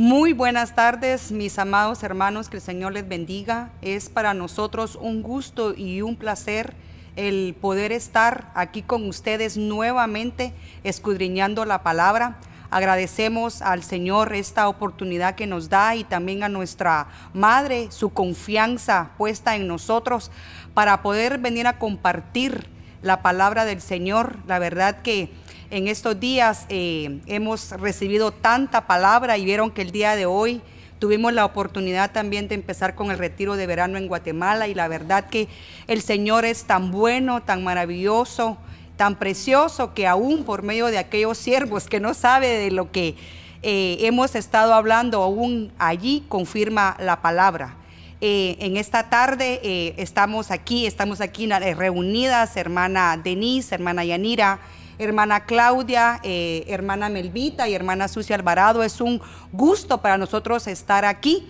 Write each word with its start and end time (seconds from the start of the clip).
Muy 0.00 0.32
buenas 0.32 0.74
tardes, 0.74 1.30
mis 1.30 1.58
amados 1.58 2.02
hermanos, 2.02 2.48
que 2.48 2.56
el 2.56 2.62
Señor 2.62 2.94
les 2.94 3.06
bendiga. 3.06 3.68
Es 3.82 4.08
para 4.08 4.32
nosotros 4.32 4.96
un 4.98 5.20
gusto 5.20 5.74
y 5.76 6.00
un 6.00 6.16
placer 6.16 6.72
el 7.16 7.54
poder 7.60 7.92
estar 7.92 8.50
aquí 8.54 8.80
con 8.80 9.06
ustedes 9.06 9.58
nuevamente 9.58 10.54
escudriñando 10.84 11.66
la 11.66 11.82
palabra. 11.82 12.38
Agradecemos 12.70 13.60
al 13.60 13.82
Señor 13.82 14.32
esta 14.32 14.68
oportunidad 14.68 15.34
que 15.34 15.46
nos 15.46 15.68
da 15.68 15.94
y 15.94 16.04
también 16.04 16.44
a 16.44 16.48
nuestra 16.48 17.08
Madre 17.34 17.88
su 17.90 18.08
confianza 18.08 19.10
puesta 19.18 19.54
en 19.54 19.68
nosotros 19.68 20.30
para 20.72 21.02
poder 21.02 21.36
venir 21.36 21.66
a 21.66 21.78
compartir 21.78 22.70
la 23.02 23.20
palabra 23.20 23.66
del 23.66 23.82
Señor. 23.82 24.38
La 24.46 24.58
verdad 24.58 25.02
que 25.02 25.30
en 25.70 25.86
estos 25.86 26.18
días 26.18 26.66
eh, 26.68 27.20
hemos 27.26 27.70
recibido 27.70 28.32
tanta 28.32 28.86
palabra 28.86 29.38
y 29.38 29.44
vieron 29.44 29.70
que 29.70 29.82
el 29.82 29.92
día 29.92 30.16
de 30.16 30.26
hoy 30.26 30.60
tuvimos 30.98 31.32
la 31.32 31.44
oportunidad 31.44 32.10
también 32.10 32.48
de 32.48 32.56
empezar 32.56 32.94
con 32.94 33.10
el 33.10 33.18
retiro 33.18 33.56
de 33.56 33.66
verano 33.66 33.96
en 33.96 34.08
Guatemala 34.08 34.66
y 34.66 34.74
la 34.74 34.88
verdad 34.88 35.30
que 35.30 35.48
el 35.86 36.02
Señor 36.02 36.44
es 36.44 36.64
tan 36.64 36.90
bueno, 36.90 37.42
tan 37.42 37.62
maravilloso, 37.62 38.58
tan 38.96 39.16
precioso 39.16 39.94
que 39.94 40.08
aún 40.08 40.44
por 40.44 40.62
medio 40.62 40.86
de 40.86 40.98
aquellos 40.98 41.38
siervos 41.38 41.86
que 41.86 42.00
no 42.00 42.14
sabe 42.14 42.48
de 42.48 42.70
lo 42.72 42.90
que 42.90 43.14
eh, 43.62 43.98
hemos 44.00 44.34
estado 44.34 44.74
hablando, 44.74 45.22
aún 45.22 45.72
allí 45.78 46.24
confirma 46.28 46.96
la 46.98 47.22
palabra. 47.22 47.76
Eh, 48.20 48.56
en 48.60 48.76
esta 48.76 49.08
tarde 49.08 49.94
estamos 49.96 50.50
aquí, 50.50 50.84
estamos 50.84 51.22
aquí 51.22 51.46
reunidas, 51.46 52.56
hermana 52.56 53.18
Denise, 53.22 53.74
hermana 53.74 54.04
Yanira, 54.04 54.60
hermana 55.00 55.44
Claudia, 55.46 56.20
eh, 56.22 56.64
hermana 56.68 57.08
Melvita 57.08 57.68
y 57.68 57.74
hermana 57.74 58.06
Sucia 58.06 58.36
Alvarado. 58.36 58.82
Es 58.82 59.00
un 59.00 59.20
gusto 59.50 60.02
para 60.02 60.18
nosotros 60.18 60.66
estar 60.66 61.04
aquí 61.04 61.46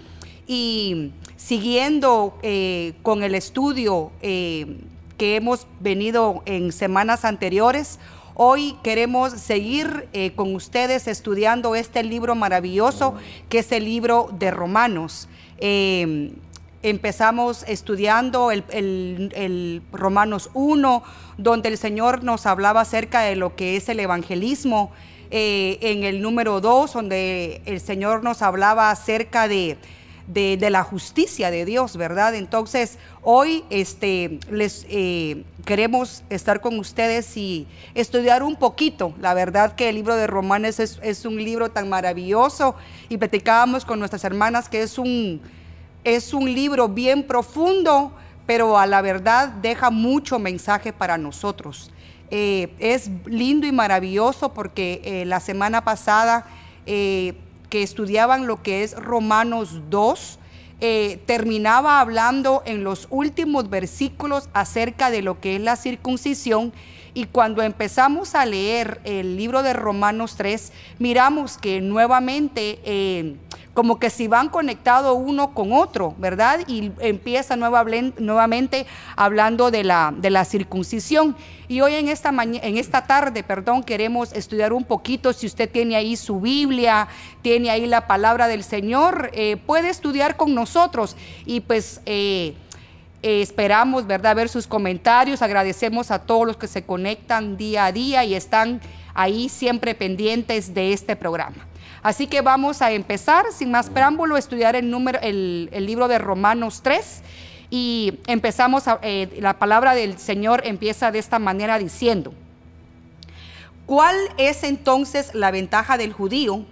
y 0.47 1.13
siguiendo 1.37 2.39
eh, 2.43 2.95
con 3.03 3.23
el 3.23 3.35
estudio 3.35 4.13
eh, 4.23 4.79
que 5.19 5.37
hemos 5.37 5.67
venido 5.81 6.43
en 6.47 6.71
semanas 6.71 7.25
anteriores. 7.25 7.99
Hoy 8.35 8.77
queremos 8.83 9.33
seguir 9.33 10.09
con 10.35 10.55
ustedes 10.55 11.07
estudiando 11.09 11.75
este 11.75 12.03
libro 12.03 12.35
maravilloso 12.35 13.15
que 13.51 13.59
es 13.59 13.71
el 13.71 13.85
libro 13.85 14.31
de 14.33 14.51
Romanos 14.51 15.29
empezamos 16.83 17.65
estudiando 17.67 18.51
el, 18.51 19.83
Romanos 19.93 20.51
1, 20.55 21.03
donde 21.37 21.69
el 21.69 21.79
Señor 21.79 22.25
nos 22.25 22.47
hablaba 22.47 22.81
acerca 22.81 23.23
de 23.23 23.37
lo 23.37 23.55
que 23.57 23.77
es 23.77 23.89
el 23.89 24.01
evangelismo. 24.01 24.91
Eh, 25.33 25.79
en 25.83 26.03
el 26.03 26.23
número 26.23 26.61
2, 26.61 26.93
donde 26.93 27.63
el 27.65 27.81
Señor 27.81 28.25
nos 28.25 28.43
hablaba 28.43 28.91
acerca 28.91 29.47
de, 29.47 29.79
la 30.27 30.83
justicia 30.83 31.53
de 31.53 31.65
Dios, 31.65 31.97
¿verdad? 31.97 32.35
Entonces, 32.35 32.99
hoy 33.23 33.63
este, 33.71 34.41
les 34.51 34.87
eh, 34.91 35.45
queremos 35.65 36.25
estar 36.31 36.61
con 36.61 36.81
ustedes 36.81 37.37
y 37.37 37.69
estudiar 37.95 38.43
un 38.43 38.57
poquito. 38.57 39.15
La 39.21 39.33
verdad 39.33 39.77
que 39.77 39.89
el 39.89 39.95
libro 39.95 40.17
de 40.17 40.27
Romanos 40.27 40.81
es, 40.81 40.99
es 41.01 41.25
un 41.25 41.37
libro 41.37 41.71
tan 41.71 41.89
maravilloso 41.89 42.75
y 43.09 43.17
platicábamos 43.17 43.85
con 43.85 44.01
nuestras 44.01 44.25
hermanas 44.25 44.69
que 44.69 44.83
es 44.83 44.99
un 44.99 45.41
es 46.05 46.33
un 46.33 46.53
libro 46.53 46.89
bien 46.89 47.25
profundo, 47.27 48.13
pero 48.47 48.79
a 48.79 48.87
la 48.87 49.03
verdad 49.03 49.49
deja 49.49 49.91
mucho 49.91 50.39
mensaje 50.39 50.93
para 50.93 51.19
nosotros. 51.19 51.91
Eh, 52.31 52.73
es 52.79 53.11
lindo 53.27 53.67
y 53.67 53.73
maravilloso 53.73 54.55
porque 54.55 55.03
eh, 55.05 55.25
la 55.25 55.41
semana 55.41 55.83
pasada 55.85 56.47
eh, 56.87 57.35
que 57.69 57.83
estudiaban 57.83 58.47
lo 58.47 58.63
que 58.63 58.83
es 58.83 58.95
Romanos 58.97 59.81
2, 59.91 60.39
terminaba 61.27 62.01
hablando 62.01 62.63
en 62.65 62.85
los 62.85 63.07
últimos 63.11 63.69
versículos 63.69 64.49
acerca 64.55 65.11
de 65.11 65.21
lo 65.21 65.39
que 65.39 65.57
es 65.57 65.61
la 65.61 65.77
circuncisión 65.77 66.73
y 67.15 67.25
cuando 67.25 67.63
empezamos 67.63 68.35
a 68.35 68.47
leer 68.47 69.01
el 69.05 69.37
libro 69.37 69.63
de 69.63 69.73
Romanos 69.73 70.35
3, 70.37 70.73
miramos 70.99 71.59
que 71.59 71.81
nuevamente 71.81 73.39
como 73.75 73.99
que 73.99 74.11
si 74.11 74.27
van 74.27 74.49
conectados 74.49 75.17
uno 75.19 75.55
con 75.55 75.73
otro, 75.73 76.15
¿verdad? 76.19 76.61
Y 76.67 76.93
empieza 76.99 77.57
nuevamente 77.57 78.87
hablando 79.17 79.71
de 79.71 79.85
la, 79.85 80.13
de 80.17 80.31
la 80.31 80.45
circuncisión. 80.45 81.37
Y 81.69 81.81
hoy 81.81 81.95
en 81.95 82.09
esta, 82.09 82.31
en 82.31 82.77
esta 82.77 83.07
tarde, 83.07 83.43
perdón, 83.43 83.85
queremos 83.85 84.33
estudiar 84.33 84.73
un 84.73 84.85
poquito, 84.85 85.33
si 85.33 85.47
usted 85.47 85.71
tiene 85.71 85.95
ahí 85.95 86.17
su 86.17 86.41
Biblia, 86.41 87.07
tiene 87.43 87.71
ahí 87.71 87.87
la 87.87 88.07
palabra 88.07 88.49
del 88.49 88.65
Señor, 88.65 89.31
eh, 89.33 89.57
puede 89.57 89.89
estudiar 89.89 90.37
con 90.37 90.55
nosotros 90.55 91.17
y 91.47 91.61
pues... 91.61 92.01
Eh, 92.07 92.55
eh, 93.23 93.43
esperamos, 93.43 94.07
¿verdad?, 94.07 94.35
ver 94.35 94.49
sus 94.49 94.67
comentarios. 94.67 95.43
Agradecemos 95.43 96.11
a 96.11 96.21
todos 96.21 96.47
los 96.47 96.57
que 96.57 96.67
se 96.67 96.85
conectan 96.85 97.57
día 97.57 97.87
a 97.87 97.93
día 97.93 98.25
y 98.25 98.35
están 98.35 98.81
ahí 99.15 99.49
siempre 99.49 99.95
pendientes 99.95 100.73
de 100.73 100.93
este 100.93 101.17
programa. 101.17 101.67
Así 102.03 102.27
que 102.27 102.41
vamos 102.41 102.81
a 102.81 102.93
empezar, 102.93 103.45
sin 103.53 103.71
más 103.71 103.91
preámbulo, 103.91 104.37
a 104.37 104.39
estudiar 104.39 104.75
el, 104.75 104.91
número, 104.91 105.19
el, 105.21 105.69
libro 105.73 106.09
de 106.09 106.19
Romanos 106.19 106.81
3 106.83 107.23
y 107.69 108.19
empezamos, 108.27 108.85
eh, 109.03 109.37
la 109.39 109.59
palabra 109.59 109.95
del 109.95 110.19
Señor 110.19 110.63
empieza 110.65 111.13
de 111.13 111.19
esta 111.19 111.39
manera 111.39 111.79
diciendo, 111.79 112.33
¿cuál 113.85 114.17
es 114.39 114.65
entonces 114.65 115.35
la 115.35 115.51
ventaja 115.51 115.99
del 115.99 116.15
judío 116.15 116.65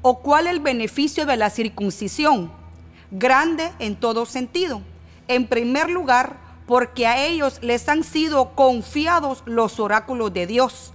o 0.00 0.20
cuál 0.20 0.46
el 0.46 0.60
beneficio 0.60 1.26
de 1.26 1.36
la 1.36 1.50
circuncisión? 1.50 2.50
Grande 3.10 3.70
en 3.78 3.94
todo 3.94 4.24
sentido. 4.24 4.80
En 5.28 5.46
primer 5.46 5.90
lugar, 5.90 6.36
porque 6.66 7.06
a 7.06 7.24
ellos 7.24 7.58
les 7.62 7.88
han 7.88 8.04
sido 8.04 8.54
confiados 8.54 9.42
los 9.46 9.80
oráculos 9.80 10.32
de 10.32 10.46
Dios. 10.46 10.92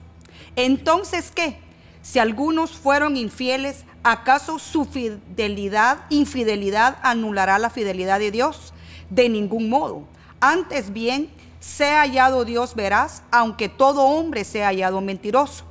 Entonces, 0.55 1.31
¿qué? 1.33 1.59
Si 2.01 2.19
algunos 2.19 2.71
fueron 2.71 3.17
infieles, 3.17 3.83
¿acaso 4.03 4.59
su 4.59 4.85
fidelidad, 4.85 5.99
infidelidad 6.09 6.97
anulará 7.03 7.59
la 7.59 7.69
fidelidad 7.69 8.19
de 8.19 8.31
Dios? 8.31 8.73
De 9.09 9.29
ningún 9.29 9.69
modo. 9.69 10.03
Antes 10.39 10.93
bien, 10.93 11.29
sea 11.59 12.01
hallado 12.01 12.45
Dios 12.45 12.75
verás, 12.75 13.23
aunque 13.29 13.67
todo 13.67 14.03
hombre 14.03 14.45
sea 14.45 14.67
hallado 14.67 15.01
mentiroso. 15.01 15.65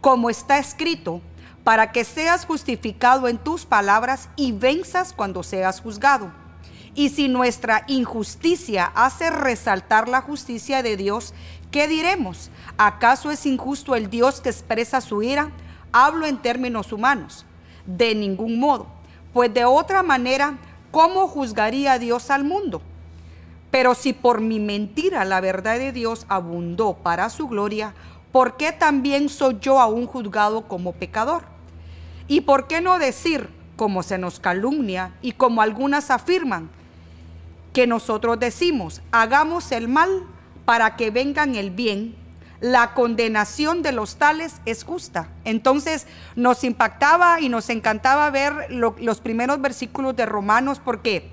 Como 0.00 0.30
está 0.30 0.58
escrito, 0.58 1.20
para 1.64 1.92
que 1.92 2.04
seas 2.04 2.46
justificado 2.46 3.28
en 3.28 3.38
tus 3.38 3.66
palabras 3.66 4.28
y 4.36 4.52
venzas 4.52 5.12
cuando 5.12 5.42
seas 5.42 5.80
juzgado. 5.80 6.39
Y 7.00 7.08
si 7.08 7.28
nuestra 7.28 7.84
injusticia 7.86 8.92
hace 8.94 9.30
resaltar 9.30 10.06
la 10.06 10.20
justicia 10.20 10.82
de 10.82 10.98
Dios, 10.98 11.32
¿qué 11.70 11.88
diremos? 11.88 12.50
¿Acaso 12.76 13.30
es 13.30 13.46
injusto 13.46 13.94
el 13.94 14.10
Dios 14.10 14.42
que 14.42 14.50
expresa 14.50 15.00
su 15.00 15.22
ira? 15.22 15.50
Hablo 15.92 16.26
en 16.26 16.42
términos 16.42 16.92
humanos, 16.92 17.46
de 17.86 18.14
ningún 18.14 18.60
modo, 18.60 18.86
pues 19.32 19.54
de 19.54 19.64
otra 19.64 20.02
manera, 20.02 20.58
¿cómo 20.90 21.26
juzgaría 21.26 21.98
Dios 21.98 22.30
al 22.30 22.44
mundo? 22.44 22.82
Pero 23.70 23.94
si 23.94 24.12
por 24.12 24.42
mi 24.42 24.60
mentira 24.60 25.24
la 25.24 25.40
verdad 25.40 25.78
de 25.78 25.92
Dios 25.92 26.26
abundó 26.28 26.92
para 26.92 27.30
su 27.30 27.48
gloria, 27.48 27.94
¿por 28.30 28.58
qué 28.58 28.72
también 28.72 29.30
soy 29.30 29.56
yo 29.62 29.80
aún 29.80 30.06
juzgado 30.06 30.68
como 30.68 30.92
pecador? 30.92 31.44
¿Y 32.28 32.42
por 32.42 32.66
qué 32.66 32.82
no 32.82 32.98
decir, 32.98 33.48
como 33.76 34.02
se 34.02 34.18
nos 34.18 34.38
calumnia 34.38 35.14
y 35.22 35.32
como 35.32 35.62
algunas 35.62 36.10
afirman, 36.10 36.68
que 37.72 37.86
nosotros 37.86 38.38
decimos, 38.40 39.00
hagamos 39.12 39.72
el 39.72 39.88
mal 39.88 40.24
para 40.64 40.96
que 40.96 41.10
vengan 41.10 41.54
el 41.54 41.70
bien 41.70 42.16
la 42.60 42.92
condenación 42.92 43.82
de 43.82 43.92
los 43.92 44.16
tales 44.16 44.60
es 44.66 44.84
justa. 44.84 45.28
Entonces 45.44 46.06
nos 46.36 46.62
impactaba 46.62 47.40
y 47.40 47.48
nos 47.48 47.70
encantaba 47.70 48.30
ver 48.30 48.68
los 48.70 49.20
primeros 49.20 49.60
versículos 49.60 50.14
de 50.14 50.26
Romanos 50.26 50.80
porque 50.84 51.30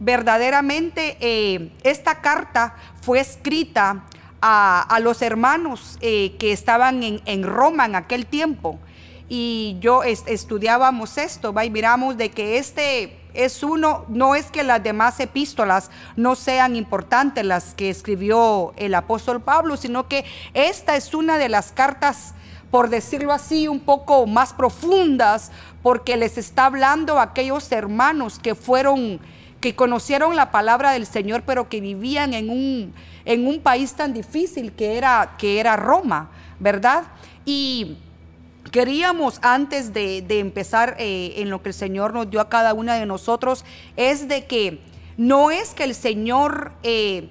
verdaderamente 0.00 1.16
eh, 1.20 1.72
esta 1.84 2.20
carta 2.20 2.74
fue 3.02 3.20
escrita 3.20 4.04
a, 4.40 4.98
los 5.00 5.22
hermanos 5.22 5.98
eh, 6.00 6.34
que 6.38 6.50
estaban 6.52 7.02
en, 7.02 7.42
Roma 7.44 7.84
en 7.84 7.94
aquel 7.94 8.26
tiempo. 8.26 8.80
Y 9.28 9.76
yo 9.80 10.02
estudiábamos 10.02 11.16
esto, 11.16 11.54
y 11.62 11.70
miramos 11.70 12.16
de 12.16 12.30
que 12.30 12.58
este 12.58 13.21
es 13.34 13.62
uno, 13.62 14.04
no 14.08 14.34
es 14.34 14.50
que 14.50 14.62
las 14.62 14.82
demás 14.82 15.18
epístolas 15.20 15.90
no 16.16 16.34
sean 16.34 16.76
importantes 16.76 17.44
las 17.44 17.74
que 17.74 17.90
escribió 17.90 18.72
el 18.76 18.94
apóstol 18.94 19.40
Pablo, 19.40 19.76
sino 19.76 20.08
que 20.08 20.24
esta 20.54 20.96
es 20.96 21.14
una 21.14 21.38
de 21.38 21.48
las 21.48 21.72
cartas, 21.72 22.34
por 22.70 22.88
decirlo 22.88 23.32
así, 23.32 23.68
un 23.68 23.80
poco 23.80 24.26
más 24.26 24.52
profundas, 24.52 25.50
porque 25.82 26.16
les 26.16 26.38
está 26.38 26.66
hablando 26.66 27.18
a 27.18 27.22
aquellos 27.22 27.70
hermanos 27.72 28.38
que 28.38 28.54
fueron, 28.54 29.20
que 29.60 29.74
conocieron 29.74 30.36
la 30.36 30.50
palabra 30.50 30.92
del 30.92 31.06
Señor, 31.06 31.42
pero 31.46 31.68
que 31.68 31.80
vivían 31.80 32.34
en 32.34 32.50
un, 32.50 32.94
en 33.24 33.46
un 33.46 33.60
país 33.60 33.94
tan 33.94 34.12
difícil 34.12 34.72
que 34.72 34.96
era, 34.96 35.34
que 35.38 35.60
era 35.60 35.76
Roma, 35.76 36.30
¿verdad? 36.60 37.04
Y 37.44 37.96
queríamos 38.72 39.38
antes 39.42 39.92
de, 39.92 40.24
empezar 40.30 40.96
eh, 40.98 41.34
en 41.36 41.50
lo 41.50 41.62
que 41.62 41.68
el 41.68 41.74
Señor 41.74 42.14
nos 42.14 42.30
dio 42.30 42.40
a 42.40 42.48
cada 42.48 42.72
una 42.72 42.94
de 42.94 43.06
nosotros, 43.06 43.64
es 43.96 44.26
de 44.26 44.46
que 44.46 44.80
no 45.18 45.50
es 45.50 45.74
que 45.74 45.84
el 45.84 45.94
Señor 45.94 46.72
eh, 46.82 47.28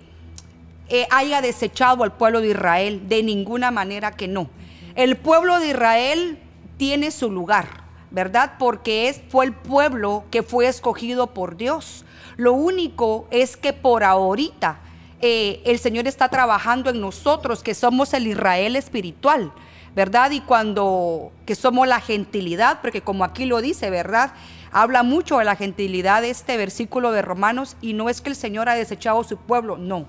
eh, 0.87 1.07
haya 1.09 1.41
desechado 1.41 2.03
al 2.03 2.13
pueblo 2.13 2.41
de 2.41 2.49
Israel, 2.49 3.09
de 3.09 3.23
ninguna 3.23 3.71
manera 3.71 4.11
que 4.11 4.27
no. 4.27 4.49
El 4.95 5.17
pueblo 5.17 5.59
de 5.59 5.69
Israel 5.69 6.37
tiene 6.77 7.09
su 7.09 7.31
lugar, 7.31 7.85
¿verdad? 8.11 8.53
Porque 8.59 9.09
es, 9.09 9.21
fue 9.29 9.45
el 9.45 9.53
pueblo 9.53 10.25
que 10.29 10.43
fue 10.43 10.67
escogido 10.67 11.33
por 11.33 11.57
Dios. 11.57 12.05
Lo 12.37 12.53
único 12.53 13.27
es 13.31 13.57
que 13.57 13.73
por 13.73 14.03
ahorita 14.03 14.79
el 15.23 15.77
Señor 15.77 16.07
está 16.07 16.29
trabajando 16.29 16.89
en 16.89 16.99
nosotros, 16.99 17.61
que 17.61 17.75
somos 17.75 18.13
el 18.15 18.25
Israel 18.25 18.75
espiritual. 18.75 19.51
¿Verdad? 19.95 20.31
Y 20.31 20.41
cuando, 20.41 21.31
que 21.45 21.55
somos 21.55 21.87
la 21.87 21.99
gentilidad, 21.99 22.81
porque 22.81 23.01
como 23.01 23.23
aquí 23.23 23.45
lo 23.45 23.61
dice, 23.61 23.89
¿verdad? 23.89 24.33
Habla 24.71 25.03
mucho 25.03 25.37
de 25.37 25.45
la 25.45 25.55
gentilidad 25.55 26.23
este 26.23 26.57
versículo 26.57 27.11
de 27.11 27.21
Romanos 27.21 27.75
y 27.81 27.93
no 27.93 28.09
es 28.09 28.21
que 28.21 28.29
el 28.29 28.35
Señor 28.35 28.69
ha 28.69 28.75
desechado 28.75 29.23
su 29.23 29.37
pueblo, 29.37 29.77
no. 29.77 30.05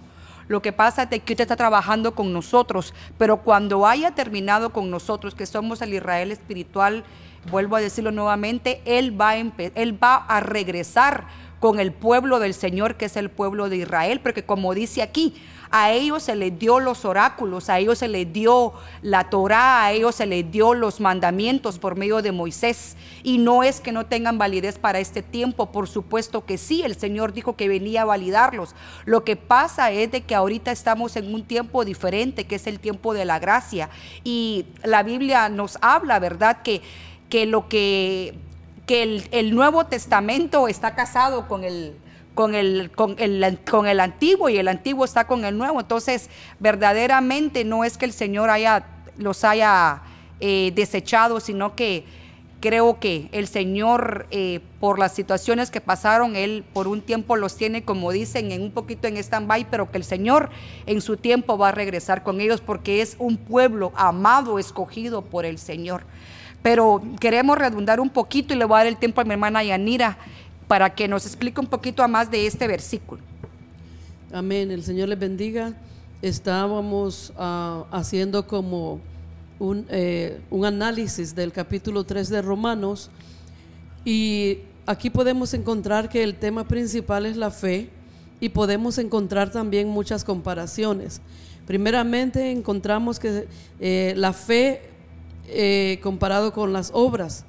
Lo 0.48 0.62
que 0.62 0.72
pasa 0.72 1.08
es 1.10 1.22
que 1.22 1.32
usted 1.32 1.40
está 1.42 1.56
trabajando 1.56 2.14
con 2.14 2.32
nosotros, 2.32 2.94
pero 3.16 3.38
cuando 3.38 3.86
haya 3.86 4.12
terminado 4.12 4.70
con 4.70 4.90
nosotros, 4.90 5.34
que 5.34 5.46
somos 5.46 5.82
el 5.82 5.94
Israel 5.94 6.30
espiritual, 6.30 7.04
vuelvo 7.50 7.76
a 7.76 7.80
decirlo 7.80 8.12
nuevamente, 8.12 8.82
él 8.84 9.18
va 9.18 10.16
a 10.16 10.40
regresar 10.40 11.26
con 11.62 11.78
el 11.78 11.92
pueblo 11.92 12.40
del 12.40 12.54
Señor, 12.54 12.96
que 12.96 13.04
es 13.04 13.16
el 13.16 13.30
pueblo 13.30 13.68
de 13.68 13.76
Israel, 13.76 14.20
porque 14.20 14.44
como 14.44 14.74
dice 14.74 15.00
aquí, 15.00 15.34
a 15.72 15.90
ellos 15.90 16.22
se 16.22 16.36
les 16.36 16.58
dio 16.58 16.80
los 16.80 17.06
oráculos, 17.06 17.70
a 17.70 17.78
ellos 17.78 17.98
se 17.98 18.06
les 18.06 18.30
dio 18.30 18.74
la 19.00 19.30
Torá, 19.30 19.86
a 19.86 19.92
ellos 19.92 20.14
se 20.14 20.26
les 20.26 20.48
dio 20.50 20.74
los 20.74 21.00
mandamientos 21.00 21.78
por 21.78 21.96
medio 21.96 22.20
de 22.20 22.30
Moisés. 22.30 22.94
Y 23.22 23.38
no 23.38 23.62
es 23.62 23.80
que 23.80 23.90
no 23.90 24.04
tengan 24.04 24.36
validez 24.36 24.78
para 24.78 25.00
este 25.00 25.22
tiempo, 25.22 25.72
por 25.72 25.88
supuesto 25.88 26.44
que 26.44 26.58
sí, 26.58 26.82
el 26.82 26.94
Señor 26.94 27.32
dijo 27.32 27.56
que 27.56 27.68
venía 27.68 28.02
a 28.02 28.04
validarlos. 28.04 28.74
Lo 29.06 29.24
que 29.24 29.36
pasa 29.36 29.90
es 29.90 30.12
de 30.12 30.20
que 30.20 30.34
ahorita 30.34 30.70
estamos 30.70 31.16
en 31.16 31.34
un 31.34 31.42
tiempo 31.42 31.86
diferente, 31.86 32.44
que 32.44 32.56
es 32.56 32.66
el 32.66 32.78
tiempo 32.78 33.14
de 33.14 33.24
la 33.24 33.38
gracia. 33.38 33.88
Y 34.24 34.66
la 34.84 35.02
Biblia 35.02 35.48
nos 35.48 35.78
habla, 35.80 36.18
¿verdad? 36.18 36.60
Que, 36.62 36.82
que 37.30 37.46
lo 37.46 37.70
que, 37.70 38.34
que 38.86 39.02
el, 39.04 39.26
el 39.30 39.54
Nuevo 39.54 39.86
Testamento 39.86 40.68
está 40.68 40.94
casado 40.94 41.48
con 41.48 41.64
el 41.64 41.96
con 42.34 42.54
el, 42.54 42.90
con, 42.94 43.16
el, 43.18 43.58
con 43.68 43.86
el 43.86 44.00
antiguo 44.00 44.48
y 44.48 44.58
el 44.58 44.68
antiguo 44.68 45.04
está 45.04 45.26
con 45.26 45.44
el 45.44 45.56
nuevo. 45.56 45.80
Entonces, 45.80 46.30
verdaderamente 46.60 47.64
no 47.64 47.84
es 47.84 47.98
que 47.98 48.04
el 48.04 48.12
Señor 48.12 48.50
haya, 48.50 48.86
los 49.16 49.44
haya 49.44 50.02
eh, 50.40 50.72
desechado, 50.74 51.40
sino 51.40 51.74
que 51.76 52.04
creo 52.62 53.00
que 53.00 53.28
el 53.32 53.48
Señor, 53.48 54.26
eh, 54.30 54.60
por 54.80 54.98
las 54.98 55.12
situaciones 55.12 55.70
que 55.70 55.80
pasaron, 55.80 56.36
Él 56.36 56.64
por 56.72 56.86
un 56.86 57.02
tiempo 57.02 57.36
los 57.36 57.56
tiene, 57.56 57.82
como 57.82 58.12
dicen, 58.12 58.52
en 58.52 58.62
un 58.62 58.70
poquito 58.70 59.08
en 59.08 59.16
stand-by, 59.16 59.66
pero 59.68 59.90
que 59.90 59.98
el 59.98 60.04
Señor 60.04 60.48
en 60.86 61.00
su 61.02 61.16
tiempo 61.16 61.58
va 61.58 61.68
a 61.68 61.72
regresar 61.72 62.22
con 62.22 62.40
ellos 62.40 62.60
porque 62.60 63.02
es 63.02 63.16
un 63.18 63.36
pueblo 63.36 63.92
amado, 63.96 64.58
escogido 64.58 65.22
por 65.22 65.44
el 65.44 65.58
Señor. 65.58 66.04
Pero 66.62 67.02
queremos 67.18 67.58
redundar 67.58 67.98
un 67.98 68.10
poquito 68.10 68.54
y 68.54 68.56
le 68.56 68.64
voy 68.64 68.76
a 68.76 68.78
dar 68.78 68.86
el 68.86 68.96
tiempo 68.96 69.20
a 69.20 69.24
mi 69.24 69.32
hermana 69.32 69.64
Yanira 69.64 70.16
para 70.68 70.94
que 70.94 71.08
nos 71.08 71.26
explique 71.26 71.60
un 71.60 71.66
poquito 71.66 72.06
más 72.08 72.30
de 72.30 72.46
este 72.46 72.66
versículo. 72.66 73.22
Amén, 74.32 74.70
el 74.70 74.82
Señor 74.82 75.08
les 75.08 75.18
bendiga. 75.18 75.74
Estábamos 76.22 77.32
ah, 77.36 77.84
haciendo 77.90 78.46
como 78.46 79.00
un, 79.58 79.86
eh, 79.90 80.40
un 80.50 80.64
análisis 80.64 81.34
del 81.34 81.52
capítulo 81.52 82.04
3 82.04 82.28
de 82.28 82.42
Romanos 82.42 83.10
y 84.04 84.58
aquí 84.86 85.10
podemos 85.10 85.54
encontrar 85.54 86.08
que 86.08 86.22
el 86.22 86.34
tema 86.34 86.66
principal 86.66 87.26
es 87.26 87.36
la 87.36 87.50
fe 87.50 87.88
y 88.40 88.48
podemos 88.48 88.98
encontrar 88.98 89.52
también 89.52 89.88
muchas 89.88 90.24
comparaciones. 90.24 91.20
Primeramente 91.66 92.50
encontramos 92.50 93.20
que 93.20 93.46
eh, 93.78 94.14
la 94.16 94.32
fe 94.32 94.82
eh, 95.46 96.00
comparado 96.02 96.52
con 96.52 96.72
las 96.72 96.90
obras 96.92 97.44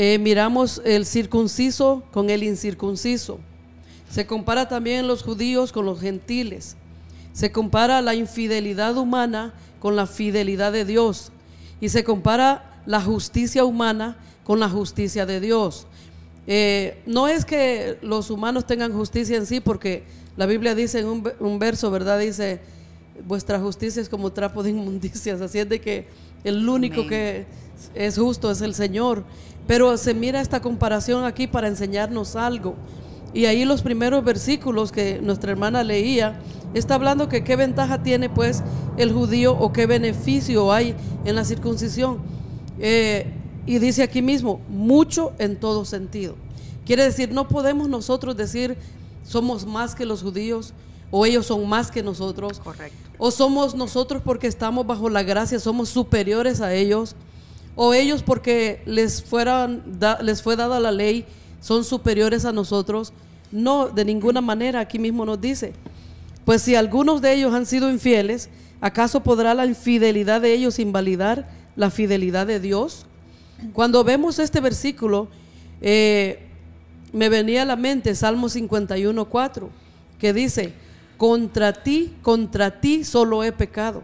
eh, 0.00 0.16
miramos 0.20 0.80
el 0.84 1.04
circunciso 1.04 2.04
con 2.12 2.30
el 2.30 2.44
incircunciso. 2.44 3.40
Se 4.08 4.28
compara 4.28 4.68
también 4.68 5.08
los 5.08 5.24
judíos 5.24 5.72
con 5.72 5.86
los 5.86 6.00
gentiles. 6.00 6.76
Se 7.32 7.50
compara 7.50 8.00
la 8.00 8.14
infidelidad 8.14 8.96
humana 8.96 9.54
con 9.80 9.96
la 9.96 10.06
fidelidad 10.06 10.70
de 10.70 10.84
Dios. 10.84 11.32
Y 11.80 11.88
se 11.88 12.04
compara 12.04 12.80
la 12.86 13.00
justicia 13.02 13.64
humana 13.64 14.16
con 14.44 14.60
la 14.60 14.68
justicia 14.68 15.26
de 15.26 15.40
Dios. 15.40 15.88
Eh, 16.46 17.02
no 17.04 17.26
es 17.26 17.44
que 17.44 17.98
los 18.00 18.30
humanos 18.30 18.68
tengan 18.68 18.92
justicia 18.92 19.36
en 19.36 19.46
sí, 19.46 19.58
porque 19.58 20.04
la 20.36 20.46
Biblia 20.46 20.76
dice 20.76 21.00
en 21.00 21.08
un, 21.40 21.58
verso, 21.58 21.90
¿verdad? 21.90 22.20
Dice, 22.20 22.60
vuestra 23.26 23.58
justicia 23.58 24.00
es 24.00 24.08
como 24.08 24.30
trapo 24.30 24.62
de 24.62 24.70
inmundicias. 24.70 25.40
Así 25.40 25.58
es 25.58 25.68
de 25.68 25.80
que 25.80 26.06
el 26.44 26.68
único 26.68 27.04
que 27.08 27.46
es 27.94 28.16
justo 28.16 28.48
es 28.48 28.60
el 28.60 28.74
Señor. 28.74 29.24
Pero 29.68 29.96
se 29.98 30.14
mira 30.14 30.40
esta 30.40 30.60
comparación 30.60 31.24
aquí 31.24 31.46
para 31.46 31.68
enseñarnos 31.68 32.34
algo. 32.34 32.74
Y 33.34 33.44
ahí 33.44 33.66
los 33.66 33.82
primeros 33.82 34.24
versículos 34.24 34.90
que 34.90 35.20
nuestra 35.22 35.52
hermana 35.52 35.84
leía, 35.84 36.40
está 36.72 36.94
hablando 36.94 37.28
que 37.28 37.44
qué 37.44 37.54
ventaja 37.54 38.02
tiene 38.02 38.30
pues 38.30 38.62
el 38.96 39.12
judío 39.12 39.52
o 39.52 39.70
qué 39.72 39.84
beneficio 39.86 40.72
hay 40.72 40.94
en 41.26 41.36
la 41.36 41.44
circuncisión. 41.44 42.18
Eh, 42.80 43.26
y 43.66 43.78
dice 43.78 44.02
aquí 44.02 44.22
mismo, 44.22 44.62
mucho 44.70 45.34
en 45.38 45.60
todo 45.60 45.84
sentido. 45.84 46.36
Quiere 46.86 47.04
decir, 47.04 47.30
no 47.30 47.46
podemos 47.46 47.90
nosotros 47.90 48.34
decir 48.34 48.78
somos 49.22 49.66
más 49.66 49.94
que 49.94 50.06
los 50.06 50.22
judíos 50.22 50.72
o 51.10 51.26
ellos 51.26 51.44
son 51.44 51.68
más 51.68 51.90
que 51.90 52.02
nosotros. 52.02 52.60
Correcto. 52.60 52.96
O 53.18 53.30
somos 53.30 53.74
nosotros 53.74 54.22
porque 54.24 54.46
estamos 54.46 54.86
bajo 54.86 55.10
la 55.10 55.22
gracia, 55.22 55.60
somos 55.60 55.90
superiores 55.90 56.62
a 56.62 56.72
ellos 56.72 57.14
o 57.80 57.94
ellos 57.94 58.24
porque 58.24 58.82
les, 58.86 59.24
les 60.20 60.42
fue 60.42 60.56
dada 60.56 60.80
la 60.80 60.90
ley 60.90 61.24
son 61.60 61.84
superiores 61.84 62.44
a 62.44 62.50
nosotros. 62.50 63.12
No, 63.52 63.88
de 63.88 64.04
ninguna 64.04 64.40
manera, 64.40 64.80
aquí 64.80 64.98
mismo 64.98 65.24
nos 65.24 65.40
dice. 65.40 65.74
Pues 66.44 66.60
si 66.62 66.74
algunos 66.74 67.22
de 67.22 67.34
ellos 67.34 67.54
han 67.54 67.66
sido 67.66 67.88
infieles, 67.88 68.50
¿acaso 68.80 69.22
podrá 69.22 69.54
la 69.54 69.64
infidelidad 69.64 70.40
de 70.40 70.54
ellos 70.54 70.80
invalidar 70.80 71.48
la 71.76 71.90
fidelidad 71.90 72.48
de 72.48 72.58
Dios? 72.58 73.06
Cuando 73.72 74.02
vemos 74.02 74.40
este 74.40 74.60
versículo, 74.60 75.28
eh, 75.80 76.48
me 77.12 77.28
venía 77.28 77.62
a 77.62 77.64
la 77.64 77.76
mente 77.76 78.16
Salmo 78.16 78.48
51, 78.48 79.24
4, 79.24 79.70
que 80.18 80.32
dice, 80.32 80.72
contra 81.16 81.72
ti, 81.72 82.12
contra 82.22 82.80
ti 82.80 83.04
solo 83.04 83.44
he 83.44 83.52
pecado 83.52 84.02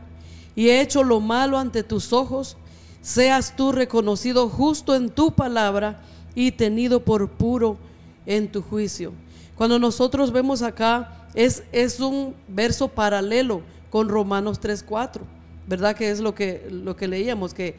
y 0.54 0.68
he 0.68 0.80
hecho 0.80 1.02
lo 1.02 1.18
malo 1.18 1.58
ante 1.58 1.82
tus 1.82 2.12
ojos 2.12 2.56
seas 3.04 3.54
tú 3.54 3.70
reconocido 3.70 4.48
justo 4.48 4.94
en 4.94 5.10
tu 5.10 5.32
palabra 5.32 6.00
y 6.34 6.52
tenido 6.52 7.04
por 7.04 7.28
puro 7.28 7.76
en 8.24 8.50
tu 8.50 8.62
juicio. 8.62 9.12
Cuando 9.56 9.78
nosotros 9.78 10.32
vemos 10.32 10.62
acá, 10.62 11.28
es, 11.34 11.64
es 11.70 12.00
un 12.00 12.34
verso 12.48 12.88
paralelo 12.88 13.60
con 13.90 14.08
Romanos 14.08 14.58
3.4, 14.58 15.20
¿verdad? 15.68 15.94
Que 15.94 16.10
es 16.10 16.20
lo 16.20 16.34
que, 16.34 16.66
lo 16.70 16.96
que 16.96 17.06
leíamos, 17.06 17.52
que 17.52 17.76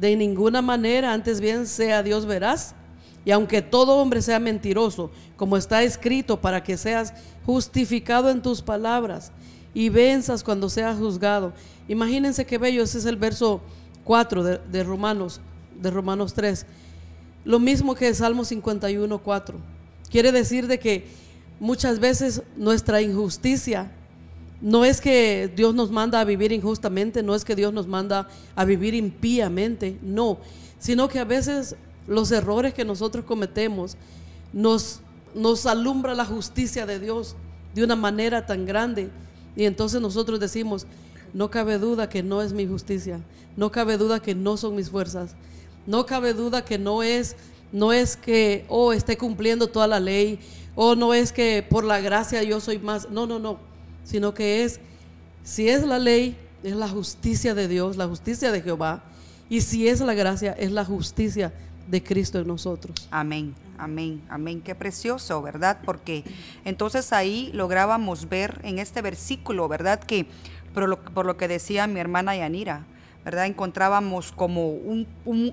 de 0.00 0.16
ninguna 0.16 0.62
manera, 0.62 1.12
antes 1.12 1.38
bien 1.38 1.66
sea 1.66 2.02
Dios 2.02 2.24
verás, 2.24 2.74
y 3.26 3.30
aunque 3.30 3.60
todo 3.60 3.98
hombre 3.98 4.22
sea 4.22 4.40
mentiroso, 4.40 5.10
como 5.36 5.58
está 5.58 5.82
escrito, 5.82 6.40
para 6.40 6.64
que 6.64 6.78
seas 6.78 7.12
justificado 7.44 8.30
en 8.30 8.40
tus 8.40 8.62
palabras 8.62 9.32
y 9.74 9.90
venzas 9.90 10.42
cuando 10.42 10.70
seas 10.70 10.96
juzgado. 10.96 11.52
Imagínense 11.88 12.46
qué 12.46 12.56
bello, 12.56 12.82
ese 12.82 12.96
es 12.98 13.04
el 13.04 13.16
verso 13.16 13.60
4 14.04 14.42
de, 14.42 14.84
Romanos, 14.84 15.40
de 15.80 15.90
Romanos 15.90 16.34
3. 16.34 16.66
Lo 17.44 17.58
mismo 17.58 17.94
que 17.94 18.12
Salmo 18.14 18.44
51, 18.44 19.18
4. 19.18 19.58
Quiere 20.10 20.32
decir 20.32 20.66
de 20.66 20.78
que 20.78 21.06
muchas 21.60 21.98
veces 21.98 22.42
nuestra 22.56 23.02
injusticia 23.02 23.90
no 24.60 24.84
es 24.84 25.00
que 25.00 25.52
Dios 25.54 25.74
nos 25.74 25.90
manda 25.90 26.20
a 26.20 26.24
vivir 26.24 26.52
injustamente, 26.52 27.22
no 27.22 27.34
es 27.34 27.44
que 27.44 27.56
Dios 27.56 27.72
nos 27.72 27.86
manda 27.86 28.28
a 28.54 28.64
vivir 28.64 28.94
impíamente, 28.94 29.98
no, 30.02 30.38
sino 30.78 31.08
que 31.08 31.18
a 31.18 31.24
veces 31.24 31.74
los 32.06 32.30
errores 32.30 32.74
que 32.74 32.84
nosotros 32.84 33.24
cometemos 33.24 33.96
nos, 34.52 35.00
nos 35.34 35.66
alumbra 35.66 36.14
la 36.14 36.24
justicia 36.24 36.86
de 36.86 37.00
Dios 37.00 37.34
de 37.74 37.82
una 37.82 37.96
manera 37.96 38.46
tan 38.46 38.66
grande 38.66 39.10
y 39.56 39.64
entonces 39.64 40.00
nosotros 40.00 40.40
decimos, 40.40 40.86
no 41.32 41.50
cabe 41.50 41.78
duda 41.78 42.08
que 42.08 42.22
no 42.22 42.42
es 42.42 42.52
mi 42.52 42.66
justicia, 42.66 43.20
no 43.56 43.70
cabe 43.70 43.96
duda 43.96 44.20
que 44.20 44.34
no 44.34 44.56
son 44.56 44.76
mis 44.76 44.90
fuerzas, 44.90 45.34
no 45.86 46.06
cabe 46.06 46.34
duda 46.34 46.64
que 46.64 46.78
no 46.78 47.02
es, 47.02 47.36
no 47.72 47.92
es 47.92 48.16
que, 48.16 48.64
oh, 48.68 48.92
esté 48.92 49.16
cumpliendo 49.16 49.66
toda 49.68 49.86
la 49.86 50.00
ley, 50.00 50.38
o 50.74 50.94
no 50.94 51.14
es 51.14 51.32
que 51.32 51.66
por 51.68 51.84
la 51.84 52.00
gracia 52.00 52.42
yo 52.42 52.60
soy 52.60 52.78
más, 52.78 53.10
no, 53.10 53.26
no, 53.26 53.38
no, 53.38 53.58
sino 54.04 54.34
que 54.34 54.64
es, 54.64 54.80
si 55.42 55.68
es 55.68 55.82
la 55.84 55.98
ley, 55.98 56.36
es 56.62 56.76
la 56.76 56.88
justicia 56.88 57.54
de 57.54 57.68
Dios, 57.68 57.96
la 57.96 58.06
justicia 58.06 58.52
de 58.52 58.62
Jehová, 58.62 59.02
Y 59.52 59.60
si 59.60 59.86
es 59.86 60.00
la 60.00 60.14
gracia, 60.14 60.52
es 60.52 60.72
la 60.72 60.82
justicia 60.82 61.52
de 61.86 62.02
Cristo 62.02 62.38
en 62.38 62.46
nosotros. 62.46 63.06
Amén, 63.10 63.54
amén, 63.76 64.22
amén. 64.30 64.62
Qué 64.62 64.74
precioso, 64.74 65.42
¿verdad? 65.42 65.80
Porque 65.84 66.24
entonces 66.64 67.12
ahí 67.12 67.50
lográbamos 67.52 68.30
ver 68.30 68.62
en 68.64 68.78
este 68.78 69.02
versículo, 69.02 69.68
¿verdad? 69.68 70.00
Que 70.00 70.26
por 70.74 71.24
lo, 71.26 71.36
que 71.36 71.48
decía 71.48 71.86
mi 71.86 72.00
hermana 72.00 72.36
Yanira, 72.36 72.84
¿verdad? 73.24 73.46
Encontrábamos 73.46 74.32
como 74.32 74.68
un, 74.68 75.06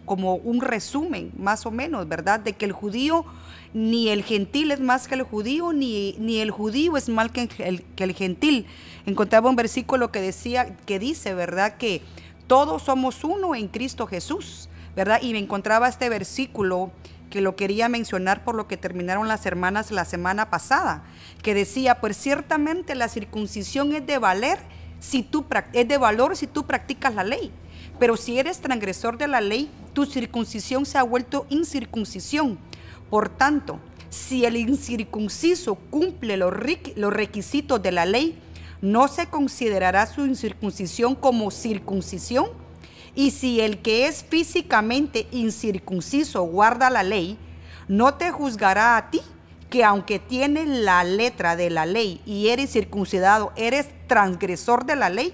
como 0.06 0.36
un 0.36 0.62
resumen, 0.62 1.32
más 1.38 1.66
o 1.66 1.72
menos, 1.72 2.08
¿verdad? 2.08 2.40
De 2.40 2.54
que 2.54 2.66
el 2.66 2.72
judío, 2.72 3.26
ni 3.74 4.10
el 4.10 4.24
gentil 4.24 4.72
es 4.72 4.80
más 4.80 5.08
que 5.08 5.16
el 5.16 5.24
judío, 5.24 5.74
ni, 5.74 6.16
ni 6.20 6.40
el 6.40 6.52
judío 6.52 6.98
es 6.98 7.10
más 7.10 7.32
que 7.32 7.50
el, 7.60 7.84
que 7.84 8.04
el 8.04 8.14
gentil. 8.14 8.66
Encontraba 9.06 9.50
un 9.50 9.56
versículo 9.56 10.12
que 10.12 10.22
decía, 10.22 10.76
que 10.86 11.00
dice, 11.00 11.34
¿verdad? 11.34 11.78
Que 11.78 12.02
todos 12.48 12.84
somos 12.84 13.24
uno 13.24 13.54
en 13.54 13.68
Cristo 13.68 14.08
Jesús, 14.08 14.70
¿verdad? 14.96 15.20
Y 15.22 15.34
me 15.34 15.40
encontraba 15.40 15.88
este 15.88 16.10
versículo 16.10 16.92
que 17.30 17.42
lo 17.42 17.56
quería 17.56 17.90
mencionar 17.90 18.44
por 18.44 18.56
lo 18.56 18.68
que 18.68 18.78
terminaron 18.78 19.28
las 19.28 19.46
hermanas 19.46 19.92
la 19.92 20.06
semana 20.06 20.50
pasada, 20.50 21.04
que 21.44 21.54
decía, 21.54 22.02
pues 22.02 22.18
ciertamente 22.18 22.96
la 22.96 23.08
circuncisión 23.08 23.94
es 23.94 24.06
de 24.06 24.18
valer 24.18 24.60
si 25.00 25.24
tú 25.24 25.46
es 25.74 25.88
de 25.88 25.98
valor 25.98 26.36
si 26.36 26.48
tú 26.48 26.66
practicas 26.66 27.16
la 27.16 27.24
ley. 27.24 27.52
Pero 28.00 28.16
si 28.16 28.40
eres 28.40 28.60
transgresor 28.60 29.18
de 29.18 29.28
la 29.28 29.42
ley, 29.42 29.70
tu 29.94 30.06
circuncisión 30.06 30.86
se 30.86 30.98
ha 30.98 31.04
vuelto 31.04 31.46
incircuncisión. 31.50 32.58
Por 33.10 33.30
tanto, 33.30 33.80
si 34.10 34.46
el 34.46 34.56
incircunciso 34.56 35.76
cumple 35.76 36.38
los, 36.38 36.54
los 36.96 37.14
requisitos 37.14 37.82
de 37.82 37.92
la 37.92 38.06
ley, 38.06 38.40
no 38.82 39.08
se 39.08 39.28
considerará 39.28 40.06
su 40.06 40.26
incircuncisión 40.26 41.16
como 41.16 41.52
circuncisión. 41.52 42.48
Y 43.16 43.32
si 43.32 43.60
el 43.60 43.80
que 43.80 44.08
es 44.08 44.24
físicamente 44.24 45.28
incircunciso 45.32 46.44
guarda 46.44 46.90
la 46.90 47.04
ley, 47.04 47.38
no 47.88 48.14
te 48.14 48.32
juzgará 48.32 48.96
a 48.96 49.10
ti, 49.10 49.22
que 49.70 49.84
aunque 49.84 50.20
tienes 50.20 50.68
la 50.68 51.04
letra 51.04 51.56
de 51.56 51.70
la 51.70 51.86
ley 51.86 52.22
y 52.26 52.50
eres 52.50 52.72
circuncidado, 52.72 53.52
eres 53.56 53.88
transgresor 54.08 54.86
de 54.86 54.96
la 54.96 55.10
ley, 55.10 55.34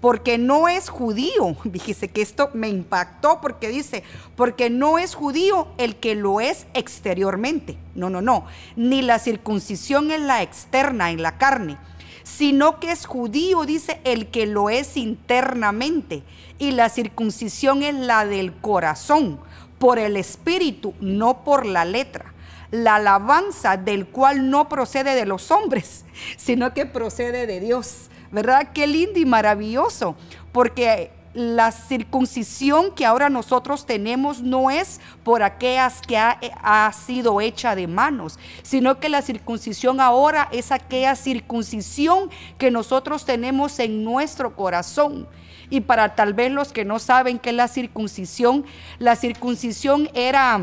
porque 0.00 0.38
no 0.38 0.68
es 0.68 0.88
judío. 0.88 1.56
Dijiste 1.64 2.08
que 2.08 2.22
esto 2.22 2.50
me 2.52 2.68
impactó 2.68 3.40
porque 3.40 3.68
dice, 3.68 4.02
porque 4.36 4.70
no 4.70 4.98
es 4.98 5.14
judío 5.14 5.68
el 5.78 5.96
que 5.96 6.14
lo 6.14 6.40
es 6.40 6.66
exteriormente. 6.74 7.76
No, 7.94 8.10
no, 8.10 8.20
no. 8.20 8.46
Ni 8.76 9.02
la 9.02 9.18
circuncisión 9.18 10.10
es 10.10 10.20
la 10.20 10.42
externa, 10.42 11.10
en 11.10 11.22
la 11.22 11.38
carne, 11.38 11.78
sino 12.22 12.80
que 12.80 12.90
es 12.90 13.06
judío, 13.06 13.64
dice, 13.64 14.00
el 14.04 14.28
que 14.28 14.46
lo 14.46 14.70
es 14.70 14.96
internamente. 14.96 16.22
Y 16.58 16.72
la 16.72 16.88
circuncisión 16.88 17.82
es 17.82 17.94
la 17.94 18.26
del 18.26 18.52
corazón, 18.52 19.40
por 19.78 19.98
el 19.98 20.16
espíritu, 20.16 20.92
no 21.00 21.42
por 21.42 21.64
la 21.64 21.84
letra. 21.84 22.34
La 22.70 22.96
alabanza 22.96 23.76
del 23.76 24.06
cual 24.06 24.50
no 24.50 24.68
procede 24.68 25.14
de 25.14 25.26
los 25.26 25.50
hombres, 25.50 26.04
sino 26.36 26.72
que 26.74 26.86
procede 26.86 27.46
de 27.46 27.60
Dios. 27.60 28.10
¿Verdad? 28.32 28.68
Qué 28.72 28.86
lindo 28.86 29.18
y 29.18 29.26
maravilloso, 29.26 30.14
porque 30.52 31.10
la 31.32 31.70
circuncisión 31.70 32.92
que 32.92 33.06
ahora 33.06 33.28
nosotros 33.28 33.86
tenemos 33.86 34.42
no 34.42 34.70
es 34.70 35.00
por 35.22 35.42
aquellas 35.42 36.00
que 36.00 36.18
ha, 36.18 36.92
sido 36.92 37.40
hecha 37.40 37.76
de 37.76 37.86
manos, 37.86 38.38
sino 38.62 38.98
que 38.98 39.08
la 39.08 39.22
circuncisión 39.22 40.00
ahora 40.00 40.48
es 40.50 40.72
aquella 40.72 41.14
circuncisión 41.14 42.30
que 42.58 42.70
nosotros 42.70 43.24
tenemos 43.24 43.78
en 43.78 44.04
nuestro 44.04 44.56
corazón. 44.56 45.28
Y 45.70 45.82
para 45.82 46.16
tal 46.16 46.34
vez 46.34 46.50
los 46.50 46.72
que 46.72 46.84
no 46.84 46.98
saben 46.98 47.38
qué 47.38 47.50
es 47.50 47.56
la 47.56 47.68
circuncisión, 47.68 48.64
la 48.98 49.14
circuncisión 49.14 50.10
era, 50.14 50.60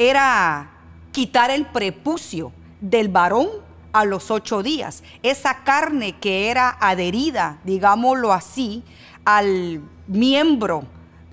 era 0.00 0.70
quitar 1.12 1.50
el 1.50 1.66
prepucio 1.66 2.52
del 2.80 3.08
varón 3.08 3.48
a 3.92 4.06
los 4.06 4.30
ocho 4.30 4.62
días. 4.62 5.02
Esa 5.22 5.62
carne 5.62 6.16
que 6.18 6.50
era 6.50 6.74
adherida, 6.80 7.58
digámoslo 7.64 8.32
así, 8.32 8.82
al 9.26 9.82
miembro 10.06 10.84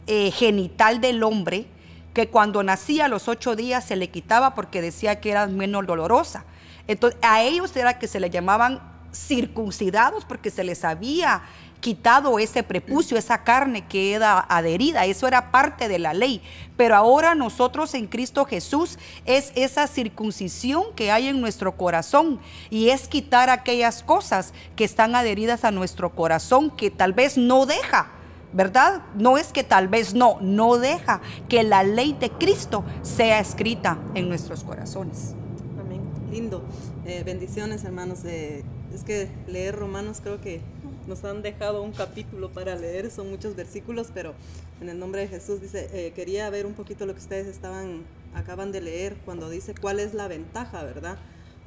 eh, 0.06 0.32
genital 0.32 1.00
del 1.00 1.24
hombre, 1.24 1.68
que 2.14 2.28
cuando 2.28 2.62
nacía 2.62 3.06
a 3.06 3.08
los 3.08 3.30
ocho 3.30 3.56
días 3.56 3.86
se 3.86 3.96
le 3.96 4.10
quitaba 4.10 4.54
porque 4.54 4.82
decía 4.82 5.22
que 5.22 5.32
era 5.32 5.48
menos 5.48 5.88
dolorosa. 5.88 6.44
Entonces, 6.88 7.18
a 7.22 7.44
ellos 7.44 7.74
era 7.74 8.00
que 8.00 8.08
se 8.08 8.20
le 8.20 8.30
llamaban 8.30 8.82
circuncidados 9.14 10.26
porque 10.26 10.50
se 10.50 10.66
les 10.66 10.84
había 10.84 11.44
quitado 11.80 12.40
ese 12.40 12.64
prepucio, 12.64 13.18
esa 13.18 13.44
carne 13.44 13.86
que 13.88 14.14
era 14.14 14.40
adherida, 14.40 15.06
eso 15.06 15.28
era 15.28 15.52
parte 15.52 15.88
de 15.88 16.00
la 16.00 16.14
ley. 16.14 16.42
Pero 16.76 16.96
ahora 16.96 17.36
nosotros 17.36 17.94
en 17.94 18.08
Cristo 18.08 18.46
Jesús 18.46 18.98
es 19.26 19.52
esa 19.56 19.88
circuncisión 19.88 20.84
que 20.96 21.12
hay 21.12 21.28
en 21.28 21.42
nuestro 21.42 21.76
corazón 21.76 22.40
y 22.70 22.90
es 22.90 23.08
quitar 23.08 23.50
aquellas 23.50 24.04
cosas 24.04 24.54
que 24.76 24.84
están 24.84 25.16
adheridas 25.16 25.64
a 25.64 25.72
nuestro 25.72 26.14
corazón 26.14 26.70
que 26.70 26.92
tal 26.92 27.14
vez 27.14 27.38
no 27.38 27.66
deja. 27.66 28.12
¿Verdad? 28.54 29.02
No 29.16 29.38
es 29.38 29.52
que 29.52 29.66
tal 29.66 29.90
vez 29.90 30.14
no, 30.14 30.38
no 30.40 30.78
deja 30.78 31.20
que 31.50 31.64
la 31.64 31.84
ley 31.84 32.16
de 32.18 32.32
Cristo 32.32 32.86
sea 33.02 33.40
escrita 33.40 34.00
en 34.16 34.30
nuestros 34.30 34.64
corazones. 34.64 35.36
Amén. 35.80 36.02
Lindo. 36.32 36.64
Eh, 37.06 37.24
bendiciones, 37.26 37.84
hermanos. 37.84 38.24
es 38.24 39.04
que 39.06 39.30
leer 39.48 39.76
Romanos 39.76 40.20
creo 40.24 40.40
que 40.40 40.62
nos 41.08 41.24
han 41.24 41.42
dejado 41.42 41.82
un 41.82 41.92
capítulo 41.92 42.52
para 42.52 42.76
leer, 42.76 43.10
son 43.10 43.30
muchos 43.30 43.56
versículos, 43.56 44.10
pero 44.14 44.34
en 44.82 44.90
el 44.90 45.00
nombre 45.00 45.22
de 45.22 45.28
Jesús 45.28 45.62
dice, 45.62 45.90
eh, 45.94 46.12
quería 46.14 46.50
ver 46.50 46.66
un 46.66 46.74
poquito 46.74 47.06
lo 47.06 47.14
que 47.14 47.22
ustedes 47.22 47.48
estaban, 47.48 48.04
acaban 48.36 48.72
de 48.72 48.82
leer 48.82 49.16
cuando 49.26 49.50
dice 49.50 49.74
cuál 49.80 50.00
es 50.00 50.14
la 50.14 50.28
ventaja, 50.28 50.84
¿verdad? 50.84 51.18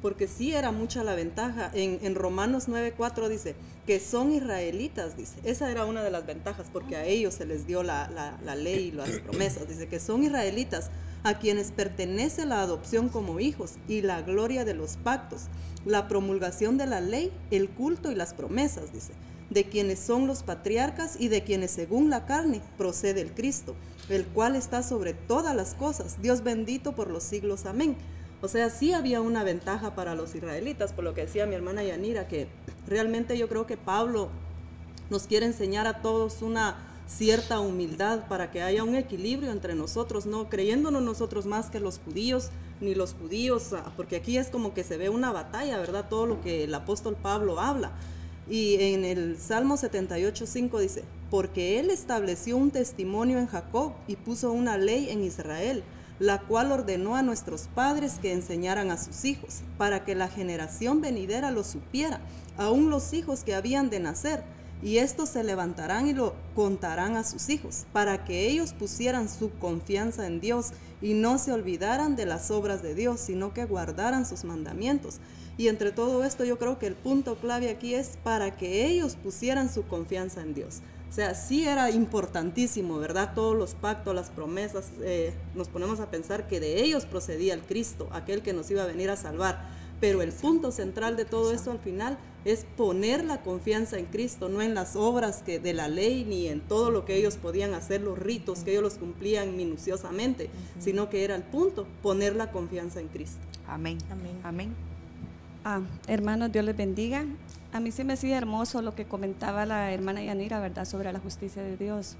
Porque 0.01 0.27
sí 0.27 0.53
era 0.53 0.71
mucha 0.71 1.03
la 1.03 1.13
ventaja. 1.13 1.69
En, 1.73 1.99
en 2.01 2.15
Romanos 2.15 2.67
9.4 2.67 3.27
dice 3.27 3.55
que 3.85 3.99
son 3.99 4.31
israelitas, 4.31 5.15
dice. 5.15 5.35
Esa 5.43 5.69
era 5.69 5.85
una 5.85 6.03
de 6.03 6.09
las 6.09 6.25
ventajas 6.25 6.67
porque 6.73 6.95
a 6.95 7.05
ellos 7.05 7.35
se 7.35 7.45
les 7.45 7.67
dio 7.67 7.83
la, 7.83 8.09
la, 8.09 8.39
la 8.43 8.55
ley 8.55 8.87
y 8.87 8.91
las 8.91 9.09
promesas. 9.19 9.67
Dice 9.67 9.87
que 9.87 9.99
son 9.99 10.23
israelitas 10.23 10.89
a 11.23 11.37
quienes 11.37 11.71
pertenece 11.71 12.45
la 12.45 12.61
adopción 12.61 13.09
como 13.09 13.39
hijos 13.39 13.73
y 13.87 14.01
la 14.01 14.23
gloria 14.23 14.65
de 14.65 14.73
los 14.73 14.97
pactos, 14.97 15.43
la 15.85 16.07
promulgación 16.07 16.79
de 16.79 16.87
la 16.87 16.99
ley, 16.99 17.31
el 17.51 17.69
culto 17.69 18.11
y 18.11 18.15
las 18.15 18.33
promesas, 18.33 18.91
dice 18.91 19.13
de 19.51 19.65
quienes 19.65 19.99
son 19.99 20.27
los 20.27 20.43
patriarcas 20.43 21.17
y 21.19 21.27
de 21.27 21.43
quienes 21.43 21.71
según 21.71 22.09
la 22.09 22.25
carne 22.25 22.61
procede 22.77 23.21
el 23.21 23.31
Cristo, 23.33 23.75
el 24.09 24.25
cual 24.25 24.55
está 24.55 24.81
sobre 24.81 25.13
todas 25.13 25.55
las 25.55 25.75
cosas. 25.75 26.21
Dios 26.21 26.41
bendito 26.41 26.93
por 26.93 27.11
los 27.11 27.21
siglos. 27.21 27.65
Amén. 27.65 27.97
O 28.41 28.47
sea, 28.47 28.69
sí 28.69 28.93
había 28.93 29.21
una 29.21 29.43
ventaja 29.43 29.93
para 29.93 30.15
los 30.15 30.33
israelitas, 30.33 30.93
por 30.93 31.03
lo 31.03 31.13
que 31.13 31.25
decía 31.25 31.45
mi 31.45 31.53
hermana 31.53 31.83
Yanira, 31.83 32.27
que 32.27 32.47
realmente 32.87 33.37
yo 33.37 33.47
creo 33.47 33.67
que 33.67 33.77
Pablo 33.77 34.29
nos 35.09 35.27
quiere 35.27 35.45
enseñar 35.45 35.85
a 35.85 36.01
todos 36.01 36.41
una 36.41 36.87
cierta 37.05 37.59
humildad 37.59 38.27
para 38.29 38.51
que 38.51 38.61
haya 38.61 38.85
un 38.85 38.95
equilibrio 38.95 39.51
entre 39.51 39.75
nosotros, 39.75 40.25
no 40.25 40.49
creyéndonos 40.49 41.01
nosotros 41.01 41.45
más 41.45 41.69
que 41.69 41.81
los 41.81 41.99
judíos, 41.99 42.49
ni 42.79 42.95
los 42.95 43.13
judíos, 43.13 43.73
ah, 43.73 43.91
porque 43.97 44.15
aquí 44.15 44.37
es 44.37 44.49
como 44.49 44.73
que 44.73 44.83
se 44.83 44.97
ve 44.97 45.09
una 45.09 45.31
batalla, 45.31 45.77
¿verdad? 45.77 46.07
Todo 46.09 46.25
lo 46.25 46.41
que 46.41 46.63
el 46.63 46.73
apóstol 46.73 47.17
Pablo 47.21 47.59
habla. 47.59 47.91
Y 48.51 48.75
en 48.81 49.05
el 49.05 49.39
Salmo 49.39 49.77
78.5 49.77 50.77
dice, 50.81 51.05
porque 51.29 51.79
Él 51.79 51.89
estableció 51.89 52.57
un 52.57 52.69
testimonio 52.69 53.39
en 53.39 53.47
Jacob 53.47 53.93
y 54.09 54.17
puso 54.17 54.51
una 54.51 54.77
ley 54.77 55.09
en 55.09 55.23
Israel, 55.23 55.85
la 56.19 56.41
cual 56.41 56.73
ordenó 56.73 57.15
a 57.15 57.21
nuestros 57.21 57.69
padres 57.73 58.19
que 58.21 58.33
enseñaran 58.33 58.91
a 58.91 58.97
sus 58.97 59.23
hijos, 59.23 59.61
para 59.77 60.03
que 60.03 60.15
la 60.15 60.27
generación 60.27 60.99
venidera 60.99 61.49
lo 61.49 61.63
supiera, 61.63 62.19
aún 62.57 62.89
los 62.89 63.13
hijos 63.13 63.45
que 63.45 63.55
habían 63.55 63.89
de 63.89 64.01
nacer, 64.01 64.43
y 64.83 64.97
estos 64.97 65.29
se 65.29 65.45
levantarán 65.45 66.07
y 66.07 66.13
lo 66.13 66.33
contarán 66.53 67.15
a 67.15 67.23
sus 67.23 67.47
hijos, 67.47 67.85
para 67.93 68.25
que 68.25 68.49
ellos 68.49 68.73
pusieran 68.73 69.29
su 69.29 69.49
confianza 69.59 70.27
en 70.27 70.41
Dios 70.41 70.71
y 71.01 71.13
no 71.13 71.37
se 71.37 71.53
olvidaran 71.53 72.17
de 72.17 72.25
las 72.25 72.51
obras 72.51 72.83
de 72.83 72.95
Dios, 72.95 73.21
sino 73.21 73.53
que 73.53 73.63
guardaran 73.63 74.25
sus 74.25 74.43
mandamientos. 74.43 75.21
Y 75.61 75.67
entre 75.67 75.91
todo 75.91 76.23
esto 76.23 76.43
yo 76.43 76.57
creo 76.57 76.79
que 76.79 76.87
el 76.87 76.95
punto 76.95 77.35
clave 77.35 77.69
aquí 77.69 77.93
es 77.93 78.17
para 78.23 78.57
que 78.57 78.87
ellos 78.87 79.15
pusieran 79.15 79.71
su 79.71 79.83
confianza 79.83 80.41
en 80.41 80.55
Dios. 80.55 80.81
O 81.07 81.13
sea, 81.13 81.35
sí 81.35 81.65
era 81.65 81.91
importantísimo, 81.91 82.97
¿verdad? 82.97 83.33
Todos 83.35 83.55
los 83.55 83.75
pactos, 83.75 84.15
las 84.15 84.31
promesas, 84.31 84.89
eh, 85.01 85.35
nos 85.53 85.67
ponemos 85.67 85.99
a 85.99 86.09
pensar 86.09 86.47
que 86.47 86.59
de 86.59 86.81
ellos 86.81 87.05
procedía 87.05 87.53
el 87.53 87.61
Cristo, 87.61 88.09
aquel 88.11 88.41
que 88.41 88.53
nos 88.53 88.71
iba 88.71 88.81
a 88.81 88.87
venir 88.87 89.11
a 89.11 89.15
salvar. 89.15 89.69
Pero 89.99 90.23
el 90.23 90.31
punto 90.31 90.71
central 90.71 91.15
de 91.15 91.25
todo 91.25 91.51
esto 91.51 91.69
al 91.69 91.77
final 91.77 92.17
es 92.43 92.65
poner 92.75 93.23
la 93.23 93.43
confianza 93.43 93.99
en 93.99 94.05
Cristo, 94.07 94.49
no 94.49 94.63
en 94.63 94.73
las 94.73 94.95
obras 94.95 95.43
que 95.43 95.59
de 95.59 95.73
la 95.73 95.89
ley 95.89 96.25
ni 96.25 96.47
en 96.47 96.61
todo 96.61 96.89
lo 96.89 97.05
que 97.05 97.17
ellos 97.17 97.37
podían 97.37 97.75
hacer, 97.75 98.01
los 98.01 98.17
ritos 98.17 98.63
que 98.63 98.71
ellos 98.71 98.81
los 98.81 98.93
cumplían 98.95 99.55
minuciosamente, 99.55 100.49
sino 100.79 101.11
que 101.11 101.23
era 101.23 101.35
el 101.35 101.43
punto, 101.43 101.85
poner 102.01 102.35
la 102.35 102.51
confianza 102.51 102.99
en 102.99 103.09
Cristo. 103.09 103.41
Amén. 103.67 103.99
Amén. 104.09 104.39
Amén. 104.43 104.90
Ah, 105.63 105.81
hermanos, 106.07 106.51
Dios 106.51 106.65
les 106.65 106.75
bendiga. 106.75 107.25
A 107.73 107.79
mí 107.79 107.91
sí 107.91 108.03
me 108.03 108.17
sigue 108.17 108.33
hermoso 108.33 108.81
lo 108.81 108.95
que 108.95 109.05
comentaba 109.05 109.65
la 109.65 109.91
hermana 109.91 110.21
Yanira, 110.23 110.59
¿verdad?, 110.59 110.85
sobre 110.85 111.11
la 111.13 111.19
justicia 111.19 111.61
de 111.61 111.77
Dios. 111.77 112.17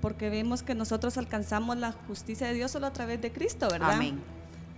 porque 0.00 0.30
vemos 0.30 0.62
que 0.62 0.74
nosotros 0.74 1.16
alcanzamos 1.18 1.76
la 1.78 1.92
justicia 1.92 2.46
de 2.46 2.54
Dios 2.54 2.70
solo 2.70 2.86
a 2.86 2.92
través 2.92 3.20
de 3.20 3.32
Cristo, 3.32 3.68
¿verdad? 3.70 3.92
Amén. 3.92 4.20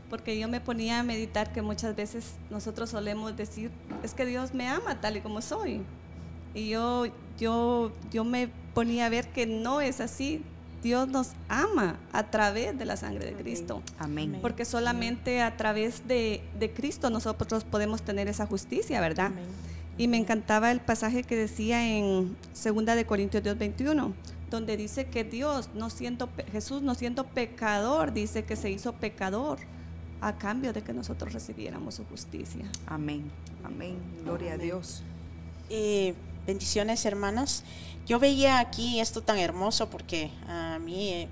Porque 0.09 0.39
yo 0.39 0.49
me 0.49 0.61
ponía 0.61 1.01
a 1.01 1.03
meditar 1.03 1.53
que 1.53 1.61
muchas 1.61 1.95
veces 1.95 2.37
nosotros 2.51 2.91
solemos 2.91 3.37
decir, 3.37 3.71
es 4.03 4.15
que 4.15 4.25
Dios 4.25 4.55
me 4.55 4.69
ama 4.69 5.01
tal 5.01 5.17
y 5.17 5.21
como 5.21 5.43
soy. 5.43 5.83
Y 6.55 6.71
yo, 6.71 7.07
yo, 7.39 7.93
yo 8.11 8.25
me 8.25 8.49
ponía 8.75 9.07
a 9.07 9.09
ver 9.11 9.29
que 9.29 9.45
no 9.45 9.81
es 9.81 10.01
así. 10.01 10.43
Dios 10.83 11.09
nos 11.09 11.33
ama 11.49 11.97
a 12.13 12.31
través 12.31 12.79
de 12.79 12.85
la 12.85 12.97
sangre 12.97 13.27
de 13.27 13.33
Cristo. 13.33 13.83
Amén. 13.99 14.39
Porque 14.41 14.65
solamente 14.65 15.43
a 15.43 15.57
través 15.57 16.07
de, 16.07 16.43
de 16.59 16.73
Cristo 16.73 17.11
nosotros 17.11 17.65
podemos 17.65 18.03
tener 18.03 18.29
esa 18.29 18.47
justicia, 18.47 19.01
¿verdad? 19.01 19.33
Y 19.97 20.07
me 20.07 20.17
encantaba 20.17 20.71
el 20.71 20.81
pasaje 20.81 21.25
que 21.25 21.35
decía 21.35 21.97
en 21.97 22.37
2 22.65 22.85
de 22.87 23.05
Corintios 23.05 23.43
2, 23.43 23.59
21, 23.59 24.13
donde 24.51 24.77
dice 24.77 25.07
que 25.07 25.25
Dios, 25.25 25.71
no 25.75 25.91
siendo, 25.91 26.29
Jesús 26.53 26.83
no 26.83 26.95
siendo 26.95 27.25
pecador, 27.25 28.13
dice 28.13 28.45
que 28.45 28.55
se 28.55 28.71
hizo 28.71 28.93
pecador 28.93 29.59
a 30.21 30.39
cambio 30.39 30.73
de 30.73 30.83
que 30.83 30.93
nosotros 30.93 31.33
recibiéramos 31.33 31.97
su 31.97 32.05
justicia. 32.05 32.65
Amén. 32.87 33.31
Amén. 33.65 33.97
Gloria 34.23 34.55
a 34.55 34.59
Dios. 34.59 35.03
Eh, 35.71 36.15
bendiciones, 36.49 37.05
hermanas. 37.05 37.63
Yo 38.07 38.19
veía 38.19 38.59
aquí 38.59 39.01
esto 39.01 39.23
tan 39.23 39.39
hermoso 39.39 39.91
porque 39.91 40.31
a 40.49 40.79
mí 40.79 41.11
eh, 41.11 41.29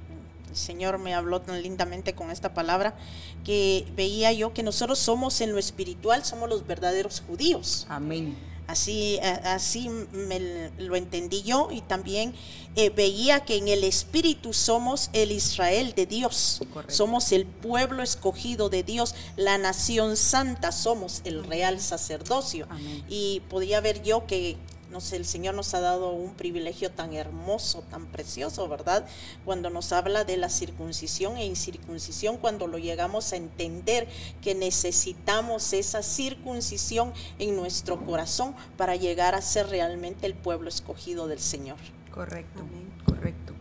el 0.50 0.56
Señor 0.56 0.99
me 0.99 1.14
habló 1.14 1.40
tan 1.40 1.62
lindamente 1.62 2.14
con 2.14 2.30
esta 2.30 2.52
palabra 2.52 2.94
que 3.42 3.87
veía 3.96 4.30
yo 4.32 4.52
que 4.52 4.62
nosotros 4.62 4.99
somos 4.99 5.40
en 5.40 5.52
lo 5.52 5.58
espiritual, 5.58 6.23
somos 6.23 6.50
los 6.50 6.66
verdaderos 6.66 7.23
judíos. 7.26 7.87
Amén. 7.88 8.37
Así, 8.66 9.18
así 9.20 9.88
me 9.88 10.70
lo 10.78 10.96
entendí 10.96 11.42
yo 11.42 11.68
y 11.70 11.82
también 11.82 12.35
eh, 12.75 12.90
veía 12.90 13.44
que 13.44 13.56
en 13.56 13.68
el 13.68 13.85
Espíritu 13.85 14.52
somos 14.52 15.08
el 15.12 15.30
Israel 15.30 15.94
de 15.94 16.04
Dios, 16.04 16.61
Correcto. 16.75 16.92
somos 16.92 17.30
el 17.30 17.46
pueblo 17.46 18.02
escogido 18.02 18.68
de 18.68 18.82
Dios, 18.82 19.14
la 19.37 19.56
nación 19.56 20.16
santa, 20.16 20.73
somos 20.73 21.23
el 21.25 21.44
real 21.44 21.80
sacerdocio. 21.80 22.66
Amén. 22.68 23.04
Y 23.08 23.40
podía 23.49 23.80
ver 23.80 24.02
yo 24.02 24.26
que, 24.26 24.56
no 24.90 25.00
sé, 25.00 25.16
el 25.16 25.24
Señor 25.24 25.54
nos 25.54 25.74
ha 25.74 25.80
dado 25.80 26.10
un 26.12 26.34
privilegio 26.34 26.90
tan 26.90 27.12
hermoso, 27.14 27.82
tan 27.90 28.06
precioso, 28.06 28.68
¿verdad? 28.68 29.06
Cuando 29.44 29.70
nos 29.70 29.92
habla 29.92 30.24
de 30.24 30.36
la 30.36 30.48
circuncisión 30.48 31.36
e 31.36 31.44
incircuncisión, 31.44 32.36
cuando 32.36 32.66
lo 32.66 32.78
llegamos 32.78 33.32
a 33.32 33.36
entender 33.36 34.08
que 34.42 34.54
necesitamos 34.54 35.72
esa 35.72 36.02
circuncisión 36.02 37.12
en 37.38 37.56
nuestro 37.56 38.04
corazón 38.04 38.54
para 38.76 38.96
llegar 38.96 39.34
a 39.34 39.42
ser 39.42 39.68
realmente 39.68 40.26
el 40.26 40.34
pueblo 40.34 40.68
escogido 40.68 41.26
del 41.26 41.40
Señor. 41.40 41.78
Correcto. 42.12 42.62
Correcto. 43.04 43.52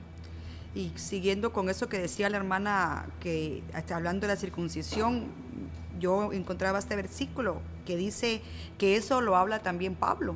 Y 0.76 0.92
siguiendo 0.96 1.54
con 1.54 1.70
eso 1.70 1.88
que 1.88 2.00
decía 2.00 2.30
la 2.30 2.38
hermana, 2.38 3.08
que 3.20 3.64
hasta 3.74 3.96
hablando 3.96 4.28
de 4.28 4.34
la 4.34 4.40
circuncisión, 4.40 5.28
yo 6.00 6.34
encontraba 6.34 6.80
este 6.80 6.96
versículo 6.96 7.62
que 7.86 7.96
dice 7.96 8.42
que 8.78 8.98
eso 8.98 9.22
lo 9.22 9.38
habla 9.38 9.60
también 9.60 9.96
Pablo. 9.96 10.36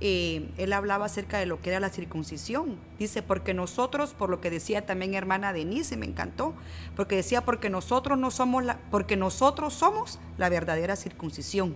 Eh, 0.00 0.50
él 0.58 0.72
hablaba 0.72 1.06
acerca 1.06 1.38
de 1.38 1.46
lo 1.46 1.60
que 1.60 1.70
era 1.70 1.80
la 1.80 1.88
circuncisión. 1.88 2.76
Dice, 2.98 3.22
porque 3.22 3.54
nosotros, 3.54 4.14
por 4.14 4.28
lo 4.28 4.40
que 4.40 4.50
decía 4.50 4.84
también 4.84 5.14
hermana 5.14 5.52
Denise, 5.52 5.96
me 5.96 6.06
encantó, 6.06 6.54
porque 6.96 7.16
decía, 7.16 7.44
porque 7.44 7.70
nosotros 7.70 8.18
no 8.18 8.30
somos 8.30 8.64
la, 8.64 8.78
porque 8.90 9.16
nosotros 9.16 9.74
somos 9.74 10.18
la 10.36 10.48
verdadera 10.48 10.96
circuncisión, 10.96 11.74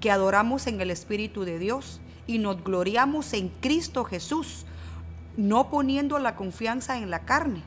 que 0.00 0.10
adoramos 0.10 0.66
en 0.66 0.80
el 0.80 0.90
Espíritu 0.90 1.44
de 1.44 1.58
Dios 1.58 2.00
y 2.26 2.38
nos 2.38 2.62
gloriamos 2.62 3.32
en 3.32 3.48
Cristo 3.48 4.04
Jesús, 4.04 4.66
no 5.36 5.70
poniendo 5.70 6.18
la 6.18 6.36
confianza 6.36 6.98
en 6.98 7.10
la 7.10 7.20
carne. 7.20 7.62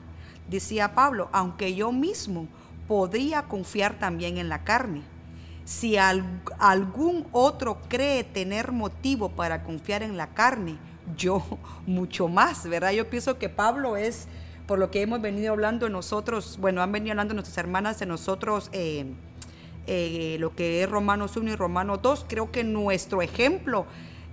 Decía 0.50 0.94
Pablo, 0.94 1.30
aunque 1.32 1.74
yo 1.74 1.92
mismo 1.92 2.48
podría 2.88 3.44
confiar 3.44 3.98
también 3.98 4.38
en 4.38 4.50
la 4.50 4.64
carne. 4.64 5.02
Si 5.66 5.98
al- 5.98 6.24
algún 6.60 7.26
otro 7.32 7.80
cree 7.90 8.24
tener 8.24 8.72
motivo 8.72 9.30
para 9.30 9.64
confiar 9.64 10.04
en 10.04 10.16
la 10.16 10.28
carne, 10.28 10.78
yo 11.18 11.44
mucho 11.88 12.28
más, 12.28 12.68
¿verdad? 12.70 12.92
Yo 12.92 13.10
pienso 13.10 13.38
que 13.38 13.50
Pablo 13.50 13.98
es, 13.98 14.28
por 14.68 14.80
lo 14.80 14.92
que 14.92 15.02
hemos 15.02 15.22
venido 15.22 15.54
hablando 15.54 15.90
nosotros, 15.90 16.58
bueno, 16.62 16.82
han 16.82 16.92
venido 16.92 17.12
hablando 17.14 17.34
nuestras 17.34 17.58
hermanas 17.58 18.00
de 18.00 18.06
nosotros, 18.06 18.70
eh, 18.74 19.06
eh, 19.88 20.38
lo 20.40 20.56
que 20.56 20.82
es 20.84 20.90
Romanos 20.90 21.36
1 21.38 21.52
y 21.52 21.56
Romanos 21.56 22.00
2, 22.02 22.26
creo 22.28 22.52
que 22.52 22.64
nuestro 22.64 23.22
ejemplo, 23.22 23.86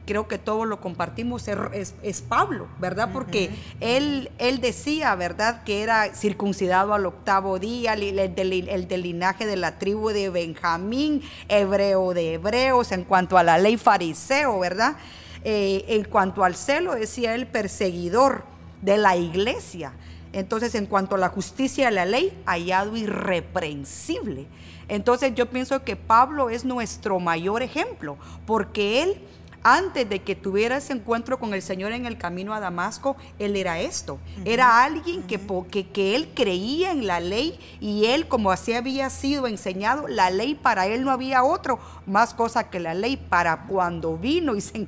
creo 0.06 0.26
que 0.28 0.38
todos 0.38 0.66
lo 0.66 0.80
compartimos, 0.80 1.46
es, 1.48 1.94
es- 2.02 2.22
Pablo, 2.22 2.66
¿verdad? 2.80 3.10
Porque 3.12 3.50
él, 3.80 4.30
él 4.38 4.60
decía, 4.60 5.14
¿verdad? 5.14 5.62
Que 5.64 5.82
era 5.82 6.14
circuncidado 6.14 6.94
al 6.94 7.06
octavo 7.06 7.58
día, 7.58 7.94
el 7.94 8.34
del, 8.34 8.68
el 8.68 8.88
del 8.88 9.02
linaje 9.02 9.46
de 9.46 9.56
la 9.56 9.78
tribu 9.78 10.10
de 10.10 10.28
Benjamín, 10.30 11.22
hebreo 11.48 12.14
de 12.14 12.34
hebreos, 12.34 12.90
en 12.92 13.04
cuanto 13.04 13.38
a 13.38 13.42
la 13.42 13.58
ley 13.58 13.76
fariseo, 13.76 14.58
¿verdad? 14.58 14.96
Eh, 15.44 15.84
en 15.88 16.04
cuanto 16.04 16.44
al 16.44 16.54
celo, 16.56 16.94
decía 16.94 17.34
él, 17.34 17.46
perseguidor 17.46 18.44
de 18.80 18.96
la 18.98 19.16
iglesia. 19.16 19.92
Entonces, 20.32 20.74
en 20.74 20.86
cuanto 20.86 21.16
a 21.16 21.18
la 21.18 21.28
justicia 21.28 21.86
de 21.86 21.92
la 21.92 22.06
ley, 22.06 22.32
hallado 22.46 22.96
irreprensible. 22.96 24.46
Entonces, 24.88 25.34
yo 25.34 25.46
pienso 25.48 25.84
que 25.84 25.96
Pablo 25.96 26.50
es 26.50 26.64
nuestro 26.64 27.18
mayor 27.20 27.62
ejemplo, 27.62 28.16
porque 28.46 29.02
él, 29.02 29.20
antes 29.62 30.08
de 30.08 30.20
que 30.20 30.34
tuviera 30.34 30.76
ese 30.76 30.92
encuentro 30.92 31.38
con 31.38 31.54
el 31.54 31.62
Señor 31.62 31.92
en 31.92 32.06
el 32.06 32.18
camino 32.18 32.54
a 32.54 32.60
Damasco, 32.60 33.16
él 33.38 33.56
era 33.56 33.80
esto. 33.80 34.18
Era 34.44 34.84
alguien 34.84 35.22
que, 35.22 35.40
que, 35.70 35.88
que 35.88 36.16
él 36.16 36.30
creía 36.34 36.90
en 36.90 37.06
la 37.06 37.20
ley 37.20 37.58
y 37.80 38.06
él, 38.06 38.28
como 38.28 38.50
así 38.50 38.74
había 38.74 39.10
sido 39.10 39.46
enseñado, 39.46 40.08
la 40.08 40.30
ley 40.30 40.54
para 40.54 40.86
él 40.86 41.04
no 41.04 41.10
había 41.10 41.44
otro 41.44 41.78
más 42.06 42.34
cosa 42.34 42.70
que 42.70 42.80
la 42.80 42.94
ley 42.94 43.16
para 43.16 43.66
cuando 43.66 44.16
vino 44.16 44.54
y 44.54 44.60
se 44.60 44.78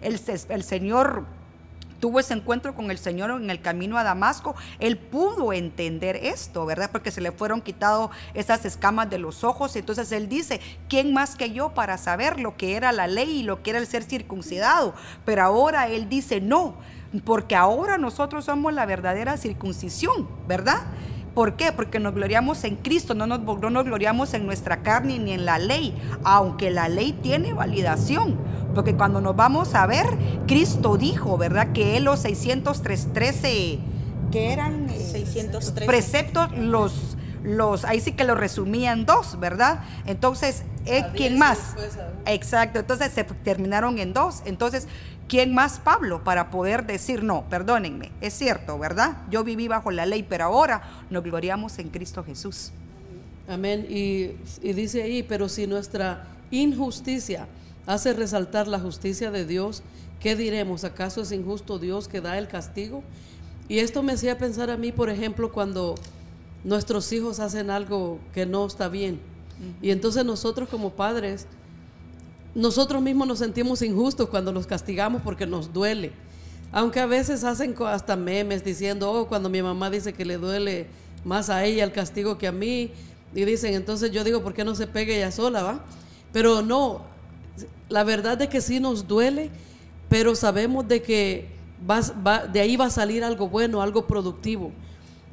el, 0.00 0.20
el 0.48 0.62
Señor 0.62 1.24
tuvo 2.02 2.18
ese 2.18 2.34
encuentro 2.34 2.74
con 2.74 2.90
el 2.90 2.98
Señor 2.98 3.30
en 3.30 3.48
el 3.48 3.62
camino 3.62 3.96
a 3.96 4.02
Damasco, 4.02 4.56
él 4.80 4.98
pudo 4.98 5.52
entender 5.52 6.16
esto, 6.16 6.66
¿verdad? 6.66 6.90
Porque 6.90 7.12
se 7.12 7.20
le 7.20 7.30
fueron 7.30 7.60
quitado 7.60 8.10
esas 8.34 8.64
escamas 8.64 9.08
de 9.08 9.18
los 9.18 9.44
ojos. 9.44 9.76
Entonces 9.76 10.10
él 10.10 10.28
dice, 10.28 10.60
¿quién 10.88 11.14
más 11.14 11.36
que 11.36 11.52
yo 11.52 11.74
para 11.74 11.98
saber 11.98 12.40
lo 12.40 12.56
que 12.56 12.74
era 12.74 12.90
la 12.90 13.06
ley 13.06 13.38
y 13.38 13.42
lo 13.44 13.62
que 13.62 13.70
era 13.70 13.78
el 13.78 13.86
ser 13.86 14.02
circuncidado? 14.02 14.94
Pero 15.24 15.44
ahora 15.44 15.86
él 15.86 16.08
dice, 16.08 16.40
no, 16.40 16.74
porque 17.24 17.54
ahora 17.54 17.98
nosotros 17.98 18.46
somos 18.46 18.72
la 18.72 18.84
verdadera 18.84 19.36
circuncisión, 19.36 20.28
¿verdad? 20.48 20.82
¿Por 21.34 21.56
qué? 21.56 21.72
Porque 21.72 21.98
nos 21.98 22.14
gloriamos 22.14 22.62
en 22.64 22.76
Cristo, 22.76 23.14
no 23.14 23.26
nos, 23.26 23.40
no 23.40 23.70
nos 23.70 23.84
gloriamos 23.84 24.34
en 24.34 24.44
nuestra 24.44 24.82
carne 24.82 25.18
ni 25.18 25.32
en 25.32 25.46
la 25.46 25.58
ley, 25.58 25.94
aunque 26.24 26.70
la 26.70 26.88
ley 26.88 27.12
tiene 27.12 27.54
validación. 27.54 28.36
Porque 28.74 28.94
cuando 28.94 29.20
nos 29.20 29.34
vamos 29.34 29.74
a 29.74 29.86
ver, 29.86 30.06
Cristo 30.46 30.96
dijo, 30.96 31.38
¿verdad? 31.38 31.72
Que 31.72 31.96
Él 31.96 32.04
los 32.04 32.20
613, 32.20 33.78
que 34.30 34.52
eran 34.52 34.90
eh, 34.90 34.98
613. 34.98 35.86
preceptos, 35.86 36.50
los, 36.56 37.16
los, 37.42 37.84
ahí 37.84 38.00
sí 38.00 38.12
que 38.12 38.24
lo 38.24 38.34
resumía 38.34 38.92
en 38.92 39.06
dos, 39.06 39.38
¿verdad? 39.40 39.84
Entonces, 40.06 40.64
¿eh, 40.84 41.04
¿quién 41.14 41.38
más? 41.38 41.74
Exacto, 42.26 42.78
entonces 42.78 43.10
se 43.12 43.24
terminaron 43.24 43.98
en 43.98 44.12
dos. 44.12 44.42
Entonces, 44.44 44.86
¿quién 45.32 45.54
más 45.54 45.78
Pablo 45.78 46.22
para 46.24 46.50
poder 46.50 46.84
decir 46.84 47.22
no? 47.22 47.46
Perdónenme, 47.48 48.12
es 48.20 48.34
cierto, 48.34 48.78
¿verdad? 48.78 49.16
Yo 49.30 49.42
viví 49.44 49.66
bajo 49.66 49.90
la 49.90 50.04
ley, 50.04 50.22
pero 50.22 50.44
ahora 50.44 50.82
nos 51.08 51.22
gloriamos 51.22 51.78
en 51.78 51.88
Cristo 51.88 52.22
Jesús. 52.22 52.70
Amén. 53.48 53.86
Y, 53.88 54.32
y 54.60 54.74
dice 54.74 55.02
ahí, 55.02 55.22
pero 55.22 55.48
si 55.48 55.66
nuestra 55.66 56.26
injusticia 56.50 57.48
hace 57.86 58.12
resaltar 58.12 58.68
la 58.68 58.78
justicia 58.78 59.30
de 59.30 59.46
Dios, 59.46 59.82
¿qué 60.20 60.36
diremos? 60.36 60.84
¿Acaso 60.84 61.22
es 61.22 61.32
injusto 61.32 61.78
Dios 61.78 62.08
que 62.08 62.20
da 62.20 62.36
el 62.36 62.46
castigo? 62.46 63.02
Y 63.70 63.78
esto 63.78 64.02
me 64.02 64.12
hacía 64.12 64.36
pensar 64.36 64.68
a 64.68 64.76
mí, 64.76 64.92
por 64.92 65.08
ejemplo, 65.08 65.50
cuando 65.50 65.94
nuestros 66.62 67.10
hijos 67.10 67.40
hacen 67.40 67.70
algo 67.70 68.18
que 68.34 68.44
no 68.44 68.66
está 68.66 68.90
bien. 68.90 69.18
Y 69.80 69.92
entonces 69.92 70.26
nosotros 70.26 70.68
como 70.68 70.90
padres, 70.90 71.46
nosotros 72.54 73.00
mismos 73.02 73.26
nos 73.28 73.38
sentimos 73.38 73.80
injustos 73.82 74.28
cuando 74.28 74.52
los 74.52 74.66
castigamos 74.66 75.22
porque 75.22 75.46
nos 75.46 75.72
duele. 75.72 76.12
Aunque 76.70 77.00
a 77.00 77.06
veces 77.06 77.44
hacen 77.44 77.74
hasta 77.86 78.16
memes 78.16 78.64
diciendo, 78.64 79.10
oh, 79.10 79.26
cuando 79.26 79.48
mi 79.48 79.62
mamá 79.62 79.90
dice 79.90 80.12
que 80.12 80.24
le 80.24 80.38
duele 80.38 80.86
más 81.24 81.50
a 81.50 81.64
ella 81.64 81.84
el 81.84 81.92
castigo 81.92 82.38
que 82.38 82.46
a 82.46 82.52
mí, 82.52 82.90
y 83.34 83.44
dicen, 83.44 83.74
entonces 83.74 84.10
yo 84.10 84.24
digo, 84.24 84.42
¿por 84.42 84.52
qué 84.54 84.64
no 84.64 84.74
se 84.74 84.86
pegue 84.86 85.16
ella 85.16 85.30
sola, 85.32 85.62
va? 85.62 85.84
Pero 86.32 86.62
no, 86.62 87.02
la 87.88 88.04
verdad 88.04 88.40
es 88.42 88.48
que 88.48 88.60
sí 88.60 88.80
nos 88.80 89.06
duele, 89.06 89.50
pero 90.08 90.34
sabemos 90.34 90.86
de 90.88 91.02
que 91.02 91.48
va- 91.90 92.46
de 92.46 92.60
ahí 92.60 92.76
va 92.76 92.86
a 92.86 92.90
salir 92.90 93.24
algo 93.24 93.48
bueno, 93.48 93.80
algo 93.82 94.06
productivo. 94.06 94.72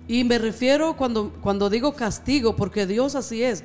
Y 0.07 0.23
me 0.23 0.37
refiero 0.39 0.95
cuando, 0.97 1.31
cuando 1.41 1.69
digo 1.69 1.93
castigo, 1.93 2.55
porque 2.55 2.87
Dios 2.87 3.15
así 3.15 3.43
es. 3.43 3.63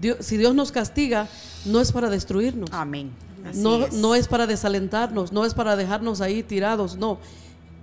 Dios- 0.00 0.18
si 0.20 0.36
Dios 0.36 0.54
nos 0.54 0.70
castiga, 0.72 1.28
no 1.64 1.80
es 1.80 1.92
para 1.92 2.08
destruirnos. 2.10 2.70
Amén. 2.72 3.10
Así 3.48 3.60
No 3.60 3.84
es. 3.86 3.94
no 3.94 4.14
es 4.14 4.28
para 4.28 4.46
desalentarnos, 4.46 5.32
no 5.32 5.44
es 5.44 5.54
para 5.54 5.74
dejarnos 5.76 6.20
ahí 6.20 6.42
tirados, 6.42 6.96
no. 6.96 7.18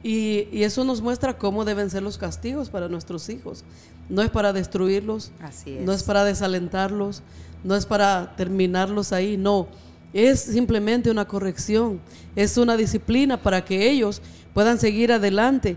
Y, 0.03 0.47
y 0.51 0.63
eso 0.63 0.83
nos 0.83 1.01
muestra 1.01 1.37
cómo 1.37 1.65
deben 1.65 1.89
ser 1.89 2.03
los 2.03 2.17
castigos 2.17 2.69
para 2.69 2.87
nuestros 2.87 3.27
hijos. 3.29 3.63
No 4.09 4.21
es 4.21 4.29
para 4.29 4.53
destruirlos, 4.53 5.31
Así 5.41 5.71
es. 5.77 5.83
no 5.85 5.91
es 5.91 6.03
para 6.03 6.23
desalentarlos, 6.23 7.23
no 7.63 7.75
es 7.75 7.85
para 7.85 8.35
terminarlos 8.37 9.11
ahí, 9.11 9.35
no. 9.35 9.67
Es 10.13 10.39
simplemente 10.41 11.09
una 11.11 11.25
corrección, 11.25 11.99
es 12.35 12.57
una 12.57 12.77
disciplina 12.77 13.41
para 13.41 13.65
que 13.65 13.89
ellos 13.89 14.21
puedan 14.53 14.79
seguir 14.79 15.11
adelante. 15.11 15.75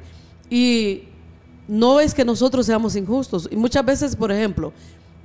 Y 0.49 1.05
no 1.67 1.99
es 2.01 2.15
que 2.15 2.25
nosotros 2.25 2.67
seamos 2.67 2.95
injustos. 2.97 3.49
Y 3.51 3.57
muchas 3.57 3.85
veces, 3.85 4.15
por 4.15 4.31
ejemplo, 4.31 4.73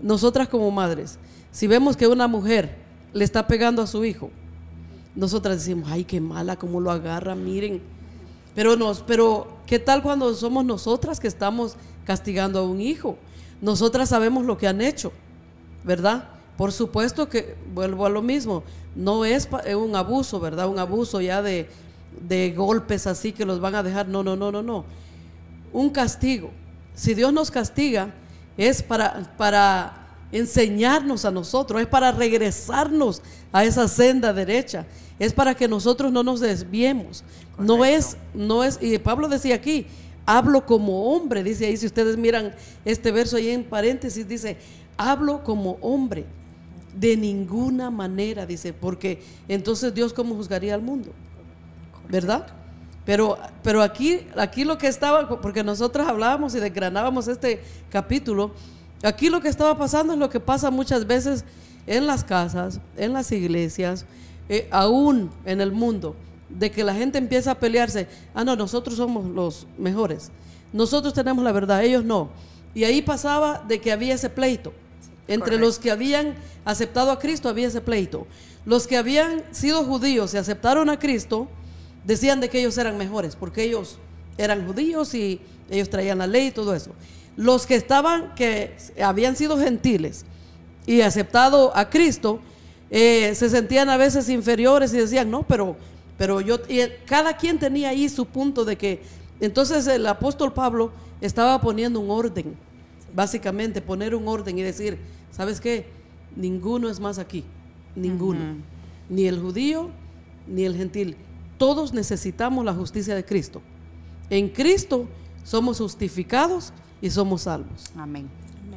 nosotras 0.05 0.47
como 0.47 0.69
madres, 0.69 1.17
si 1.51 1.65
vemos 1.65 1.97
que 1.97 2.07
una 2.07 2.27
mujer 2.27 2.75
le 3.11 3.25
está 3.25 3.47
pegando 3.47 3.81
a 3.81 3.87
su 3.87 4.05
hijo, 4.05 4.29
nosotras 5.15 5.55
decimos, 5.55 5.89
ay, 5.91 6.03
qué 6.03 6.21
mala, 6.21 6.57
cómo 6.57 6.79
lo 6.79 6.91
agarra, 6.91 7.33
miren. 7.33 7.81
Pero, 8.53 8.75
nos, 8.75 9.01
pero, 9.01 9.57
¿qué 9.65 9.79
tal 9.79 10.03
cuando 10.03 10.31
somos 10.35 10.63
nosotras 10.63 11.19
que 11.19 11.27
estamos 11.27 11.75
castigando 12.05 12.59
a 12.59 12.63
un 12.63 12.81
hijo? 12.81 13.17
Nosotras 13.61 14.09
sabemos 14.09 14.45
lo 14.45 14.59
que 14.59 14.67
han 14.67 14.79
hecho, 14.79 15.11
¿verdad? 15.83 16.29
Por 16.55 16.71
supuesto 16.71 17.27
que, 17.27 17.55
vuelvo 17.73 18.05
a 18.05 18.09
lo 18.09 18.21
mismo, 18.21 18.61
no 18.95 19.25
es 19.25 19.49
un 19.75 19.95
abuso, 19.95 20.39
¿verdad? 20.39 20.67
Un 20.67 20.77
abuso 20.77 21.19
ya 21.19 21.41
de, 21.41 21.67
de 22.21 22.51
golpes 22.51 23.07
así 23.07 23.31
que 23.31 23.43
los 23.43 23.59
van 23.59 23.73
a 23.73 23.81
dejar. 23.81 24.07
No, 24.07 24.21
no, 24.21 24.35
no, 24.35 24.51
no, 24.51 24.61
no. 24.61 24.85
Un 25.73 25.89
castigo. 25.89 26.51
Si 26.93 27.15
Dios 27.15 27.33
nos 27.33 27.49
castiga, 27.49 28.13
es 28.57 28.81
para, 28.81 29.35
para 29.37 30.05
enseñarnos 30.31 31.25
a 31.25 31.31
nosotros, 31.31 31.81
es 31.81 31.87
para 31.87 32.11
regresarnos 32.11 33.21
a 33.51 33.63
esa 33.63 33.87
senda 33.87 34.33
derecha, 34.33 34.85
es 35.19 35.33
para 35.33 35.55
que 35.55 35.67
nosotros 35.67 36.11
no 36.11 36.23
nos 36.23 36.39
desviemos. 36.39 37.23
No 37.57 37.85
es, 37.85 38.17
no 38.33 38.63
es, 38.63 38.77
y 38.81 38.97
Pablo 38.97 39.27
decía 39.27 39.55
aquí, 39.55 39.87
hablo 40.25 40.65
como 40.65 41.13
hombre, 41.13 41.43
dice 41.43 41.65
ahí, 41.65 41.77
si 41.77 41.85
ustedes 41.85 42.17
miran 42.17 42.53
este 42.83 43.11
verso 43.11 43.37
ahí 43.37 43.49
en 43.49 43.63
paréntesis, 43.63 44.27
dice, 44.27 44.57
hablo 44.97 45.43
como 45.43 45.77
hombre. 45.81 46.25
De 46.97 47.17
ninguna 47.17 47.91
manera, 47.91 48.45
dice, 48.45 48.71
porque 48.71 49.21
entonces 49.49 49.93
Dios 49.93 50.13
cómo 50.13 50.33
juzgaría 50.35 50.73
al 50.73 50.81
mundo, 50.81 51.11
¿verdad? 52.07 52.47
Pero, 53.05 53.37
pero 53.61 53.81
aquí, 53.83 54.21
aquí 54.35 54.63
lo 54.63 54.77
que 54.77 54.87
estaba, 54.87 55.29
porque 55.41 55.63
nosotros 55.63 56.07
hablábamos 56.07 56.55
y 56.55 56.59
desgranábamos 56.59 57.27
este 57.27 57.61
capítulo, 57.91 58.51
aquí 59.03 59.29
lo 59.29 59.41
que 59.41 59.47
estaba 59.47 59.77
pasando 59.77 60.13
es 60.13 60.19
lo 60.19 60.29
que 60.29 60.39
pasa 60.39 60.71
muchas 60.71 61.05
veces 61.05 61.45
en 61.85 62.07
las 62.07 62.23
casas, 62.23 62.79
en 62.97 63.13
las 63.13 63.31
iglesias, 63.31 64.05
eh, 64.49 64.67
aún 64.71 65.29
en 65.45 65.61
el 65.61 65.71
mundo, 65.71 66.15
de 66.49 66.71
que 66.71 66.83
la 66.83 66.95
gente 66.95 67.19
empieza 67.19 67.51
a 67.51 67.59
pelearse, 67.59 68.07
ah, 68.33 68.43
no, 68.43 68.55
nosotros 68.55 68.97
somos 68.97 69.25
los 69.25 69.67
mejores, 69.77 70.31
nosotros 70.73 71.13
tenemos 71.13 71.43
la 71.43 71.51
verdad, 71.51 71.83
ellos 71.83 72.03
no. 72.03 72.29
Y 72.73 72.83
ahí 72.83 73.01
pasaba 73.01 73.63
de 73.67 73.79
que 73.79 73.91
había 73.91 74.15
ese 74.15 74.29
pleito. 74.29 74.73
Entre 75.27 75.51
Correcto. 75.51 75.65
los 75.65 75.79
que 75.79 75.91
habían 75.91 76.35
aceptado 76.65 77.09
a 77.11 77.19
Cristo 77.19 77.47
había 77.49 77.67
ese 77.67 77.81
pleito. 77.81 78.27
Los 78.65 78.85
que 78.85 78.97
habían 78.97 79.43
sido 79.51 79.83
judíos 79.85 80.33
y 80.33 80.37
aceptaron 80.37 80.89
a 80.89 80.99
Cristo 80.99 81.47
decían 82.05 82.39
de 82.39 82.49
que 82.49 82.59
ellos 82.59 82.77
eran 82.77 82.97
mejores, 82.97 83.35
porque 83.35 83.63
ellos 83.63 83.97
eran 84.37 84.65
judíos 84.65 85.13
y 85.13 85.41
ellos 85.69 85.89
traían 85.89 86.19
la 86.19 86.27
ley 86.27 86.47
y 86.47 86.51
todo 86.51 86.75
eso. 86.75 86.91
Los 87.35 87.65
que 87.65 87.75
estaban, 87.75 88.33
que 88.35 88.75
habían 89.01 89.35
sido 89.35 89.57
gentiles 89.57 90.25
y 90.85 91.01
aceptado 91.01 91.75
a 91.75 91.89
Cristo, 91.89 92.39
eh, 92.89 93.33
se 93.35 93.49
sentían 93.49 93.89
a 93.89 93.97
veces 93.97 94.29
inferiores 94.29 94.93
y 94.93 94.97
decían, 94.97 95.29
no, 95.29 95.43
pero, 95.43 95.75
pero 96.17 96.39
yo, 96.41 96.59
y 96.69 96.79
cada 97.05 97.35
quien 97.35 97.59
tenía 97.59 97.89
ahí 97.89 98.07
su 98.07 98.25
punto 98.25 98.63
de 98.63 98.77
que, 98.77 99.01
entonces 99.41 99.87
el 99.87 100.05
apóstol 100.07 100.53
Pablo 100.53 100.91
estaba 101.19 101.59
poniendo 101.59 101.99
un 101.99 102.09
orden, 102.09 102.55
básicamente 103.13 103.81
poner 103.81 104.15
un 104.15 104.27
orden 104.27 104.57
y 104.57 104.61
decir, 104.61 104.97
¿sabes 105.31 105.59
qué? 105.59 105.87
Ninguno 106.35 106.89
es 106.89 106.99
más 106.99 107.17
aquí, 107.17 107.43
ninguno, 107.95 108.55
ni 109.09 109.27
el 109.27 109.39
judío 109.39 109.89
ni 110.47 110.63
el 110.63 110.75
gentil. 110.75 111.17
Todos 111.57 111.93
necesitamos 111.93 112.65
la 112.65 112.73
justicia 112.73 113.15
de 113.15 113.23
Cristo. 113.25 113.61
En 114.29 114.49
Cristo 114.49 115.05
somos 115.43 115.77
justificados 115.77 116.73
y 117.01 117.09
somos 117.09 117.43
salvos. 117.43 117.91
Amén. 117.95 118.27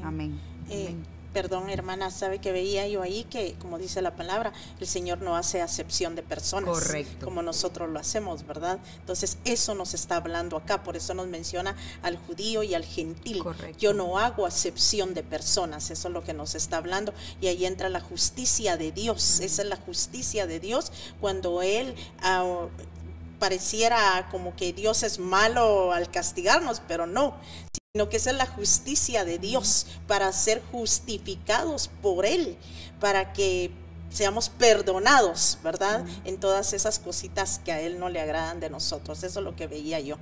Amén. 0.03 0.39
Eh, 0.69 0.89
Amén. 0.89 1.18
Perdón, 1.41 1.71
hermana, 1.71 2.11
sabe 2.11 2.41
que 2.41 2.51
veía 2.51 2.89
yo 2.89 3.01
ahí 3.01 3.23
que, 3.23 3.55
como 3.61 3.79
dice 3.79 4.03
la 4.03 4.17
palabra, 4.17 4.53
el 4.81 4.89
Señor 4.89 5.23
no 5.23 5.37
hace 5.37 5.63
acepción 5.63 6.17
de 6.17 6.25
personas. 6.25 6.71
Correcto. 6.71 7.25
Como 7.25 7.43
nosotros 7.43 7.89
lo 7.89 8.01
hacemos, 8.01 8.45
¿verdad? 8.45 8.81
Entonces, 8.99 9.39
eso 9.45 9.77
nos 9.77 9.95
está 9.95 10.17
hablando 10.17 10.57
acá, 10.57 10.83
por 10.83 10.97
eso 10.97 11.15
nos 11.15 11.29
menciona 11.29 11.77
al 12.03 12.17
judío 12.17 12.65
y 12.65 12.75
al 12.75 12.85
gentil. 12.85 13.39
Correcto. 13.45 13.79
Yo 13.79 13.95
no 13.95 14.19
hago 14.19 14.47
acepción 14.47 15.15
de 15.15 15.23
personas, 15.23 15.93
eso 15.93 16.09
es 16.09 16.15
lo 16.15 16.25
que 16.25 16.35
nos 16.35 16.57
está 16.57 16.79
hablando. 16.79 17.15
Y 17.41 17.47
ahí 17.47 17.67
entra 17.67 17.89
la 17.89 18.01
justicia 18.01 18.77
de 18.77 18.91
Dios, 18.91 19.39
esa 19.39 19.63
es 19.63 19.69
la 19.69 19.77
justicia 19.77 20.49
de 20.49 20.59
Dios 20.59 20.91
cuando 21.21 21.63
Él... 21.63 21.95
ah, 22.21 22.67
pareciera 23.39 24.29
como 24.31 24.55
que 24.57 24.73
Dios 24.73 25.03
es 25.03 25.19
malo 25.19 25.93
al 25.93 26.11
castigarnos, 26.11 26.83
pero 26.87 27.07
no, 27.07 27.37
sino 27.93 28.09
que 28.09 28.17
esa 28.17 28.31
es 28.31 28.37
la 28.37 28.47
justicia 28.47 29.25
de 29.25 29.39
Dios 29.39 29.87
para 30.07 30.33
ser 30.33 30.63
justificados 30.73 31.91
por 32.03 32.27
Él, 32.27 32.57
para 33.01 33.33
que 33.33 33.71
seamos 34.11 34.49
perdonados, 34.49 35.59
¿verdad? 35.63 36.05
En 36.25 36.39
todas 36.39 36.73
esas 36.73 36.99
cositas 36.99 37.61
que 37.65 37.73
a 37.73 37.81
Él 37.81 37.99
no 37.99 38.09
le 38.09 38.21
agradan 38.21 38.61
de 38.61 38.71
nosotros. 38.71 39.23
Eso 39.23 39.41
es 39.41 39.45
lo 39.45 39.55
que 39.57 39.67
veía 39.67 40.01
yo. 40.01 40.17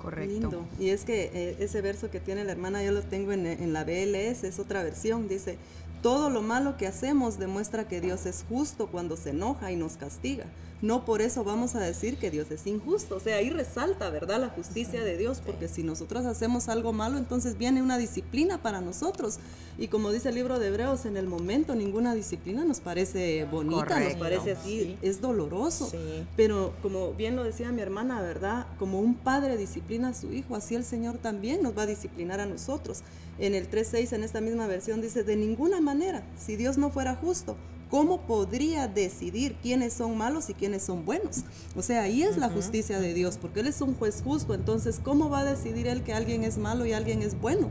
Correcto. 0.00 0.32
Lindo. 0.32 0.66
Y 0.78 0.90
es 0.90 1.04
que 1.04 1.30
eh, 1.32 1.56
ese 1.60 1.80
verso 1.80 2.10
que 2.10 2.20
tiene 2.20 2.44
la 2.44 2.52
hermana, 2.52 2.82
yo 2.82 2.92
lo 2.92 3.02
tengo 3.02 3.32
en, 3.32 3.46
en 3.46 3.72
la 3.72 3.84
BLS, 3.84 4.44
es 4.44 4.58
otra 4.58 4.82
versión, 4.82 5.28
dice, 5.28 5.56
todo 6.02 6.30
lo 6.30 6.42
malo 6.42 6.76
que 6.76 6.86
hacemos 6.86 7.38
demuestra 7.38 7.88
que 7.88 8.00
Dios 8.00 8.26
es 8.26 8.44
justo 8.48 8.86
cuando 8.88 9.16
se 9.16 9.30
enoja 9.30 9.72
y 9.72 9.76
nos 9.76 9.96
castiga. 9.96 10.46
No 10.80 11.04
por 11.04 11.22
eso 11.22 11.42
vamos 11.42 11.74
a 11.74 11.80
decir 11.80 12.18
que 12.18 12.30
Dios 12.30 12.52
es 12.52 12.64
injusto. 12.68 13.16
O 13.16 13.20
sea, 13.20 13.38
ahí 13.38 13.50
resalta, 13.50 14.10
¿verdad? 14.10 14.40
La 14.40 14.48
justicia 14.48 15.02
de 15.02 15.16
Dios, 15.16 15.42
porque 15.44 15.66
si 15.66 15.82
nosotros 15.82 16.24
hacemos 16.24 16.68
algo 16.68 16.92
malo, 16.92 17.18
entonces 17.18 17.58
viene 17.58 17.82
una 17.82 17.98
disciplina 17.98 18.62
para 18.62 18.80
nosotros. 18.80 19.40
Y 19.76 19.88
como 19.88 20.12
dice 20.12 20.28
el 20.28 20.36
libro 20.36 20.60
de 20.60 20.68
Hebreos, 20.68 21.04
en 21.04 21.16
el 21.16 21.26
momento 21.26 21.74
ninguna 21.74 22.14
disciplina 22.14 22.64
nos 22.64 22.78
parece 22.78 23.44
bonita, 23.50 23.98
nos 23.98 24.14
parece 24.14 24.52
así, 24.52 24.80
Sí. 24.82 24.98
es 25.02 25.20
doloroso. 25.20 25.88
Sí. 25.90 26.24
Pero 26.36 26.72
como 26.80 27.12
bien 27.12 27.34
lo 27.34 27.42
decía 27.42 27.72
mi 27.72 27.80
hermana, 27.82 28.20
¿verdad? 28.22 28.66
Como 28.78 29.00
un 29.00 29.14
padre 29.14 29.56
disciplina 29.56 30.10
a 30.10 30.14
su 30.14 30.32
hijo, 30.32 30.54
así 30.54 30.76
el 30.76 30.84
Señor 30.84 31.18
también 31.18 31.60
nos 31.60 31.76
va 31.76 31.82
a 31.82 31.86
disciplinar 31.86 32.38
a 32.38 32.46
nosotros. 32.46 33.02
En 33.38 33.54
el 33.54 33.70
3.6, 33.70 34.12
en 34.14 34.24
esta 34.24 34.40
misma 34.40 34.66
versión, 34.66 35.00
dice, 35.00 35.22
de 35.22 35.36
ninguna 35.36 35.80
manera, 35.80 36.22
si 36.36 36.56
Dios 36.56 36.76
no 36.76 36.90
fuera 36.90 37.14
justo, 37.14 37.56
¿cómo 37.88 38.22
podría 38.22 38.88
decidir 38.88 39.56
quiénes 39.62 39.92
son 39.92 40.16
malos 40.18 40.50
y 40.50 40.54
quiénes 40.54 40.82
son 40.82 41.04
buenos? 41.04 41.44
O 41.76 41.82
sea, 41.82 42.02
ahí 42.02 42.22
es 42.22 42.36
la 42.36 42.50
justicia 42.50 42.98
de 42.98 43.14
Dios, 43.14 43.38
porque 43.40 43.60
Él 43.60 43.68
es 43.68 43.80
un 43.80 43.94
juez 43.94 44.22
justo, 44.24 44.54
entonces, 44.54 45.00
¿cómo 45.02 45.30
va 45.30 45.40
a 45.40 45.44
decidir 45.44 45.86
Él 45.86 46.02
que 46.02 46.12
alguien 46.12 46.42
es 46.42 46.58
malo 46.58 46.84
y 46.84 46.92
alguien 46.92 47.22
es 47.22 47.40
bueno? 47.40 47.68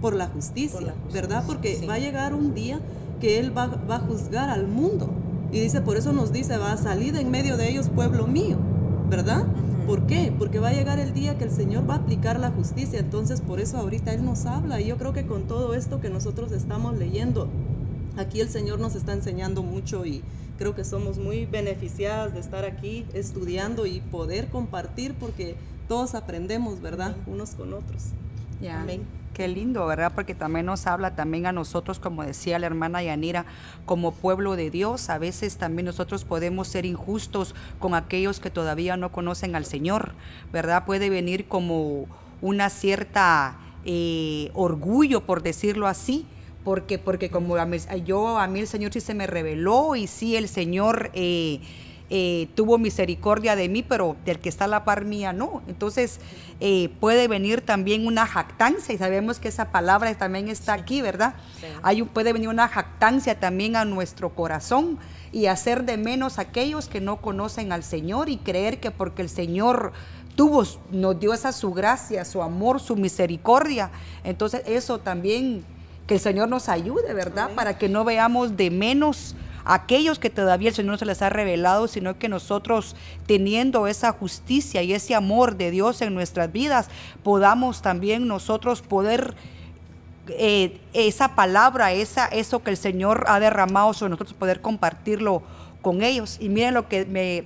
Por 0.00 0.14
la 0.14 0.26
justicia, 0.26 0.78
Por 0.78 0.86
la 0.88 0.92
justicia, 0.92 1.20
¿verdad? 1.20 1.44
Porque 1.46 1.76
sí. 1.76 1.86
va 1.86 1.94
a 1.94 1.98
llegar 1.98 2.34
un 2.34 2.54
día 2.54 2.80
que 3.20 3.38
Él 3.38 3.56
va, 3.56 3.66
va 3.68 3.96
a 3.96 4.00
juzgar 4.00 4.50
al 4.50 4.66
mundo. 4.66 5.08
Y 5.52 5.60
dice, 5.60 5.80
por 5.80 5.96
eso 5.96 6.12
nos 6.12 6.32
dice, 6.32 6.56
va 6.56 6.72
a 6.72 6.76
salir 6.76 7.16
en 7.16 7.30
medio 7.30 7.56
de 7.56 7.70
ellos 7.70 7.88
pueblo 7.88 8.26
mío, 8.26 8.58
¿verdad? 9.12 9.44
¿Por 9.86 10.06
qué? 10.06 10.32
Porque 10.38 10.58
va 10.58 10.70
a 10.70 10.72
llegar 10.72 10.98
el 10.98 11.12
día 11.12 11.36
que 11.36 11.44
el 11.44 11.50
Señor 11.50 11.88
va 11.88 11.96
a 11.96 11.98
aplicar 11.98 12.40
la 12.40 12.50
justicia. 12.50 12.98
Entonces, 12.98 13.42
por 13.42 13.60
eso 13.60 13.76
ahorita 13.76 14.14
Él 14.14 14.24
nos 14.24 14.46
habla. 14.46 14.80
Y 14.80 14.86
yo 14.86 14.96
creo 14.96 15.12
que 15.12 15.26
con 15.26 15.42
todo 15.42 15.74
esto 15.74 16.00
que 16.00 16.08
nosotros 16.08 16.50
estamos 16.50 16.96
leyendo, 16.96 17.50
aquí 18.16 18.40
el 18.40 18.48
Señor 18.48 18.80
nos 18.80 18.94
está 18.94 19.12
enseñando 19.12 19.62
mucho 19.62 20.06
y 20.06 20.22
creo 20.56 20.74
que 20.74 20.82
somos 20.82 21.18
muy 21.18 21.44
beneficiadas 21.44 22.32
de 22.32 22.40
estar 22.40 22.64
aquí 22.64 23.04
estudiando 23.12 23.84
y 23.84 24.00
poder 24.00 24.48
compartir 24.48 25.12
porque 25.20 25.56
todos 25.88 26.14
aprendemos, 26.14 26.80
¿verdad? 26.80 27.14
Unos 27.26 27.50
con 27.50 27.74
otros. 27.74 28.04
Amén. 28.80 29.02
Qué 29.34 29.48
lindo, 29.48 29.86
¿verdad? 29.86 30.12
Porque 30.14 30.34
también 30.34 30.66
nos 30.66 30.86
habla 30.86 31.16
también 31.16 31.46
a 31.46 31.52
nosotros, 31.52 31.98
como 31.98 32.22
decía 32.22 32.58
la 32.58 32.66
hermana 32.66 33.02
Yanira, 33.02 33.46
como 33.86 34.12
pueblo 34.12 34.56
de 34.56 34.68
Dios. 34.68 35.08
A 35.08 35.16
veces 35.16 35.56
también 35.56 35.86
nosotros 35.86 36.24
podemos 36.24 36.68
ser 36.68 36.84
injustos 36.84 37.54
con 37.78 37.94
aquellos 37.94 38.40
que 38.40 38.50
todavía 38.50 38.98
no 38.98 39.10
conocen 39.10 39.56
al 39.56 39.64
Señor, 39.64 40.12
¿verdad? 40.52 40.84
Puede 40.84 41.08
venir 41.08 41.48
como 41.48 42.08
una 42.42 42.68
cierta 42.68 43.56
eh, 43.86 44.50
orgullo, 44.52 45.24
por 45.24 45.42
decirlo 45.42 45.86
así, 45.86 46.26
porque, 46.62 46.98
porque 46.98 47.30
como 47.30 47.56
a 47.56 47.64
mí, 47.64 47.78
yo, 48.04 48.38
a 48.38 48.46
mí 48.48 48.60
el 48.60 48.66
Señor 48.66 48.92
sí 48.92 49.00
se 49.00 49.14
me 49.14 49.26
reveló 49.26 49.96
y 49.96 50.08
sí 50.08 50.36
el 50.36 50.46
Señor... 50.46 51.10
eh, 51.14 51.60
eh, 52.14 52.48
tuvo 52.54 52.76
misericordia 52.76 53.56
de 53.56 53.70
mí, 53.70 53.82
pero 53.82 54.16
del 54.26 54.38
que 54.38 54.50
está 54.50 54.66
a 54.66 54.68
la 54.68 54.84
par 54.84 55.06
mía 55.06 55.32
no. 55.32 55.62
Entonces 55.66 56.20
eh, 56.64 56.90
puede 57.00 57.26
venir 57.26 57.60
también 57.60 58.06
una 58.06 58.24
jactancia 58.24 58.94
y 58.94 58.98
sabemos 58.98 59.40
que 59.40 59.48
esa 59.48 59.72
palabra 59.72 60.14
también 60.14 60.48
está 60.48 60.74
aquí, 60.74 61.02
¿verdad? 61.02 61.34
Hay 61.82 62.00
un- 62.02 62.06
puede 62.08 62.32
venir 62.32 62.48
una 62.48 62.68
jactancia 62.68 63.40
también 63.40 63.74
a 63.74 63.84
nuestro 63.84 64.30
corazón 64.30 64.96
y 65.32 65.46
hacer 65.46 65.84
de 65.84 65.96
menos 65.96 66.38
a 66.38 66.42
aquellos 66.42 66.86
que 66.86 67.00
no 67.00 67.16
conocen 67.20 67.72
al 67.72 67.82
Señor 67.82 68.28
y 68.28 68.36
creer 68.36 68.78
que 68.78 68.92
porque 68.92 69.22
el 69.22 69.28
Señor 69.28 69.92
tuvo, 70.36 70.62
nos 70.92 71.18
dio 71.18 71.34
esa 71.34 71.50
su 71.50 71.72
gracia, 71.72 72.24
su 72.24 72.40
amor, 72.44 72.78
su 72.78 72.94
misericordia. 72.94 73.90
Entonces 74.22 74.62
eso 74.66 74.98
también, 75.00 75.64
que 76.06 76.14
el 76.14 76.20
Señor 76.20 76.48
nos 76.48 76.68
ayude, 76.68 77.12
¿verdad? 77.12 77.50
Para 77.56 77.76
que 77.76 77.88
no 77.88 78.04
veamos 78.04 78.56
de 78.56 78.70
menos 78.70 79.34
aquellos 79.64 80.18
que 80.18 80.30
todavía 80.30 80.70
el 80.70 80.74
Señor 80.74 80.92
no 80.92 80.98
se 80.98 81.06
les 81.06 81.22
ha 81.22 81.28
revelado, 81.28 81.88
sino 81.88 82.18
que 82.18 82.28
nosotros 82.28 82.96
teniendo 83.26 83.86
esa 83.86 84.12
justicia 84.12 84.82
y 84.82 84.92
ese 84.92 85.14
amor 85.14 85.56
de 85.56 85.70
Dios 85.70 86.02
en 86.02 86.14
nuestras 86.14 86.52
vidas, 86.52 86.88
podamos 87.22 87.82
también 87.82 88.26
nosotros 88.26 88.82
poder 88.82 89.34
eh, 90.28 90.80
esa 90.92 91.34
palabra, 91.34 91.92
esa, 91.92 92.26
eso 92.26 92.62
que 92.62 92.70
el 92.70 92.76
Señor 92.76 93.24
ha 93.26 93.40
derramado 93.40 93.92
sobre 93.92 94.10
nosotros, 94.10 94.34
poder 94.34 94.60
compartirlo 94.60 95.42
con 95.82 96.02
ellos. 96.02 96.38
Y 96.40 96.48
miren 96.48 96.74
lo 96.74 96.88
que 96.88 97.04
me 97.04 97.44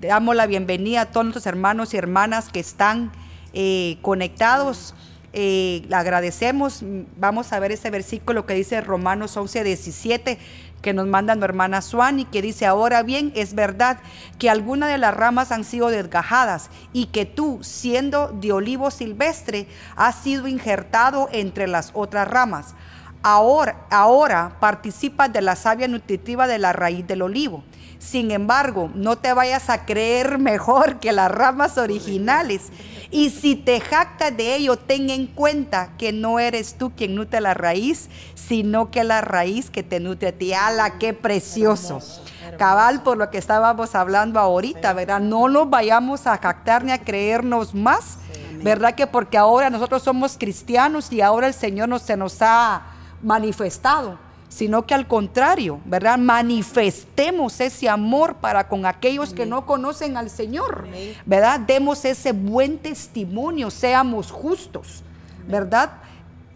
damos 0.00 0.36
la 0.36 0.46
bienvenida 0.46 1.02
a 1.02 1.06
todos 1.06 1.26
nuestros 1.26 1.46
hermanos 1.46 1.94
y 1.94 1.96
hermanas 1.96 2.48
que 2.48 2.60
están 2.60 3.12
eh, 3.52 3.98
conectados. 4.02 4.94
Eh, 5.32 5.82
le 5.88 5.96
agradecemos. 5.96 6.84
Vamos 7.16 7.52
a 7.52 7.58
ver 7.58 7.72
ese 7.72 7.90
versículo 7.90 8.46
que 8.46 8.54
dice 8.54 8.80
Romanos 8.80 9.36
11, 9.36 9.64
17 9.64 10.38
que 10.82 10.92
nos 10.92 11.06
manda 11.06 11.34
nuestra 11.34 11.52
hermana 11.52 11.80
Suani, 11.80 12.24
que 12.24 12.42
dice, 12.42 12.66
ahora 12.66 13.02
bien, 13.02 13.32
es 13.34 13.54
verdad 13.54 13.98
que 14.38 14.50
algunas 14.50 14.90
de 14.90 14.98
las 14.98 15.14
ramas 15.14 15.52
han 15.52 15.64
sido 15.64 15.88
desgajadas 15.88 16.68
y 16.92 17.06
que 17.06 17.24
tú, 17.24 17.60
siendo 17.62 18.28
de 18.28 18.52
olivo 18.52 18.90
silvestre, 18.90 19.66
has 19.96 20.16
sido 20.16 20.48
injertado 20.48 21.28
entre 21.32 21.68
las 21.68 21.92
otras 21.94 22.28
ramas. 22.28 22.74
Ahora, 23.22 23.86
ahora 23.90 24.56
participas 24.58 25.32
de 25.32 25.42
la 25.42 25.54
savia 25.54 25.86
nutritiva 25.86 26.48
de 26.48 26.58
la 26.58 26.72
raíz 26.72 27.06
del 27.06 27.22
olivo. 27.22 27.62
Sin 28.00 28.32
embargo, 28.32 28.90
no 28.96 29.16
te 29.16 29.32
vayas 29.32 29.70
a 29.70 29.84
creer 29.86 30.38
mejor 30.40 30.98
que 30.98 31.12
las 31.12 31.30
ramas 31.30 31.78
originales. 31.78 32.70
Y 33.12 33.30
si 33.30 33.54
te 33.54 33.78
jactas 33.78 34.36
de 34.36 34.56
ello, 34.56 34.76
ten 34.76 35.10
en 35.10 35.28
cuenta 35.28 35.90
que 35.98 36.12
no 36.12 36.40
eres 36.40 36.74
tú 36.78 36.92
quien 36.96 37.14
nutre 37.14 37.40
la 37.40 37.54
raíz, 37.54 38.08
sino 38.34 38.90
que 38.90 39.04
la 39.04 39.20
raíz 39.20 39.70
que 39.70 39.84
te 39.84 40.00
nutre 40.00 40.28
a 40.28 40.32
ti. 40.32 40.52
¡Hala, 40.52 40.98
qué 40.98 41.12
precioso! 41.12 42.00
Cabal, 42.58 43.02
por 43.02 43.18
lo 43.18 43.30
que 43.30 43.38
estábamos 43.38 43.94
hablando 43.94 44.40
ahorita, 44.40 44.92
¿verdad? 44.94 45.20
No 45.20 45.48
nos 45.48 45.70
vayamos 45.70 46.26
a 46.26 46.38
jactar 46.38 46.84
ni 46.84 46.90
a 46.90 46.98
creernos 46.98 47.74
más, 47.74 48.18
¿verdad? 48.62 48.94
Que 48.94 49.06
porque 49.06 49.38
ahora 49.38 49.70
nosotros 49.70 50.02
somos 50.02 50.36
cristianos 50.36 51.12
y 51.12 51.20
ahora 51.20 51.46
el 51.46 51.54
Señor 51.54 51.88
nos, 51.88 52.02
se 52.02 52.16
nos 52.16 52.38
ha 52.40 52.91
manifestado 53.22 54.18
sino 54.52 54.86
que 54.86 54.92
al 54.92 55.08
contrario, 55.08 55.80
¿verdad? 55.86 56.18
Manifestemos 56.18 57.58
ese 57.58 57.88
amor 57.88 58.36
para 58.36 58.68
con 58.68 58.84
aquellos 58.84 59.32
que 59.32 59.46
no 59.46 59.64
conocen 59.64 60.18
al 60.18 60.28
Señor, 60.28 60.86
¿verdad? 61.24 61.58
Demos 61.60 62.04
ese 62.04 62.32
buen 62.32 62.76
testimonio, 62.76 63.70
seamos 63.70 64.30
justos, 64.30 65.02
¿verdad? 65.48 65.92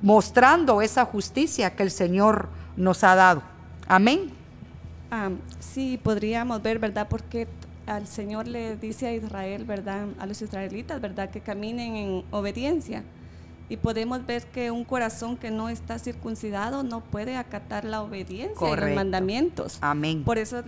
Mostrando 0.03 0.83
esa 0.83 1.07
justicia 1.07 1.75
que 1.75 1.85
el 1.85 1.91
Señor 1.91 2.51
nos 2.77 3.03
ha 3.03 3.15
dado. 3.15 3.43
Amén. 3.89 4.31
Ah, 5.11 5.31
sí, 5.59 5.99
podríamos 6.03 6.63
ver, 6.63 6.79
¿verdad? 6.79 7.07
Porque 7.09 7.49
al 7.87 8.07
Señor 8.07 8.47
le 8.47 8.77
dice 8.77 9.07
a 9.07 9.15
Israel, 9.15 9.65
¿verdad? 9.65 10.09
A 10.19 10.27
los 10.27 10.43
israelitas, 10.43 11.01
¿verdad? 11.01 11.31
Que 11.31 11.41
caminen 11.41 11.97
en 11.97 12.25
obediencia. 12.31 13.05
Y 13.69 13.77
podemos 13.77 14.25
ver 14.25 14.45
que 14.47 14.71
un 14.71 14.85
corazón 14.85 15.37
que 15.37 15.51
no 15.51 15.69
está 15.69 15.99
circuncidado 15.99 16.83
no 16.83 17.01
puede 17.01 17.37
acatar 17.37 17.85
la 17.85 18.03
obediencia 18.03 18.69
y 18.69 18.77
los 18.77 18.95
mandamientos. 18.95 19.79
Amén. 19.81 20.23
Por 20.25 20.39
eso 20.39 20.63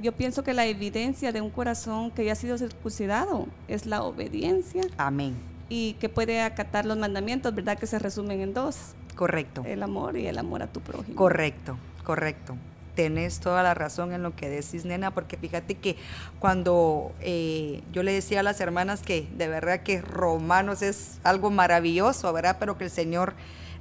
yo 0.00 0.12
pienso 0.12 0.42
que 0.42 0.52
la 0.52 0.66
evidencia 0.66 1.32
de 1.32 1.40
un 1.40 1.50
corazón 1.50 2.10
que 2.10 2.24
ya 2.24 2.32
ha 2.32 2.36
sido 2.36 2.58
circuncidado 2.58 3.46
es 3.68 3.86
la 3.86 4.02
obediencia. 4.02 4.82
Amén. 4.96 5.36
Y 5.68 5.94
que 5.94 6.08
puede 6.08 6.40
acatar 6.40 6.86
los 6.86 6.96
mandamientos, 6.96 7.54
¿verdad? 7.54 7.78
Que 7.78 7.86
se 7.86 7.98
resumen 7.98 8.40
en 8.40 8.54
dos. 8.54 8.94
Correcto. 9.14 9.62
El 9.66 9.82
amor 9.82 10.16
y 10.16 10.26
el 10.26 10.38
amor 10.38 10.62
a 10.62 10.66
tu 10.66 10.80
prójimo. 10.80 11.16
Correcto, 11.16 11.76
correcto 12.04 12.56
tenés 12.98 13.38
toda 13.38 13.62
la 13.62 13.74
razón 13.74 14.12
en 14.12 14.24
lo 14.24 14.34
que 14.34 14.48
decís, 14.48 14.84
nena, 14.84 15.12
porque 15.12 15.36
fíjate 15.36 15.76
que 15.76 15.94
cuando 16.40 17.12
eh, 17.20 17.80
yo 17.92 18.02
le 18.02 18.12
decía 18.12 18.40
a 18.40 18.42
las 18.42 18.60
hermanas 18.60 19.02
que 19.02 19.28
de 19.36 19.46
verdad 19.46 19.84
que 19.84 20.00
Romanos 20.00 20.82
es 20.82 21.20
algo 21.22 21.52
maravilloso, 21.52 22.32
¿verdad? 22.32 22.56
Pero 22.58 22.76
que 22.76 22.82
el 22.82 22.90
Señor 22.90 23.34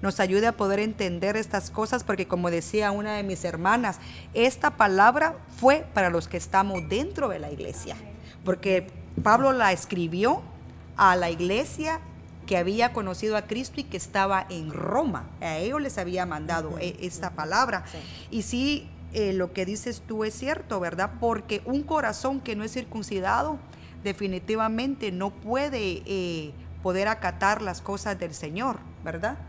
nos 0.03 0.19
ayude 0.19 0.45
a 0.45 0.51
poder 0.51 0.77
entender 0.77 1.35
estas 1.35 1.71
cosas, 1.71 2.03
porque 2.03 2.27
como 2.27 2.51
decía 2.51 2.91
una 2.91 3.15
de 3.15 3.23
mis 3.23 3.43
hermanas, 3.43 3.97
esta 4.35 4.77
palabra 4.77 5.33
fue 5.59 5.83
para 5.95 6.11
los 6.11 6.27
que 6.27 6.37
estamos 6.37 6.87
dentro 6.87 7.27
de 7.27 7.39
la 7.39 7.51
iglesia, 7.51 7.95
porque 8.45 8.85
Pablo 9.23 9.51
la 9.51 9.71
escribió 9.71 10.43
a 10.95 11.15
la 11.15 11.31
iglesia 11.31 12.01
que 12.45 12.55
había 12.55 12.93
conocido 12.93 13.35
a 13.35 13.41
Cristo 13.41 13.81
y 13.81 13.83
que 13.83 13.97
estaba 13.97 14.45
en 14.49 14.71
Roma. 14.71 15.25
A 15.41 15.57
ellos 15.57 15.81
les 15.81 15.97
había 15.97 16.27
mandado 16.27 16.77
e, 16.79 16.95
esta 17.01 17.31
palabra. 17.31 17.83
Y 18.31 18.43
sí, 18.43 18.89
eh, 19.19 19.33
lo 19.33 19.51
que 19.51 19.65
dices 19.65 20.03
tú 20.05 20.23
es 20.25 20.35
cierto, 20.35 20.79
¿verdad? 20.79 21.13
Porque 21.19 21.63
un 21.65 21.81
corazón 21.81 22.39
que 22.39 22.55
no 22.55 22.63
es 22.63 22.71
circuncidado 22.71 23.57
definitivamente 24.03 25.11
no 25.11 25.31
puede 25.31 26.03
eh, 26.05 26.51
poder 26.83 27.07
acatar 27.07 27.63
las 27.63 27.81
cosas 27.81 28.19
del 28.19 28.35
Señor, 28.35 28.77
¿verdad? 29.03 29.39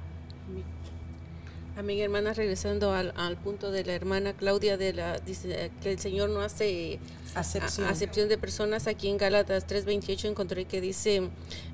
Amén, 1.79 2.01
hermana, 2.01 2.35
regresando 2.35 2.91
al, 2.91 3.37
punto 3.37 3.71
de 3.71 3.85
la 3.85 3.93
hermana 3.93 4.33
Claudia, 4.33 4.77
de 4.77 4.93
la, 4.93 5.21
dice 5.21 5.71
que 5.81 5.93
el 5.93 6.01
Señor 6.01 6.29
no 6.29 6.41
hace 6.41 6.99
acepción, 7.37 8.29
de 8.29 8.37
personas. 8.37 8.89
Aquí 8.89 9.07
en 9.07 9.17
Gálatas 9.17 9.65
3:28 9.69 10.29
encontré 10.29 10.65
que 10.65 10.81
dice, 10.81 11.29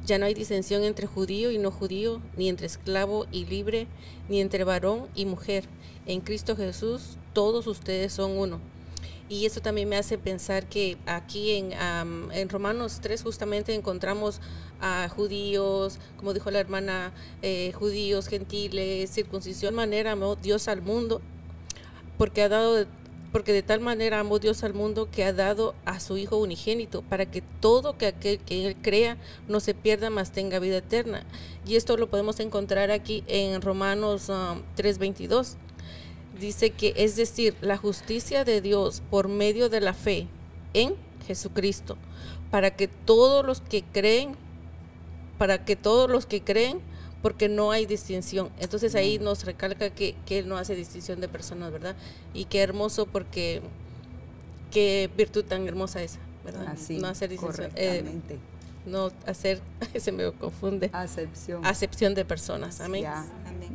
ya 0.04 0.18
no 0.18 0.26
hay 0.26 0.34
disensión 0.34 0.84
entre 0.84 1.06
judío 1.06 1.50
y 1.50 1.56
no 1.56 1.70
judío, 1.70 2.20
ni 2.36 2.50
entre 2.50 2.66
esclavo 2.66 3.24
y 3.32 3.46
libre, 3.46 3.86
ni 4.28 4.42
entre 4.42 4.64
varón 4.64 5.08
y 5.14 5.24
mujer. 5.24 5.64
En 6.04 6.20
Cristo 6.20 6.54
Jesús 6.54 7.16
todos 7.32 7.66
ustedes 7.66 8.12
son 8.12 8.32
uno. 8.32 8.60
Y 9.28 9.46
eso 9.46 9.60
también 9.60 9.88
me 9.88 9.96
hace 9.96 10.18
pensar 10.18 10.68
que 10.68 10.98
aquí 11.06 11.52
en, 11.52 11.72
en 12.32 12.48
Romanos 12.48 12.98
3 13.00 13.22
justamente 13.22 13.74
encontramos 13.74 14.40
a 14.80 15.08
judíos, 15.08 15.98
como 16.18 16.34
dijo 16.34 16.50
la 16.50 16.60
hermana, 16.60 17.12
eh, 17.40 17.72
judíos, 17.74 18.28
gentiles, 18.28 19.10
circuncisión, 19.10 19.74
manera 19.74 20.12
amó 20.12 20.36
Dios 20.36 20.68
al 20.68 20.82
mundo, 20.82 21.22
porque 22.18 22.42
ha 22.42 22.48
dado 22.48 22.86
porque 23.32 23.52
de 23.52 23.64
tal 23.64 23.80
manera 23.80 24.20
amó 24.20 24.38
Dios 24.38 24.62
al 24.62 24.74
mundo 24.74 25.08
que 25.10 25.24
ha 25.24 25.32
dado 25.32 25.74
a 25.84 25.98
su 25.98 26.16
Hijo 26.16 26.36
unigénito, 26.36 27.02
para 27.02 27.26
que 27.26 27.42
todo 27.60 27.98
que 27.98 28.06
aquel 28.06 28.38
que 28.38 28.64
Él 28.64 28.76
crea 28.80 29.16
no 29.48 29.58
se 29.58 29.74
pierda, 29.74 30.08
mas 30.08 30.30
tenga 30.30 30.60
vida 30.60 30.76
eterna. 30.76 31.24
Y 31.66 31.74
esto 31.74 31.96
lo 31.96 32.08
podemos 32.08 32.38
encontrar 32.38 32.92
aquí 32.92 33.24
en 33.26 33.60
Romanos 33.60 34.30
3:22 34.76 35.56
dice 36.38 36.70
que 36.70 36.92
es 36.96 37.16
decir, 37.16 37.56
la 37.60 37.76
justicia 37.76 38.44
de 38.44 38.60
Dios 38.60 39.02
por 39.10 39.28
medio 39.28 39.68
de 39.68 39.80
la 39.80 39.94
fe 39.94 40.26
en 40.72 40.94
Jesucristo, 41.26 41.96
para 42.50 42.74
que 42.74 42.88
todos 42.88 43.44
los 43.44 43.60
que 43.60 43.82
creen, 43.82 44.36
para 45.38 45.64
que 45.64 45.76
todos 45.76 46.10
los 46.10 46.26
que 46.26 46.42
creen, 46.42 46.80
porque 47.22 47.48
no 47.48 47.70
hay 47.70 47.86
distinción. 47.86 48.50
Entonces 48.60 48.94
ahí 48.94 49.18
nos 49.18 49.44
recalca 49.44 49.90
que, 49.90 50.14
que 50.26 50.40
Él 50.40 50.48
no 50.48 50.58
hace 50.58 50.74
distinción 50.74 51.20
de 51.20 51.28
personas, 51.28 51.72
¿verdad? 51.72 51.96
Y 52.34 52.44
qué 52.44 52.60
hermoso 52.60 53.06
porque 53.06 53.62
qué 54.70 55.08
virtud 55.16 55.44
tan 55.44 55.66
hermosa 55.66 56.02
esa, 56.02 56.18
¿verdad? 56.44 56.66
Así, 56.68 56.98
no 56.98 57.08
hacer 57.08 57.30
distinción. 57.30 57.70
Eh, 57.76 58.04
no 58.84 59.10
hacer, 59.26 59.60
se 59.96 60.12
me 60.12 60.30
confunde. 60.32 60.90
Acepción. 60.92 61.64
Acepción 61.64 62.14
de 62.14 62.24
personas. 62.24 62.80
Amén. 62.80 63.06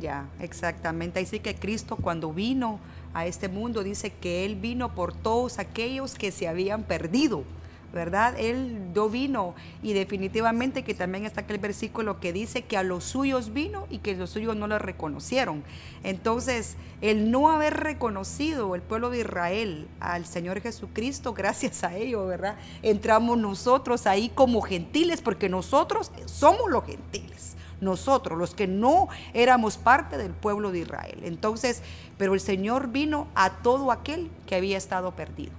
Ya, 0.00 0.26
exactamente. 0.40 1.20
Así 1.20 1.40
que 1.40 1.54
Cristo 1.54 1.96
cuando 1.96 2.32
vino 2.32 2.80
a 3.14 3.26
este 3.26 3.48
mundo 3.48 3.82
dice 3.82 4.10
que 4.12 4.44
Él 4.44 4.56
vino 4.56 4.94
por 4.94 5.12
todos 5.12 5.58
aquellos 5.58 6.14
que 6.14 6.30
se 6.32 6.48
habían 6.48 6.82
perdido 6.82 7.44
¿verdad? 7.92 8.34
Él 8.38 8.92
no 8.94 9.08
vino 9.08 9.54
y 9.82 9.92
definitivamente 9.92 10.84
que 10.84 10.94
también 10.94 11.26
está 11.26 11.42
aquel 11.42 11.58
versículo 11.58 12.20
que 12.20 12.32
dice 12.32 12.62
que 12.62 12.76
a 12.76 12.82
los 12.82 13.04
suyos 13.04 13.52
vino 13.52 13.86
y 13.90 13.98
que 13.98 14.14
los 14.14 14.30
suyos 14.30 14.56
no 14.56 14.66
lo 14.66 14.78
reconocieron. 14.78 15.64
Entonces, 16.04 16.76
el 17.00 17.30
no 17.30 17.50
haber 17.50 17.74
reconocido 17.74 18.74
el 18.74 18.82
pueblo 18.82 19.10
de 19.10 19.20
Israel 19.20 19.88
al 19.98 20.24
Señor 20.24 20.60
Jesucristo, 20.60 21.34
gracias 21.34 21.82
a 21.82 21.96
ello, 21.96 22.26
¿verdad? 22.26 22.56
Entramos 22.82 23.38
nosotros 23.38 24.06
ahí 24.06 24.30
como 24.34 24.60
gentiles 24.60 25.20
porque 25.20 25.48
nosotros 25.48 26.12
somos 26.26 26.70
los 26.70 26.84
gentiles. 26.84 27.56
Nosotros, 27.80 28.38
los 28.38 28.54
que 28.54 28.66
no 28.66 29.08
éramos 29.32 29.78
parte 29.78 30.18
del 30.18 30.32
pueblo 30.32 30.70
de 30.70 30.80
Israel. 30.80 31.20
Entonces, 31.22 31.82
pero 32.18 32.34
el 32.34 32.40
Señor 32.40 32.88
vino 32.88 33.28
a 33.34 33.62
todo 33.62 33.90
aquel 33.90 34.30
que 34.46 34.54
había 34.54 34.76
estado 34.76 35.16
perdido. 35.16 35.52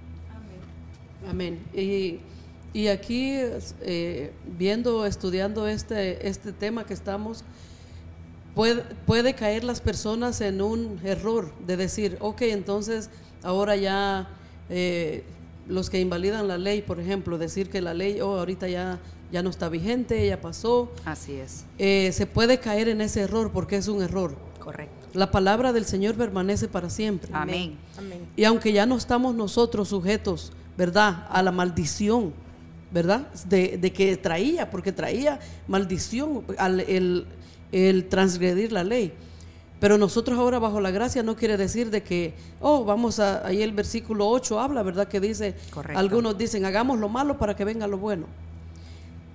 Amén. 1.28 1.60
Y, 1.74 2.20
y 2.72 2.88
aquí, 2.88 3.32
eh, 3.80 4.32
viendo, 4.58 5.04
estudiando 5.04 5.68
este, 5.68 6.26
este 6.28 6.52
tema 6.52 6.84
que 6.84 6.94
estamos, 6.94 7.44
puede, 8.54 8.82
puede 9.06 9.34
caer 9.34 9.64
las 9.64 9.80
personas 9.80 10.40
en 10.40 10.62
un 10.62 11.00
error 11.04 11.52
de 11.66 11.76
decir, 11.76 12.16
ok, 12.20 12.42
entonces 12.42 13.10
ahora 13.42 13.76
ya, 13.76 14.28
eh, 14.70 15.24
los 15.68 15.90
que 15.90 16.00
invalidan 16.00 16.48
la 16.48 16.58
ley, 16.58 16.82
por 16.82 17.00
ejemplo, 17.00 17.38
decir 17.38 17.70
que 17.70 17.80
la 17.80 17.94
ley, 17.94 18.20
oh, 18.20 18.38
ahorita 18.38 18.68
ya, 18.68 18.98
ya 19.30 19.42
no 19.42 19.50
está 19.50 19.68
vigente, 19.68 20.26
ya 20.26 20.40
pasó. 20.40 20.92
Así 21.04 21.34
es. 21.34 21.64
Eh, 21.78 22.10
se 22.12 22.26
puede 22.26 22.58
caer 22.58 22.88
en 22.88 23.00
ese 23.00 23.22
error 23.22 23.50
porque 23.52 23.76
es 23.76 23.88
un 23.88 24.02
error. 24.02 24.36
Correcto. 24.58 25.08
La 25.14 25.30
palabra 25.30 25.72
del 25.72 25.84
Señor 25.84 26.14
permanece 26.14 26.68
para 26.68 26.88
siempre. 26.88 27.30
Amén. 27.32 27.76
Y 28.36 28.44
aunque 28.44 28.72
ya 28.72 28.86
no 28.86 28.96
estamos 28.96 29.34
nosotros 29.34 29.88
sujetos, 29.88 30.52
¿verdad? 30.76 31.26
A 31.30 31.42
la 31.42 31.52
maldición, 31.52 32.32
¿verdad? 32.90 33.28
De, 33.44 33.92
que 33.92 34.16
traía, 34.16 34.70
porque 34.70 34.92
traía 34.92 35.38
maldición 35.68 36.44
al 36.56 36.80
el, 36.80 37.26
el 37.72 38.08
transgredir 38.08 38.72
la 38.72 38.84
ley. 38.84 39.12
Pero 39.82 39.98
nosotros 39.98 40.38
ahora 40.38 40.60
bajo 40.60 40.80
la 40.80 40.92
gracia 40.92 41.24
no 41.24 41.34
quiere 41.34 41.56
decir 41.56 41.90
de 41.90 42.04
que, 42.04 42.34
oh, 42.60 42.84
vamos 42.84 43.18
a, 43.18 43.44
ahí 43.44 43.62
el 43.62 43.72
versículo 43.72 44.28
8 44.28 44.60
habla, 44.60 44.84
¿verdad? 44.84 45.08
Que 45.08 45.18
dice, 45.18 45.56
algunos 45.96 46.38
dicen, 46.38 46.64
hagamos 46.64 47.00
lo 47.00 47.08
malo 47.08 47.36
para 47.36 47.56
que 47.56 47.64
venga 47.64 47.88
lo 47.88 47.98
bueno. 47.98 48.26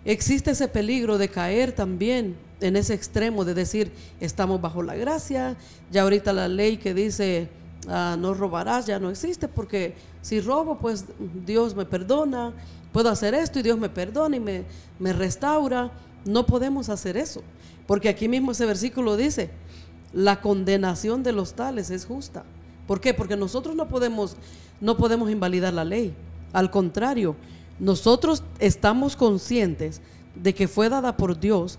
Existe 0.06 0.52
ese 0.52 0.70
peligro 0.70 1.18
de 1.18 1.28
caer 1.28 1.74
también 1.74 2.38
en 2.62 2.78
ese 2.78 2.94
extremo 2.94 3.44
de 3.44 3.56
decir, 3.56 3.92
estamos 4.22 4.62
bajo 4.62 4.82
la 4.84 4.96
gracia, 4.96 5.58
ya 5.92 6.04
ahorita 6.04 6.32
la 6.32 6.48
ley 6.48 6.78
que 6.78 6.94
dice, 6.94 7.50
ah, 7.90 8.16
no 8.18 8.34
robarás, 8.34 8.86
ya 8.86 9.00
no 9.00 9.10
existe, 9.10 9.50
porque 9.50 9.96
si 10.22 10.40
robo, 10.40 10.78
pues 10.78 11.04
Dios 11.46 11.76
me 11.76 11.84
perdona, 11.84 12.54
puedo 12.94 13.10
hacer 13.10 13.34
esto 13.34 13.60
y 13.60 13.64
Dios 13.64 13.78
me 13.78 13.90
perdona 13.90 14.38
y 14.38 14.40
me, 14.40 14.64
me 14.98 15.12
restaura. 15.12 15.92
No 16.24 16.46
podemos 16.46 16.88
hacer 16.88 17.18
eso, 17.18 17.44
porque 17.86 18.08
aquí 18.08 18.30
mismo 18.30 18.54
ese 18.54 18.66
versículo 18.66 19.18
dice, 19.18 19.50
la 20.14 20.42
condenación 20.42 21.24
de 21.24 21.32
los 21.34 21.54
tales 21.54 21.90
es 21.90 22.06
justa. 22.06 22.44
¿Por 22.88 23.02
qué? 23.02 23.14
Porque 23.14 23.36
nosotros 23.36 23.76
no 23.76 23.88
podemos, 23.88 24.38
no 24.80 24.98
podemos 24.98 25.30
invalidar 25.30 25.74
la 25.74 25.84
ley. 25.84 26.14
Al 26.54 26.72
contrario, 26.72 27.36
nosotros 27.80 28.44
estamos 28.60 29.16
conscientes 29.16 30.02
de 30.36 30.54
que 30.54 30.68
fue 30.68 30.90
dada 30.90 31.18
por 31.18 31.40
Dios. 31.40 31.78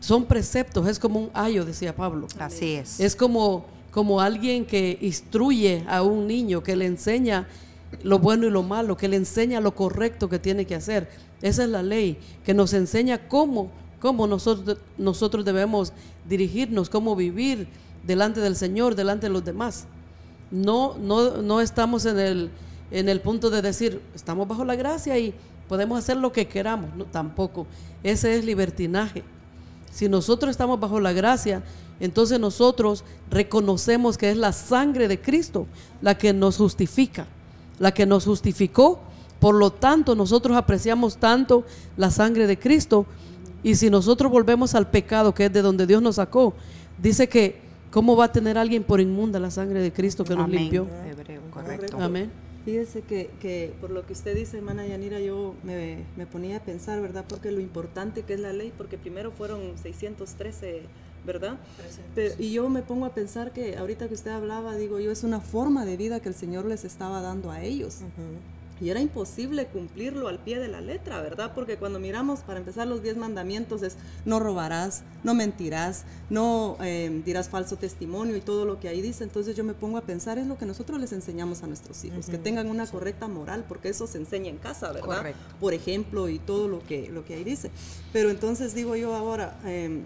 Son 0.00 0.24
preceptos, 0.24 0.86
es 0.86 0.98
como 0.98 1.18
un 1.18 1.30
ayo, 1.34 1.64
decía 1.64 1.94
Pablo. 1.96 2.28
Así 2.38 2.74
es. 2.74 3.00
Es 3.00 3.16
como, 3.16 3.66
como 3.90 4.20
alguien 4.20 4.64
que 4.64 4.98
instruye 5.00 5.84
a 5.88 6.02
un 6.02 6.26
niño, 6.26 6.62
que 6.62 6.76
le 6.76 6.86
enseña 6.86 7.48
lo 8.02 8.18
bueno 8.18 8.46
y 8.46 8.50
lo 8.50 8.62
malo, 8.62 8.96
que 8.96 9.08
le 9.08 9.16
enseña 9.16 9.60
lo 9.60 9.74
correcto 9.74 10.28
que 10.28 10.38
tiene 10.38 10.66
que 10.66 10.74
hacer. 10.74 11.08
Esa 11.42 11.64
es 11.64 11.70
la 11.70 11.82
ley, 11.82 12.18
que 12.44 12.54
nos 12.54 12.72
enseña 12.72 13.28
cómo 13.28 13.70
cómo 14.04 14.26
nosotros, 14.26 14.76
nosotros 14.98 15.46
debemos 15.46 15.90
dirigirnos, 16.28 16.90
cómo 16.90 17.16
vivir 17.16 17.66
delante 18.06 18.38
del 18.38 18.54
Señor, 18.54 18.94
delante 18.94 19.28
de 19.28 19.32
los 19.32 19.42
demás. 19.42 19.86
No, 20.50 20.98
no, 20.98 21.40
no 21.40 21.62
estamos 21.62 22.04
en 22.04 22.18
el, 22.18 22.50
en 22.90 23.08
el 23.08 23.22
punto 23.22 23.48
de 23.48 23.62
decir, 23.62 24.02
estamos 24.14 24.46
bajo 24.46 24.62
la 24.62 24.76
gracia 24.76 25.18
y 25.18 25.32
podemos 25.70 25.98
hacer 25.98 26.18
lo 26.18 26.32
que 26.32 26.46
queramos. 26.46 26.94
No, 26.94 27.06
tampoco. 27.06 27.66
Ese 28.02 28.36
es 28.36 28.44
libertinaje. 28.44 29.22
Si 29.90 30.06
nosotros 30.06 30.50
estamos 30.50 30.78
bajo 30.78 31.00
la 31.00 31.14
gracia, 31.14 31.62
entonces 31.98 32.38
nosotros 32.38 33.04
reconocemos 33.30 34.18
que 34.18 34.30
es 34.30 34.36
la 34.36 34.52
sangre 34.52 35.08
de 35.08 35.18
Cristo 35.18 35.66
la 36.02 36.18
que 36.18 36.34
nos 36.34 36.58
justifica, 36.58 37.26
la 37.78 37.94
que 37.94 38.04
nos 38.04 38.26
justificó. 38.26 39.00
Por 39.40 39.54
lo 39.54 39.70
tanto, 39.70 40.14
nosotros 40.14 40.58
apreciamos 40.58 41.16
tanto 41.16 41.64
la 41.96 42.10
sangre 42.10 42.46
de 42.46 42.58
Cristo 42.58 43.06
y 43.64 43.74
si 43.76 43.90
nosotros 43.90 44.30
volvemos 44.30 44.74
al 44.74 44.90
pecado, 44.90 45.34
que 45.34 45.46
es 45.46 45.52
de 45.52 45.62
donde 45.62 45.86
Dios 45.86 46.02
nos 46.02 46.16
sacó, 46.16 46.54
dice 47.02 47.28
que, 47.28 47.56
¿cómo 47.90 48.14
va 48.14 48.26
a 48.26 48.32
tener 48.32 48.58
alguien 48.58 48.84
por 48.84 49.00
inmunda 49.00 49.40
la 49.40 49.50
sangre 49.50 49.80
de 49.80 49.92
Cristo 49.92 50.22
que 50.22 50.36
nos 50.36 50.48
limpió? 50.48 50.86
correcto. 51.50 51.96
Amén. 51.98 52.30
Fíjese 52.64 53.02
que, 53.02 53.30
que, 53.40 53.74
por 53.80 53.90
lo 53.90 54.06
que 54.06 54.12
usted 54.12 54.34
dice, 54.34 54.58
hermana 54.58 54.86
Yanira, 54.86 55.18
yo 55.20 55.54
me, 55.62 56.04
me, 56.16 56.26
ponía 56.26 56.58
a 56.58 56.60
pensar, 56.60 57.00
¿verdad? 57.00 57.24
Porque 57.28 57.50
lo 57.50 57.60
importante 57.60 58.22
que 58.22 58.34
es 58.34 58.40
la 58.40 58.52
ley, 58.52 58.72
porque 58.76 58.96
primero 58.96 59.32
fueron 59.32 59.60
613, 59.82 60.82
¿verdad? 61.26 61.58
y 62.38 62.52
yo 62.52 62.68
me 62.68 62.82
pongo 62.82 63.06
a 63.06 63.14
pensar 63.14 63.52
que 63.52 63.76
ahorita 63.76 64.08
que 64.08 64.14
usted 64.14 64.30
hablaba, 64.30 64.76
digo 64.76 65.00
yo, 65.00 65.10
es 65.10 65.24
una 65.24 65.40
forma 65.40 65.84
de 65.84 65.96
vida 65.96 66.20
que 66.20 66.28
el 66.28 66.34
Señor 66.34 66.66
les 66.66 66.84
estaba 66.84 67.22
dando 67.22 67.50
a 67.50 67.62
ellos. 67.62 68.00
Y 68.80 68.90
era 68.90 69.00
imposible 69.00 69.66
cumplirlo 69.66 70.28
al 70.28 70.38
pie 70.40 70.58
de 70.58 70.68
la 70.68 70.80
letra, 70.80 71.20
¿verdad? 71.22 71.52
Porque 71.54 71.76
cuando 71.76 72.00
miramos, 72.00 72.40
para 72.40 72.58
empezar, 72.58 72.86
los 72.86 73.02
diez 73.02 73.16
mandamientos 73.16 73.82
es 73.82 73.96
no 74.24 74.40
robarás, 74.40 75.04
no 75.22 75.34
mentirás, 75.34 76.04
no 76.28 76.76
eh, 76.80 77.22
dirás 77.24 77.48
falso 77.48 77.76
testimonio 77.76 78.36
y 78.36 78.40
todo 78.40 78.64
lo 78.64 78.80
que 78.80 78.88
ahí 78.88 79.00
dice. 79.00 79.22
Entonces 79.24 79.56
yo 79.56 79.62
me 79.62 79.74
pongo 79.74 79.98
a 79.98 80.02
pensar, 80.02 80.38
es 80.38 80.46
lo 80.46 80.58
que 80.58 80.66
nosotros 80.66 81.00
les 81.00 81.12
enseñamos 81.12 81.62
a 81.62 81.66
nuestros 81.68 82.02
hijos, 82.04 82.26
que 82.26 82.38
tengan 82.38 82.68
una 82.68 82.86
correcta 82.86 83.28
moral, 83.28 83.64
porque 83.68 83.90
eso 83.90 84.06
se 84.06 84.18
enseña 84.18 84.50
en 84.50 84.58
casa, 84.58 84.92
¿verdad? 84.92 85.34
Por 85.60 85.72
ejemplo, 85.72 86.28
y 86.28 86.38
todo 86.38 86.66
lo 86.66 86.80
que, 86.80 87.08
lo 87.10 87.24
que 87.24 87.34
ahí 87.34 87.44
dice. 87.44 87.70
Pero 88.12 88.30
entonces 88.30 88.74
digo 88.74 88.96
yo 88.96 89.14
ahora... 89.14 89.58
Em, 89.64 90.02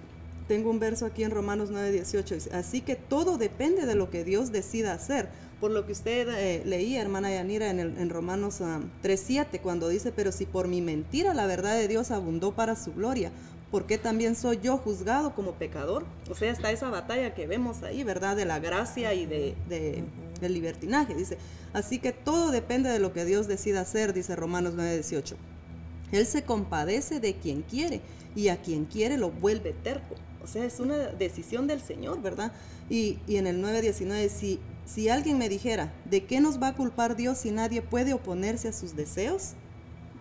tengo 0.48 0.70
un 0.70 0.80
verso 0.80 1.04
aquí 1.04 1.22
en 1.24 1.30
Romanos 1.30 1.68
9, 1.70 1.92
18, 1.92 2.36
así 2.52 2.80
que 2.80 2.96
todo 2.96 3.36
depende 3.36 3.84
de 3.84 3.94
lo 3.94 4.08
que 4.08 4.24
Dios 4.24 4.50
decida 4.50 4.94
hacer 4.94 5.28
por 5.60 5.70
lo 5.70 5.86
que 5.86 5.92
usted 5.92 6.28
eh, 6.28 6.62
leía, 6.64 7.00
hermana 7.00 7.30
Yanira, 7.30 7.70
en, 7.70 7.80
el, 7.80 7.98
en 7.98 8.10
Romanos 8.10 8.60
3.7, 8.60 9.40
ah, 9.40 9.58
cuando 9.62 9.88
dice, 9.88 10.12
pero 10.12 10.30
si 10.30 10.46
por 10.46 10.68
mi 10.68 10.80
mentira 10.80 11.34
la 11.34 11.46
verdad 11.46 11.76
de 11.76 11.88
Dios 11.88 12.10
abundó 12.10 12.52
para 12.52 12.76
su 12.76 12.92
gloria, 12.92 13.32
¿por 13.70 13.86
qué 13.86 13.98
también 13.98 14.36
soy 14.36 14.60
yo 14.62 14.78
juzgado 14.78 15.34
como 15.34 15.52
pecador? 15.52 16.04
O 16.30 16.34
sea, 16.34 16.52
está 16.52 16.70
esa 16.70 16.90
batalla 16.90 17.34
que 17.34 17.46
vemos 17.46 17.82
ahí, 17.82 18.04
¿verdad? 18.04 18.36
De 18.36 18.44
la 18.44 18.60
gracia 18.60 19.14
y 19.14 19.26
de, 19.26 19.54
del 20.40 20.54
libertinaje, 20.54 21.14
dice. 21.14 21.38
Así 21.72 21.98
que 21.98 22.12
todo 22.12 22.50
depende 22.50 22.88
de 22.90 23.00
lo 23.00 23.12
que 23.12 23.24
Dios 23.24 23.48
decida 23.48 23.80
hacer, 23.80 24.12
dice 24.12 24.36
Romanos 24.36 24.74
9.18. 24.74 25.34
Él 26.12 26.24
se 26.24 26.42
compadece 26.42 27.20
de 27.20 27.34
quien 27.34 27.62
quiere 27.62 28.00
y 28.34 28.48
a 28.48 28.62
quien 28.62 28.84
quiere 28.84 29.18
lo 29.18 29.30
vuelve 29.30 29.74
terco. 29.82 30.14
O 30.42 30.46
sea, 30.46 30.64
es 30.64 30.80
una 30.80 30.96
decisión 30.96 31.66
del 31.66 31.80
Señor, 31.80 32.22
¿verdad? 32.22 32.52
Y, 32.88 33.18
y 33.26 33.36
en 33.36 33.46
el 33.46 33.62
9.19, 33.62 34.28
si 34.30 34.60
si 34.88 35.10
alguien 35.10 35.38
me 35.38 35.48
dijera, 35.48 35.92
¿de 36.06 36.24
qué 36.24 36.40
nos 36.40 36.60
va 36.60 36.68
a 36.68 36.74
culpar 36.74 37.14
Dios 37.14 37.38
si 37.38 37.50
nadie 37.50 37.82
puede 37.82 38.14
oponerse 38.14 38.68
a 38.68 38.72
sus 38.72 38.96
deseos? 38.96 39.52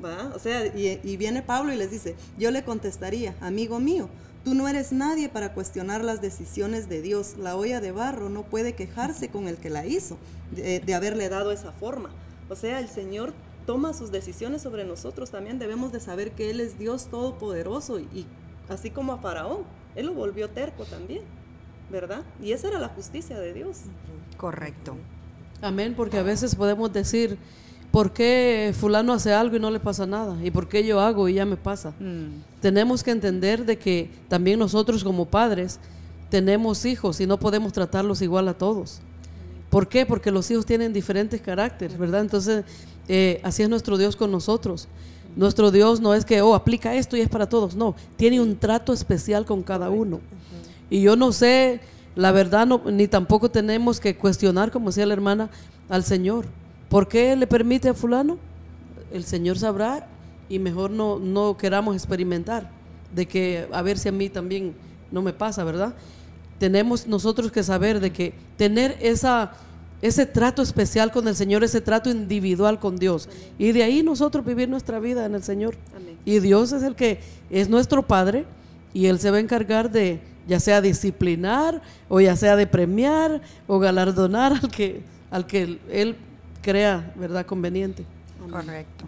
¿Va? 0.04 0.32
O 0.36 0.40
sea, 0.40 0.66
y, 0.68 1.18
viene 1.18 1.42
Pablo 1.42 1.72
y 1.72 1.78
les 1.78 1.90
dice, 1.90 2.16
yo 2.38 2.52
le 2.52 2.64
contestaría, 2.64 3.36
amigo 3.40 3.80
mío, 3.80 4.10
tú 4.44 4.54
no 4.54 4.68
eres 4.68 4.92
nadie 4.92 5.30
para 5.30 5.54
cuestionar 5.54 6.04
las 6.04 6.22
decisiones 6.22 6.90
de 6.90 7.02
Dios. 7.02 7.36
La 7.38 7.56
olla 7.56 7.80
de 7.80 7.92
barro 7.92 8.30
no 8.30 8.44
puede 8.44 8.74
quejarse 8.74 9.30
con 9.30 9.48
el 9.48 9.58
que 9.58 9.70
la 9.70 9.86
hizo 9.86 10.18
de, 10.52 10.94
haberle 10.94 11.30
dado 11.30 11.52
esa 11.52 11.72
forma. 11.72 12.10
O 12.50 12.56
sea, 12.56 12.80
el 12.80 12.90
Señor 12.90 13.34
toma 13.66 13.94
sus 13.94 14.12
decisiones 14.12 14.62
sobre 14.62 14.84
nosotros. 14.84 15.32
También 15.32 15.60
debemos 15.60 15.94
de 15.94 16.02
saber 16.02 16.32
que 16.32 16.50
Él 16.50 16.60
es 16.60 16.78
Dios 16.78 17.06
todopoderoso 17.06 18.00
y 18.00 18.26
así 18.68 18.92
como 18.92 19.14
a 19.14 19.18
Faraón, 19.18 19.64
Él 19.96 20.08
lo 20.08 20.14
volvió 20.14 20.50
terco 20.50 20.84
también. 20.84 21.24
¿Verdad? 21.90 22.22
Y 22.42 22.52
esa 22.52 22.68
era 22.68 22.80
la 22.80 22.90
justicia 22.90 23.40
de 23.40 23.54
Dios. 23.54 23.82
Correcto. 24.38 24.96
Amén, 25.62 25.94
porque 25.96 26.18
a 26.18 26.24
veces 26.24 26.56
podemos 26.56 26.92
decir, 26.94 27.38
¿por 27.92 28.12
qué 28.12 28.74
fulano 28.78 29.14
hace 29.14 29.34
algo 29.34 29.56
y 29.56 29.60
no 29.60 29.72
le 29.72 29.80
pasa 29.80 30.06
nada? 30.06 30.38
¿Y 30.44 30.52
por 30.52 30.68
qué 30.68 30.86
yo 30.86 31.00
hago 31.00 31.28
y 31.28 31.36
ya 31.36 31.46
me 31.46 31.58
pasa? 31.58 31.92
Mm. 32.00 32.42
Tenemos 32.62 33.04
que 33.04 33.12
entender 33.12 33.66
de 33.66 33.78
que 33.78 34.10
también 34.28 34.60
nosotros 34.60 35.04
como 35.04 35.26
padres 35.26 35.80
tenemos 36.30 36.86
hijos 36.86 37.20
y 37.22 37.26
no 37.28 37.40
podemos 37.40 37.74
tratarlos 37.74 38.22
igual 38.22 38.48
a 38.48 38.54
todos. 38.54 39.00
¿Por 39.70 39.88
qué? 39.88 40.06
Porque 40.06 40.32
los 40.32 40.50
hijos 40.52 40.66
tienen 40.66 40.94
diferentes 40.94 41.42
caracteres, 41.42 41.98
¿verdad? 41.98 42.22
Entonces, 42.22 42.64
eh, 43.08 43.40
así 43.44 43.64
es 43.64 43.70
nuestro 43.70 43.98
Dios 43.98 44.16
con 44.16 44.32
nosotros. 44.32 44.88
Nuestro 45.36 45.72
Dios 45.72 46.02
no 46.02 46.14
es 46.14 46.26
que, 46.26 46.42
oh, 46.42 46.56
aplica 46.56 46.96
esto 46.96 47.16
y 47.16 47.22
es 47.22 47.30
para 47.30 47.48
todos, 47.48 47.76
no, 47.76 47.96
tiene 48.16 48.42
un 48.42 48.58
trato 48.58 48.94
especial 48.94 49.46
con 49.46 49.62
cada 49.62 49.90
uno. 49.90 50.20
Y 50.90 51.02
yo 51.02 51.16
no 51.16 51.32
sé, 51.32 51.82
la 52.16 52.32
verdad, 52.32 52.66
no, 52.66 52.82
ni 52.86 53.08
tampoco 53.08 53.50
tenemos 53.50 54.00
que 54.00 54.16
cuestionar, 54.16 54.72
como 54.72 54.90
decía 54.90 55.06
la 55.06 55.14
hermana, 55.14 55.50
al 55.90 56.04
Señor. 56.04 56.46
¿Por 56.90 57.08
qué 57.08 57.36
le 57.36 57.48
permite 57.48 57.90
a 57.90 57.94
fulano? 57.94 58.38
El 59.12 59.24
Señor 59.24 59.58
sabrá 59.58 60.08
y 60.50 60.60
mejor 60.60 60.92
no, 60.92 61.20
no 61.20 61.58
queramos 61.58 61.96
experimentar 61.96 62.70
de 63.14 63.26
que 63.26 63.68
a 63.72 63.82
ver 63.82 63.98
si 63.98 64.10
a 64.10 64.12
mí 64.12 64.30
también 64.30 64.74
no 65.12 65.22
me 65.22 65.34
pasa, 65.34 65.64
¿verdad? 65.64 65.94
Tenemos 66.60 67.08
nosotros 67.08 67.52
que 67.52 67.64
saber 67.64 68.00
de 68.00 68.12
que 68.12 68.34
tener 68.58 68.98
esa, 69.02 69.54
ese 70.02 70.26
trato 70.26 70.62
especial 70.62 71.12
con 71.12 71.28
el 71.28 71.36
Señor, 71.36 71.64
ese 71.64 71.82
trato 71.82 72.10
individual 72.10 72.80
con 72.80 72.98
Dios. 72.98 73.30
Y 73.58 73.72
de 73.72 73.84
ahí 73.84 74.04
nosotros 74.04 74.46
vivir 74.46 74.68
nuestra 74.68 75.00
vida 75.00 75.26
en 75.26 75.36
el 75.36 75.44
Señor. 75.44 75.76
Y 76.26 76.40
Dios 76.40 76.72
es 76.72 76.84
el 76.84 76.96
que 76.96 77.20
es 77.50 77.70
nuestro 77.70 78.06
Padre 78.06 78.46
y 78.94 79.06
Él 79.06 79.20
se 79.20 79.32
va 79.32 79.38
a 79.38 79.42
encargar 79.42 79.92
de 79.92 80.20
ya 80.48 80.60
sea 80.60 80.82
disciplinar 80.82 81.82
o 82.10 82.20
ya 82.22 82.36
sea 82.36 82.56
de 82.56 82.68
premiar 82.68 83.42
o 83.68 83.80
galardonar 83.80 84.54
al 84.54 84.72
que, 84.72 85.02
al 85.30 85.46
que 85.46 85.80
él 85.90 86.16
crea, 86.62 87.14
¿verdad?, 87.16 87.46
conveniente. 87.46 88.06
Correcto. 88.52 89.06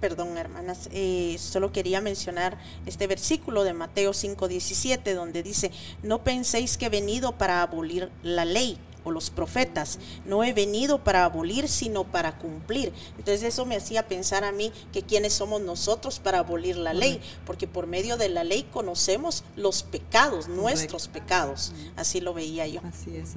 perdón, 0.00 0.36
hermanas, 0.36 0.88
eh, 0.92 1.36
solo 1.38 1.70
quería 1.70 2.00
mencionar 2.00 2.58
este 2.86 3.06
versículo 3.06 3.62
de 3.64 3.72
Mateo 3.72 4.12
5:17, 4.12 5.14
donde 5.14 5.42
dice, 5.42 5.70
no 6.02 6.22
penséis 6.22 6.76
que 6.76 6.86
he 6.86 6.88
venido 6.88 7.32
para 7.32 7.62
abolir 7.62 8.10
la 8.22 8.44
ley 8.44 8.78
o 9.04 9.10
los 9.10 9.30
profetas. 9.30 9.98
No 10.24 10.44
he 10.44 10.52
venido 10.52 10.98
para 10.98 11.24
abolir, 11.24 11.68
sino 11.68 12.04
para 12.04 12.38
cumplir. 12.38 12.92
Entonces 13.18 13.42
eso 13.42 13.66
me 13.66 13.76
hacía 13.76 14.08
pensar 14.08 14.44
a 14.44 14.52
mí 14.52 14.72
que 14.92 15.02
quiénes 15.02 15.32
somos 15.32 15.60
nosotros 15.60 16.18
para 16.18 16.38
abolir 16.38 16.76
la 16.76 16.94
ley, 16.94 17.20
porque 17.44 17.66
por 17.66 17.86
medio 17.86 18.16
de 18.16 18.28
la 18.28 18.44
ley 18.44 18.66
conocemos 18.72 19.44
los 19.56 19.82
pecados, 19.82 20.48
nuestros 20.48 21.08
pecados. 21.08 21.72
Así 21.96 22.20
lo 22.20 22.34
veía 22.34 22.66
yo. 22.66 22.80
Así 22.84 23.16
es. 23.16 23.36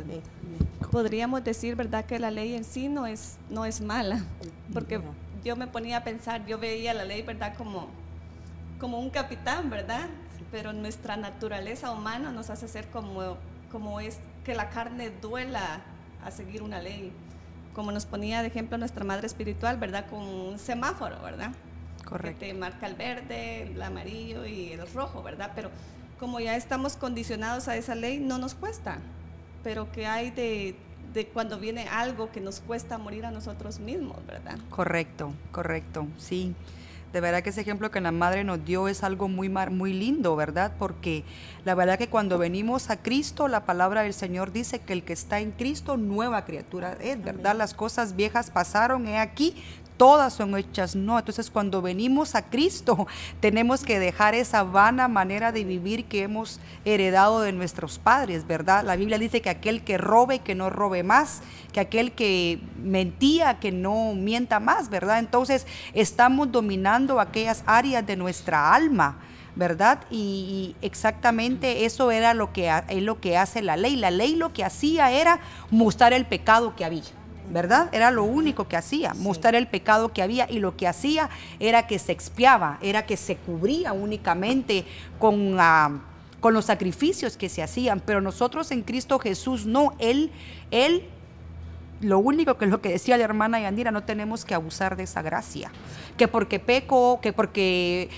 Podríamos 0.92 1.44
decir, 1.44 1.76
¿verdad?, 1.76 2.06
que 2.06 2.20
la 2.20 2.32
ley 2.32 2.56
en 2.56 2.64
sí 2.64 2.88
no 2.88 3.06
es, 3.08 3.38
no 3.50 3.66
es 3.66 3.82
mala, 3.82 4.24
porque 4.74 5.02
yo 5.44 5.56
me 5.56 5.68
ponía 5.68 5.98
a 5.98 6.04
pensar, 6.04 6.46
yo 6.46 6.58
veía 6.58 6.94
la 6.94 7.06
ley, 7.06 7.22
¿verdad?, 7.22 7.56
como, 7.58 7.88
como 8.80 9.00
un 9.00 9.10
capitán, 9.10 9.70
¿verdad? 9.70 10.08
Pero 10.52 10.74
nuestra 10.74 11.18
naturaleza 11.18 11.92
humana 11.92 12.32
nos 12.32 12.50
hace 12.50 12.68
ser 12.68 12.88
como, 12.90 13.38
como 13.72 14.00
es 14.00 14.20
que 14.46 14.56
la 14.56 14.70
carne 14.70 15.10
duela 15.10 15.82
a 16.24 16.32
seguir 16.32 16.62
una 16.62 16.80
ley. 16.80 17.12
Como 17.74 17.92
nos 17.92 18.06
ponía 18.06 18.42
de 18.42 18.48
ejemplo 18.48 18.78
nuestra 18.78 19.04
madre 19.04 19.28
espiritual, 19.28 19.78
¿verdad? 19.78 20.06
Con 20.10 20.22
un 20.22 20.60
semáforo, 20.60 21.22
¿verdad? 21.22 21.52
Correcto. 22.06 22.40
Que 22.40 22.48
te 22.48 22.54
marca 22.54 22.88
el 22.88 22.96
verde, 22.96 23.64
el 23.64 23.82
amarillo 23.82 24.46
y 24.46 24.72
el 24.72 24.88
rojo, 24.94 25.22
¿verdad? 25.24 25.52
Pero 25.56 25.72
como 26.20 26.40
ya 26.40 26.56
estamos 26.56 26.96
condicionados 26.96 27.68
a 27.68 27.76
esa 27.76 27.96
ley, 27.96 28.20
no 28.20 28.38
nos 28.38 28.54
cuesta. 28.54 29.00
Pero 29.64 29.92
que 29.92 30.06
hay 30.06 30.32
de, 30.32 30.78
de 31.14 31.28
cuando 31.28 31.60
viene 31.60 31.90
algo 31.90 32.32
que 32.32 32.40
nos 32.40 32.62
cuesta 32.62 32.98
morir 32.98 33.26
a 33.26 33.32
nosotros 33.32 33.80
mismos, 33.80 34.26
¿verdad? 34.26 34.58
Correcto, 34.70 35.34
correcto, 35.52 36.08
sí. 36.18 36.56
De 37.16 37.22
verdad 37.22 37.44
que 37.44 37.52
ese 37.52 37.62
ejemplo 37.62 37.92
que 37.92 38.02
la 38.02 38.12
madre 38.12 38.44
nos 38.44 38.66
dio 38.66 38.90
es 38.90 39.02
algo 39.02 39.30
muy, 39.30 39.48
muy 39.48 39.94
lindo, 39.94 40.36
¿verdad? 40.36 40.74
Porque 40.78 41.24
la 41.64 41.74
verdad 41.74 41.98
que 41.98 42.10
cuando 42.10 42.38
venimos 42.38 42.90
a 42.90 43.02
Cristo, 43.02 43.48
la 43.48 43.64
palabra 43.64 44.02
del 44.02 44.14
Señor 44.14 44.52
dice 44.52 44.80
que 44.80 44.92
el 44.92 45.04
que 45.04 45.14
está 45.14 45.40
en 45.40 45.52
Cristo, 45.52 45.96
nueva 45.96 46.44
criatura 46.44 46.98
es, 47.00 47.24
¿verdad? 47.24 47.56
Las 47.56 47.74
cosas 47.74 48.18
viejas 48.18 48.52
pasaron, 48.52 49.08
he 49.08 49.18
aquí, 49.18 49.56
todas 49.98 50.34
son 50.34 50.58
hechas 50.58 50.96
no. 50.96 51.18
Entonces 51.18 51.50
cuando 51.50 51.82
venimos 51.82 52.36
a 52.36 52.44
Cristo 52.44 53.08
tenemos 53.40 53.84
que 53.84 54.00
dejar 54.00 54.36
esa 54.36 54.64
vana 54.64 55.08
manera 55.08 55.52
de 55.52 55.64
vivir 55.64 56.06
que 56.06 56.24
hemos 56.24 56.60
heredado 56.84 57.42
de 57.42 57.52
nuestros 57.52 58.00
padres, 58.00 58.48
¿verdad? 58.48 58.84
La 58.84 58.96
Biblia 58.96 59.18
dice 59.18 59.42
que 59.42 59.50
aquel 59.50 59.84
que 59.84 59.98
robe, 59.98 60.40
que 60.40 60.56
no 60.56 60.70
robe 60.70 61.04
más, 61.04 61.42
que 61.72 61.80
aquel 61.80 62.12
que 62.12 62.60
mentía, 62.82 63.60
que 63.60 63.72
no 63.72 64.14
mienta 64.14 64.60
más, 64.60 64.90
¿verdad? 64.90 65.20
Entonces 65.20 65.66
estamos 65.94 66.52
dominando 66.52 67.20
aquellas 67.20 67.64
áreas 67.66 68.06
de 68.06 68.16
nuestra 68.16 68.74
alma. 68.74 69.20
¿verdad? 69.56 70.00
Y, 70.12 70.76
exactamente 70.82 71.86
eso 71.86 72.12
era 72.12 72.34
lo 72.34 72.52
que, 72.52 72.70
es 72.90 73.02
lo 73.02 73.22
que 73.22 73.38
hace 73.38 73.62
la 73.62 73.78
ley. 73.78 73.96
La 73.96 74.12
ley 74.12 74.36
lo 74.36 74.52
que 74.52 74.66
hacía 74.66 75.12
era 75.12 75.40
mostrar 75.72 76.12
el 76.12 76.26
pecado 76.26 76.76
que 76.76 76.84
había. 76.84 77.04
¿Verdad? 77.52 77.90
Era 77.92 78.12
lo 78.12 78.24
único 78.24 78.68
que 78.68 78.78
hacía, 78.78 79.14
mostrar 79.14 79.56
el 79.56 79.68
pecado 79.68 80.14
que 80.14 80.22
había 80.22 80.50
y 80.50 80.60
lo 80.60 80.76
que 80.76 80.88
hacía 80.88 81.30
era 81.60 81.88
que 81.88 82.00
se 82.00 82.12
expiaba, 82.12 82.80
era 82.82 83.06
que 83.06 83.18
se 83.18 83.36
cubría 83.36 83.94
únicamente 83.94 84.86
con, 85.20 85.58
ah, 85.60 86.02
con 86.40 86.54
los 86.54 86.66
sacrificios 86.66 87.38
que 87.38 87.50
se 87.50 87.64
hacían, 87.64 88.00
pero 88.00 88.22
nosotros 88.22 88.72
en 88.72 88.82
Cristo 88.82 89.20
Jesús 89.20 89.66
no, 89.66 89.94
Él, 90.00 90.32
Él 90.72 91.10
lo 92.02 92.20
único 92.20 92.58
que 92.58 92.66
es 92.66 92.72
lo 92.72 92.82
que 92.82 92.90
decía 92.90 93.18
la 93.18 93.24
hermana 93.24 93.60
Yandira, 93.60 93.92
no 93.92 94.04
tenemos 94.04 94.44
que 94.44 94.54
abusar 94.54 94.98
de 94.98 95.04
esa 95.04 95.22
gracia. 95.22 95.72
Que 96.18 96.28
porque 96.28 96.60
peco, 96.60 97.20
que 97.22 97.34
porque, 97.34 98.10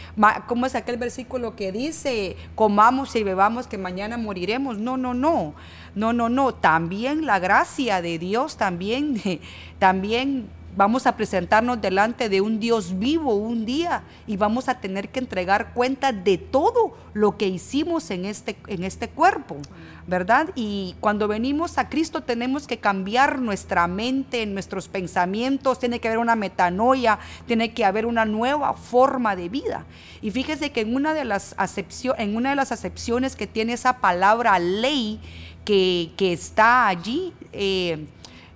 ¿cómo 0.47 0.65
es 0.65 0.75
aquel 0.75 0.97
versículo 0.97 1.55
que 1.55 1.71
dice, 1.71 2.35
comamos 2.55 3.15
y 3.15 3.23
bebamos 3.23 3.67
que 3.67 3.77
mañana 3.77 4.17
moriremos? 4.17 4.77
No, 4.79 4.97
no, 4.97 5.13
no. 5.13 5.53
No, 5.97 6.13
no, 6.13 6.29
no. 6.29 6.53
También 6.53 7.25
la 7.25 7.39
gracia 7.39 8.03
de 8.03 8.19
Dios, 8.19 8.55
también, 8.55 9.19
también 9.79 10.47
vamos 10.75 11.07
a 11.07 11.17
presentarnos 11.17 11.81
delante 11.81 12.29
de 12.29 12.39
un 12.39 12.59
Dios 12.59 12.99
vivo 12.99 13.33
un 13.33 13.65
día 13.65 14.03
y 14.27 14.37
vamos 14.37 14.69
a 14.69 14.79
tener 14.79 15.09
que 15.09 15.17
entregar 15.17 15.73
cuenta 15.73 16.13
de 16.13 16.37
todo 16.37 16.95
lo 17.13 17.35
que 17.35 17.47
hicimos 17.47 18.11
en 18.11 18.25
este, 18.25 18.57
en 18.67 18.83
este 18.83 19.09
cuerpo, 19.09 19.57
¿verdad? 20.05 20.49
Y 20.53 20.95
cuando 20.99 21.27
venimos 21.27 21.79
a 21.79 21.89
Cristo 21.89 22.21
tenemos 22.21 22.67
que 22.67 22.77
cambiar 22.77 23.39
nuestra 23.39 23.87
mente, 23.87 24.45
nuestros 24.45 24.87
pensamientos, 24.87 25.79
tiene 25.79 25.99
que 25.99 26.09
haber 26.09 26.19
una 26.19 26.35
metanoia, 26.35 27.17
tiene 27.47 27.73
que 27.73 27.85
haber 27.85 28.05
una 28.05 28.25
nueva 28.25 28.73
forma 28.73 29.35
de 29.35 29.49
vida. 29.49 29.85
Y 30.21 30.29
fíjese 30.29 30.71
que 30.71 30.81
en 30.81 30.93
una 30.93 31.15
de 31.15 31.25
las, 31.25 31.55
acepciones, 31.57 32.21
en 32.21 32.35
una 32.35 32.51
de 32.51 32.55
las 32.55 32.71
acepciones 32.71 33.35
que 33.35 33.47
tiene 33.47 33.73
esa 33.73 33.97
palabra 33.97 34.59
ley 34.59 35.19
que, 35.67 36.31
está 36.31 36.87
allí, 36.87 37.33
eh, 37.51 38.07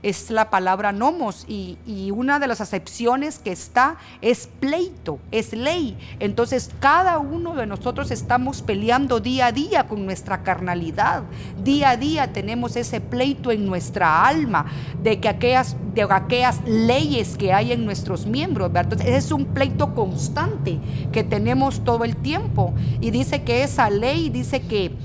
es 0.01 0.31
la 0.31 0.49
palabra 0.49 0.93
nomos 0.93 1.45
y, 1.47 1.77
una 2.11 2.39
de 2.39 2.47
las 2.47 2.61
acepciones 2.61 3.37
que 3.37 3.51
está 3.51 3.97
es 4.21 4.47
pleito, 4.59 5.19
es 5.31 5.53
ley. 5.53 5.97
Entonces 6.19 6.71
cada 6.79 7.19
uno 7.19 7.53
de 7.55 7.67
nosotros 7.67 8.11
estamos 8.11 8.61
peleando 8.61 9.19
día 9.19 9.47
a 9.47 9.51
día 9.51 9.87
con 9.87 10.05
nuestra 10.05 10.41
carnalidad. 10.41 11.23
Día 11.63 11.91
a 11.91 11.97
día 11.97 12.31
tenemos 12.31 12.75
ese 12.77 13.01
pleito 13.01 13.51
en 13.51 13.65
nuestra 13.65 14.25
alma 14.25 14.65
de 15.03 15.19
que 15.19 15.27
aquellas, 15.29 15.75
de 15.93 16.03
aquellas 16.03 16.61
leyes 16.65 17.37
que 17.37 17.53
hay 17.53 17.73
en 17.73 17.85
nuestros 17.85 18.25
miembros. 18.25 18.71
Entonces 18.73 19.07
es 19.07 19.31
un 19.31 19.45
pleito 19.45 19.93
constante 19.93 20.79
que 21.11 21.23
tenemos 21.23 21.83
todo 21.83 22.05
el 22.05 22.15
tiempo. 22.15 22.73
Y 23.01 23.11
dice 23.11 23.43
que 23.43 23.63
esa 23.63 23.89
ley, 23.89 24.29
dice 24.29 24.61
que, 24.61 24.95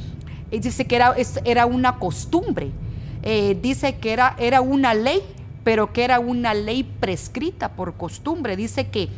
dice 0.51 0.87
que 0.87 0.97
era, 0.97 1.15
era 1.45 1.67
una 1.67 1.99
costumbre. 1.99 2.71
Eh, 3.23 3.59
dice 3.61 3.97
que 3.97 4.13
era, 4.13 4.37
era 4.39 4.61
una 4.61 4.95
ley, 4.95 5.23
pero 5.65 5.93
que 5.93 6.05
era 6.05 6.21
una 6.21 6.55
ley 6.55 6.85
prescrita 6.85 7.71
por 7.73 7.95
costumbre. 7.95 8.57
Dice 8.57 8.89
que 8.89 9.09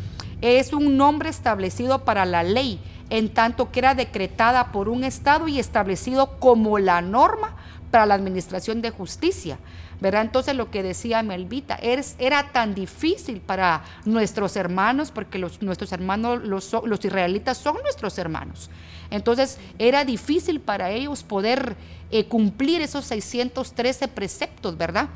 es 0.40 0.72
un 0.72 0.96
nombre 0.96 1.28
establecido 1.28 2.04
para 2.04 2.24
la 2.24 2.42
ley, 2.42 2.80
en 3.10 3.28
tanto 3.28 3.70
que 3.70 3.80
era 3.80 3.94
decretada 3.94 4.72
por 4.72 4.88
un 4.88 5.04
Estado 5.04 5.48
y 5.48 5.58
establecido 5.58 6.38
como 6.38 6.78
la 6.78 7.02
norma 7.02 7.56
para 7.90 8.06
la 8.06 8.14
administración 8.14 8.82
de 8.82 8.90
justicia. 8.90 9.58
¿verdad? 10.00 10.22
Entonces 10.22 10.54
lo 10.54 10.70
que 10.70 10.82
decía 10.82 11.22
Melvita, 11.22 11.78
era 11.80 12.52
tan 12.52 12.74
difícil 12.74 13.40
para 13.40 13.82
nuestros 14.04 14.56
hermanos, 14.56 15.10
porque 15.10 15.38
los, 15.38 15.60
nuestros 15.62 15.92
hermanos, 15.92 16.42
los, 16.44 16.74
los 16.84 17.04
israelitas 17.04 17.58
son 17.58 17.76
nuestros 17.82 18.16
hermanos. 18.18 18.70
Entonces 19.11 19.59
era 19.78 20.04
difícil 20.04 20.61
para 20.61 20.90
ellos 20.90 21.22
poder 21.22 21.76
eh, 22.11 22.26
cumplir 22.26 22.82
esos 22.82 23.04
613 23.06 24.09
preceptos, 24.09 24.76
¿verdad? 24.76 25.09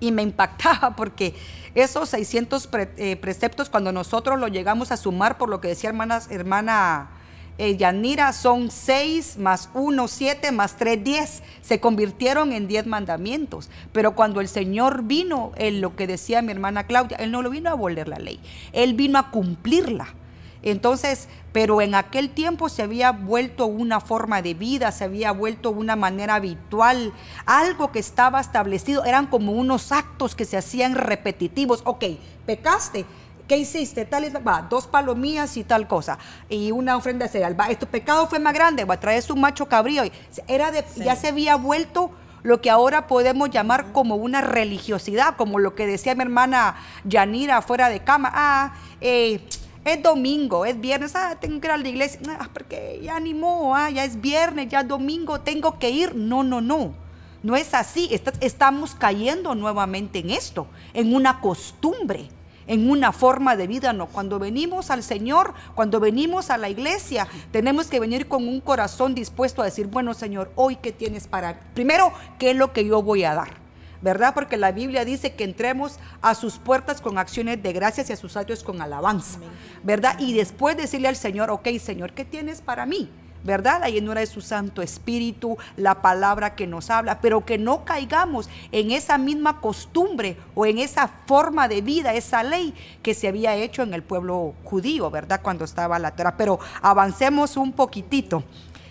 Y 0.00 0.12
me 0.12 0.22
impactaba 0.22 0.96
porque 0.96 1.34
esos 1.74 2.08
600 2.10 2.68
eh, 2.96 3.16
preceptos, 3.16 3.68
cuando 3.68 3.92
nosotros 3.92 4.38
lo 4.38 4.48
llegamos 4.48 4.92
a 4.92 4.96
sumar, 4.96 5.38
por 5.38 5.48
lo 5.48 5.60
que 5.60 5.68
decía 5.68 5.90
hermanas, 5.90 6.30
hermana 6.30 7.10
eh, 7.56 7.76
Yanira, 7.76 8.32
son 8.32 8.70
6 8.70 9.38
más 9.38 9.70
1, 9.74 10.08
7 10.08 10.50
más 10.50 10.76
3, 10.76 11.04
10. 11.04 11.42
Se 11.62 11.80
convirtieron 11.80 12.52
en 12.52 12.66
10 12.66 12.86
mandamientos. 12.86 13.70
Pero 13.92 14.14
cuando 14.16 14.40
el 14.40 14.48
Señor 14.48 15.04
vino, 15.04 15.52
en 15.56 15.80
lo 15.80 15.94
que 15.94 16.06
decía 16.06 16.42
mi 16.42 16.50
hermana 16.50 16.86
Claudia, 16.86 17.16
Él 17.18 17.30
no 17.30 17.42
lo 17.42 17.50
vino 17.50 17.70
a 17.70 17.74
abolir 17.74 18.08
la 18.08 18.18
ley, 18.18 18.40
Él 18.72 18.94
vino 18.94 19.18
a 19.18 19.30
cumplirla. 19.30 20.14
Entonces, 20.62 21.28
pero 21.54 21.80
en 21.80 21.94
aquel 21.94 22.30
tiempo 22.30 22.68
se 22.68 22.82
había 22.82 23.12
vuelto 23.12 23.66
una 23.66 24.00
forma 24.00 24.42
de 24.42 24.54
vida, 24.54 24.90
se 24.90 25.04
había 25.04 25.30
vuelto 25.30 25.70
una 25.70 25.94
manera 25.94 26.34
habitual, 26.34 27.12
algo 27.46 27.92
que 27.92 28.00
estaba 28.00 28.40
establecido, 28.40 29.04
eran 29.04 29.28
como 29.28 29.52
unos 29.52 29.92
actos 29.92 30.34
que 30.34 30.46
se 30.46 30.56
hacían 30.56 30.96
repetitivos. 30.96 31.82
Ok, 31.84 32.06
pecaste. 32.44 33.06
¿Qué 33.46 33.56
hiciste? 33.56 34.04
Tal 34.04 34.24
va, 34.44 34.66
dos 34.68 34.88
palomías 34.88 35.56
y 35.56 35.62
tal 35.62 35.86
cosa. 35.86 36.18
Y 36.48 36.72
una 36.72 36.96
ofrenda 36.96 37.28
cereal. 37.28 37.58
Va, 37.58 37.68
tu 37.76 37.86
pecado 37.86 38.26
fue 38.26 38.40
más 38.40 38.52
grande. 38.52 38.84
Va, 38.84 38.98
traes 38.98 39.30
un 39.30 39.40
macho 39.40 39.68
cabrío. 39.68 40.02
Era 40.48 40.72
de, 40.72 40.84
Ya 40.96 41.14
se 41.14 41.28
había 41.28 41.54
vuelto 41.54 42.10
lo 42.42 42.60
que 42.60 42.68
ahora 42.68 43.06
podemos 43.06 43.50
llamar 43.50 43.92
como 43.92 44.16
una 44.16 44.40
religiosidad, 44.40 45.36
como 45.36 45.60
lo 45.60 45.76
que 45.76 45.86
decía 45.86 46.16
mi 46.16 46.22
hermana 46.22 46.74
Yanira 47.04 47.62
fuera 47.62 47.90
de 47.90 48.00
cama. 48.00 48.32
Ah, 48.34 48.74
eh, 49.00 49.40
es 49.84 50.02
domingo, 50.02 50.64
es 50.64 50.80
viernes, 50.80 51.14
ah, 51.14 51.36
tengo 51.40 51.60
que 51.60 51.66
ir 51.66 51.72
a 51.72 51.76
la 51.76 51.88
iglesia, 51.88 52.20
ah, 52.40 52.48
porque 52.52 53.00
ya 53.02 53.16
animó, 53.16 53.76
ah, 53.76 53.90
ya 53.90 54.04
es 54.04 54.20
viernes, 54.20 54.68
ya 54.68 54.80
es 54.80 54.88
domingo, 54.88 55.40
tengo 55.40 55.78
que 55.78 55.90
ir. 55.90 56.14
No, 56.14 56.42
no, 56.42 56.60
no. 56.60 56.94
No 57.42 57.56
es 57.56 57.74
así. 57.74 58.08
Estamos 58.40 58.94
cayendo 58.94 59.54
nuevamente 59.54 60.20
en 60.20 60.30
esto, 60.30 60.66
en 60.94 61.14
una 61.14 61.42
costumbre, 61.42 62.30
en 62.66 62.88
una 62.88 63.12
forma 63.12 63.54
de 63.54 63.66
vida. 63.66 63.92
No, 63.92 64.06
cuando 64.06 64.38
venimos 64.38 64.90
al 64.90 65.02
Señor, 65.02 65.52
cuando 65.74 66.00
venimos 66.00 66.48
a 66.48 66.56
la 66.56 66.70
iglesia, 66.70 67.28
tenemos 67.50 67.88
que 67.88 68.00
venir 68.00 68.28
con 68.28 68.48
un 68.48 68.62
corazón 68.62 69.14
dispuesto 69.14 69.60
a 69.60 69.66
decir, 69.66 69.88
bueno 69.88 70.14
Señor, 70.14 70.52
hoy 70.56 70.76
qué 70.76 70.90
tienes 70.92 71.26
para... 71.26 71.60
Primero, 71.74 72.14
¿qué 72.38 72.52
es 72.52 72.56
lo 72.56 72.72
que 72.72 72.86
yo 72.86 73.02
voy 73.02 73.24
a 73.24 73.34
dar? 73.34 73.63
¿Verdad? 74.04 74.34
Porque 74.34 74.58
la 74.58 74.70
Biblia 74.70 75.06
dice 75.06 75.32
que 75.32 75.44
entremos 75.44 75.98
a 76.20 76.34
sus 76.34 76.58
puertas 76.58 77.00
con 77.00 77.16
acciones 77.16 77.62
de 77.62 77.72
gracias 77.72 78.10
y 78.10 78.12
a 78.12 78.16
sus 78.16 78.36
atrios 78.36 78.62
con 78.62 78.82
alabanza, 78.82 79.38
¿verdad? 79.82 80.16
Y 80.18 80.34
después 80.34 80.76
decirle 80.76 81.08
al 81.08 81.16
Señor, 81.16 81.50
ok, 81.50 81.66
Señor, 81.80 82.12
¿qué 82.12 82.26
tienes 82.26 82.60
para 82.60 82.84
mí? 82.84 83.08
¿verdad? 83.44 83.80
La 83.80 83.90
llenura 83.90 84.20
de 84.20 84.26
su 84.26 84.40
Santo 84.40 84.80
Espíritu, 84.80 85.58
la 85.76 86.00
palabra 86.00 86.54
que 86.54 86.66
nos 86.66 86.88
habla, 86.88 87.20
pero 87.20 87.44
que 87.44 87.58
no 87.58 87.84
caigamos 87.84 88.48
en 88.72 88.90
esa 88.90 89.18
misma 89.18 89.60
costumbre 89.60 90.38
o 90.54 90.64
en 90.64 90.78
esa 90.78 91.08
forma 91.26 91.68
de 91.68 91.82
vida, 91.82 92.14
esa 92.14 92.42
ley 92.42 92.74
que 93.02 93.12
se 93.12 93.28
había 93.28 93.54
hecho 93.54 93.82
en 93.82 93.92
el 93.92 94.02
pueblo 94.02 94.54
judío, 94.64 95.10
¿verdad? 95.10 95.40
Cuando 95.42 95.66
estaba 95.66 95.98
la 95.98 96.12
Torah. 96.12 96.38
Pero 96.38 96.58
avancemos 96.80 97.58
un 97.58 97.72
poquitito. 97.72 98.44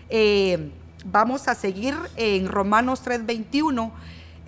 Eh, 0.07 0.69
vamos 1.03 1.47
a 1.47 1.55
seguir 1.55 1.95
en 2.15 2.47
Romanos 2.47 3.01
3:21. 3.03 3.91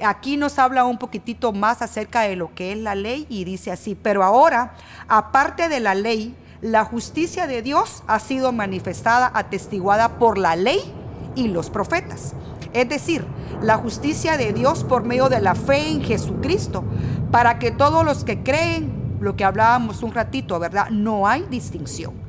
Aquí 0.03 0.35
nos 0.35 0.59
habla 0.59 0.83
un 0.83 0.97
poquitito 0.97 1.53
más 1.53 1.81
acerca 1.81 2.21
de 2.21 2.35
lo 2.35 2.53
que 2.53 2.73
es 2.73 2.77
la 2.77 2.95
ley 2.95 3.25
y 3.29 3.45
dice 3.45 3.71
así, 3.71 3.95
pero 3.95 4.23
ahora, 4.23 4.73
aparte 5.07 5.69
de 5.69 5.79
la 5.79 5.95
ley, 5.95 6.35
la 6.61 6.83
justicia 6.83 7.47
de 7.47 7.61
Dios 7.61 8.03
ha 8.07 8.19
sido 8.19 8.51
manifestada, 8.51 9.31
atestiguada 9.33 10.17
por 10.17 10.37
la 10.37 10.55
ley 10.55 10.79
y 11.35 11.47
los 11.47 11.69
profetas. 11.69 12.33
Es 12.73 12.89
decir, 12.89 13.25
la 13.61 13.77
justicia 13.77 14.35
de 14.35 14.51
Dios 14.51 14.83
por 14.83 15.03
medio 15.03 15.29
de 15.29 15.39
la 15.39 15.55
fe 15.55 15.89
en 15.91 16.03
Jesucristo, 16.03 16.83
para 17.31 17.57
que 17.57 17.71
todos 17.71 18.03
los 18.03 18.25
que 18.25 18.43
creen, 18.43 19.17
lo 19.21 19.37
que 19.37 19.45
hablábamos 19.45 20.03
un 20.03 20.13
ratito, 20.13 20.59
¿verdad? 20.59 20.89
No 20.89 21.25
hay 21.25 21.43
distinción. 21.49 22.24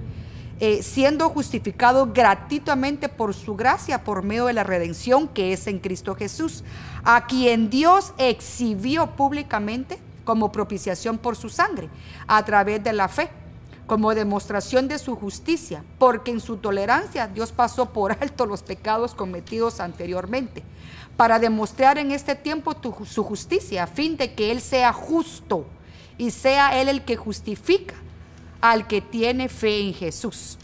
Eh, 0.58 0.82
siendo 0.82 1.28
justificado 1.28 2.10
gratuitamente 2.14 3.10
por 3.10 3.34
su 3.34 3.56
gracia, 3.56 4.04
por 4.04 4.22
medio 4.22 4.46
de 4.46 4.54
la 4.54 4.64
redención 4.64 5.28
que 5.28 5.52
es 5.52 5.66
en 5.66 5.78
Cristo 5.78 6.14
Jesús, 6.14 6.64
a 7.04 7.26
quien 7.26 7.68
Dios 7.68 8.14
exhibió 8.16 9.16
públicamente 9.16 9.98
como 10.24 10.52
propiciación 10.52 11.18
por 11.18 11.36
su 11.36 11.50
sangre, 11.50 11.90
a 12.26 12.42
través 12.46 12.82
de 12.82 12.94
la 12.94 13.08
fe 13.08 13.28
como 13.86 14.14
demostración 14.14 14.88
de 14.88 14.98
su 14.98 15.14
justicia, 15.14 15.84
porque 15.98 16.30
en 16.30 16.40
su 16.40 16.56
tolerancia 16.56 17.28
Dios 17.28 17.52
pasó 17.52 17.92
por 17.92 18.12
alto 18.20 18.46
los 18.46 18.62
pecados 18.62 19.14
cometidos 19.14 19.78
anteriormente, 19.78 20.62
para 21.18 21.38
demostrar 21.38 21.98
en 21.98 22.12
este 22.12 22.34
tiempo 22.34 22.74
su 23.04 23.24
justicia, 23.24 23.82
a 23.82 23.86
fin 23.86 24.16
de 24.16 24.32
que 24.32 24.50
Él 24.52 24.62
sea 24.62 24.94
justo 24.94 25.66
y 26.16 26.30
sea 26.30 26.80
Él 26.80 26.88
el 26.88 27.04
que 27.04 27.16
justifica 27.16 27.94
al 28.60 28.86
que 28.86 29.00
tiene 29.00 29.48
fe 29.48 29.80
en 29.80 29.94
Jesús. 29.94 30.58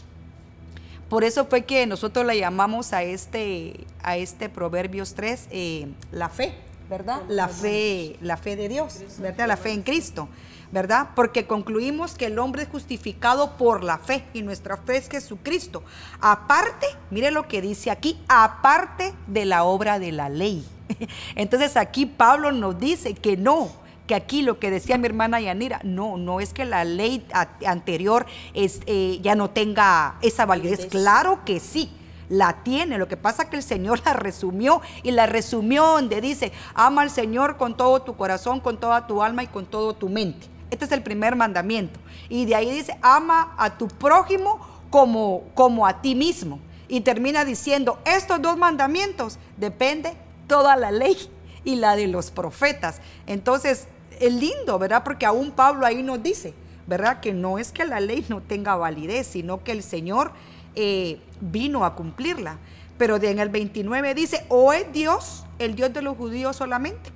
Por 1.09 1.23
eso 1.23 1.45
fue 1.45 1.63
que 1.63 1.85
nosotros 1.85 2.25
le 2.25 2.39
llamamos 2.39 2.93
a 2.93 3.03
este, 3.03 3.85
a 4.01 4.17
este 4.17 4.49
Proverbios 4.49 5.13
3 5.13 5.47
eh, 5.51 5.87
la 6.11 6.29
fe, 6.29 6.55
¿verdad? 6.89 7.21
La 7.27 7.47
fe, 7.47 8.17
la 8.21 8.37
fe 8.37 8.55
de 8.55 8.67
Dios, 8.67 8.99
¿verdad? 9.19 9.47
La 9.47 9.57
fe 9.57 9.73
en 9.73 9.83
Cristo. 9.83 10.27
¿verdad? 10.73 11.09
Porque 11.15 11.45
concluimos 11.45 12.15
que 12.15 12.25
el 12.25 12.39
hombre 12.39 12.63
es 12.63 12.67
justificado 12.67 13.57
por 13.57 13.83
la 13.83 13.99
fe 13.99 14.25
y 14.33 14.41
nuestra 14.41 14.75
fe 14.75 14.97
es 14.97 15.07
Jesucristo. 15.07 15.83
Aparte, 16.19 16.87
mire 17.11 17.29
lo 17.29 17.47
que 17.47 17.61
dice 17.61 17.91
aquí, 17.91 18.19
aparte 18.27 19.13
de 19.27 19.45
la 19.45 19.65
obra 19.65 19.99
de 19.99 20.11
la 20.11 20.29
ley. 20.29 20.65
Entonces 21.35 21.77
aquí 21.77 22.07
Pablo 22.07 22.51
nos 22.51 22.79
dice 22.79 23.13
que 23.13 23.37
no, 23.37 23.71
que 24.07 24.15
aquí 24.15 24.41
lo 24.41 24.59
que 24.59 24.69
decía 24.69 24.97
mi 24.97 25.05
hermana 25.05 25.39
Yanira, 25.39 25.79
no, 25.83 26.17
no 26.17 26.39
es 26.39 26.53
que 26.53 26.65
la 26.65 26.83
ley 26.83 27.25
anterior 27.65 28.25
es, 28.53 28.81
eh, 28.85 29.19
ya 29.21 29.35
no 29.35 29.49
tenga 29.49 30.15
esa 30.21 30.45
validez. 30.45 30.87
Claro 30.87 31.45
que 31.45 31.59
sí, 31.59 31.89
la 32.29 32.63
tiene. 32.63 32.97
Lo 32.97 33.07
que 33.07 33.17
pasa 33.17 33.43
es 33.43 33.49
que 33.49 33.55
el 33.57 33.63
Señor 33.63 34.01
la 34.05 34.13
resumió 34.13 34.81
y 35.03 35.11
la 35.11 35.25
resumió 35.25 35.85
donde 35.85 36.19
dice, 36.21 36.51
ama 36.73 37.03
al 37.03 37.09
Señor 37.09 37.57
con 37.57 37.77
todo 37.77 38.01
tu 38.01 38.15
corazón, 38.15 38.59
con 38.59 38.77
toda 38.77 39.07
tu 39.07 39.21
alma 39.23 39.43
y 39.43 39.47
con 39.47 39.65
todo 39.65 39.93
tu 39.93 40.09
mente. 40.09 40.47
Este 40.69 40.85
es 40.85 40.91
el 40.91 41.03
primer 41.03 41.35
mandamiento. 41.35 41.99
Y 42.29 42.45
de 42.45 42.55
ahí 42.55 42.71
dice, 42.71 42.97
ama 43.01 43.53
a 43.57 43.77
tu 43.77 43.87
prójimo 43.87 44.59
como, 44.89 45.43
como 45.53 45.85
a 45.85 46.01
ti 46.01 46.15
mismo. 46.15 46.59
Y 46.87 47.01
termina 47.01 47.45
diciendo, 47.45 47.99
estos 48.05 48.41
dos 48.41 48.57
mandamientos 48.57 49.37
depende 49.57 50.13
toda 50.47 50.75
la 50.75 50.91
ley 50.91 51.17
y 51.63 51.75
la 51.75 51.95
de 51.95 52.07
los 52.07 52.31
profetas. 52.31 53.01
Entonces, 53.27 53.87
es 54.27 54.33
lindo, 54.33 54.79
¿verdad? 54.79 55.03
Porque 55.03 55.25
aún 55.25 55.51
Pablo 55.51 55.85
ahí 55.85 56.03
nos 56.03 56.21
dice, 56.21 56.53
¿verdad? 56.87 57.19
Que 57.19 57.33
no 57.33 57.57
es 57.57 57.71
que 57.71 57.85
la 57.85 57.99
ley 57.99 58.25
no 58.29 58.41
tenga 58.41 58.75
validez, 58.75 59.27
sino 59.27 59.63
que 59.63 59.71
el 59.71 59.83
Señor 59.83 60.31
eh, 60.75 61.19
vino 61.41 61.85
a 61.85 61.95
cumplirla. 61.95 62.57
Pero 62.97 63.15
en 63.21 63.39
el 63.39 63.49
29 63.49 64.13
dice, 64.13 64.45
¿o 64.49 64.73
es 64.73 64.91
Dios 64.91 65.45
el 65.59 65.75
Dios 65.75 65.93
de 65.93 66.01
los 66.01 66.17
judíos 66.17 66.55
solamente? 66.55 67.09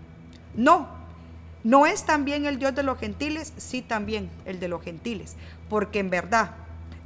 No, 0.55 0.97
¿No 1.67 1.85
es 1.85 2.05
también 2.05 2.45
el 2.45 2.59
Dios 2.59 2.73
de 2.75 2.83
los 2.83 2.97
gentiles? 2.97 3.51
Sí, 3.57 3.81
también 3.81 4.29
el 4.45 4.61
de 4.61 4.69
los 4.69 4.81
gentiles. 4.81 5.35
Porque 5.69 5.99
en 5.99 6.09
verdad 6.09 6.51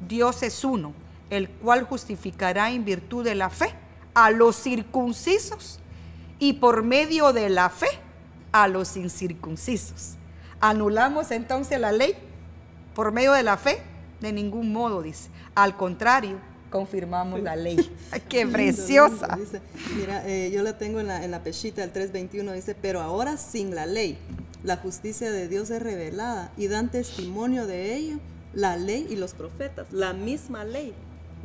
Dios 0.07 0.43
es 0.43 0.63
uno, 0.63 0.93
el 1.31 1.49
cual 1.49 1.83
justificará 1.83 2.69
en 2.69 2.85
virtud 2.85 3.23
de 3.23 3.33
la 3.33 3.49
fe 3.49 3.73
a 4.13 4.29
los 4.29 4.55
circuncisos 4.55 5.79
y 6.37 6.53
por 6.53 6.83
medio 6.83 7.33
de 7.33 7.49
la 7.49 7.69
fe 7.69 7.87
a 8.51 8.67
los 8.67 8.97
incircuncisos. 8.97 10.15
¿Anulamos 10.59 11.31
entonces 11.31 11.79
la 11.79 11.91
ley 11.91 12.13
por 12.93 13.11
medio 13.11 13.33
de 13.33 13.43
la 13.43 13.57
fe? 13.57 13.81
De 14.19 14.31
ningún 14.31 14.71
modo, 14.71 15.01
dice. 15.01 15.29
Al 15.55 15.75
contrario, 15.75 16.37
confirmamos 16.69 17.41
la 17.41 17.55
ley. 17.55 17.77
¡Qué 18.29 18.45
preciosa! 18.45 19.37
mira, 19.95 20.27
eh, 20.27 20.51
yo 20.53 20.61
la 20.61 20.77
tengo 20.77 20.99
en 20.99 21.07
la, 21.07 21.23
en 21.23 21.31
la 21.31 21.43
pechita, 21.43 21.83
el 21.83 21.91
321, 21.91 22.51
dice, 22.53 22.75
pero 22.75 23.01
ahora 23.01 23.37
sin 23.37 23.73
la 23.73 23.85
ley 23.85 24.17
la 24.63 24.77
justicia 24.77 25.31
de 25.31 25.47
Dios 25.47 25.69
es 25.71 25.81
revelada 25.81 26.51
y 26.55 26.67
dan 26.67 26.91
testimonio 26.91 27.65
de 27.65 27.95
ello 27.95 28.19
la 28.53 28.77
ley 28.77 29.07
y 29.09 29.15
los 29.15 29.33
profetas. 29.33 29.87
La 29.91 30.13
misma 30.13 30.63
ley 30.65 30.93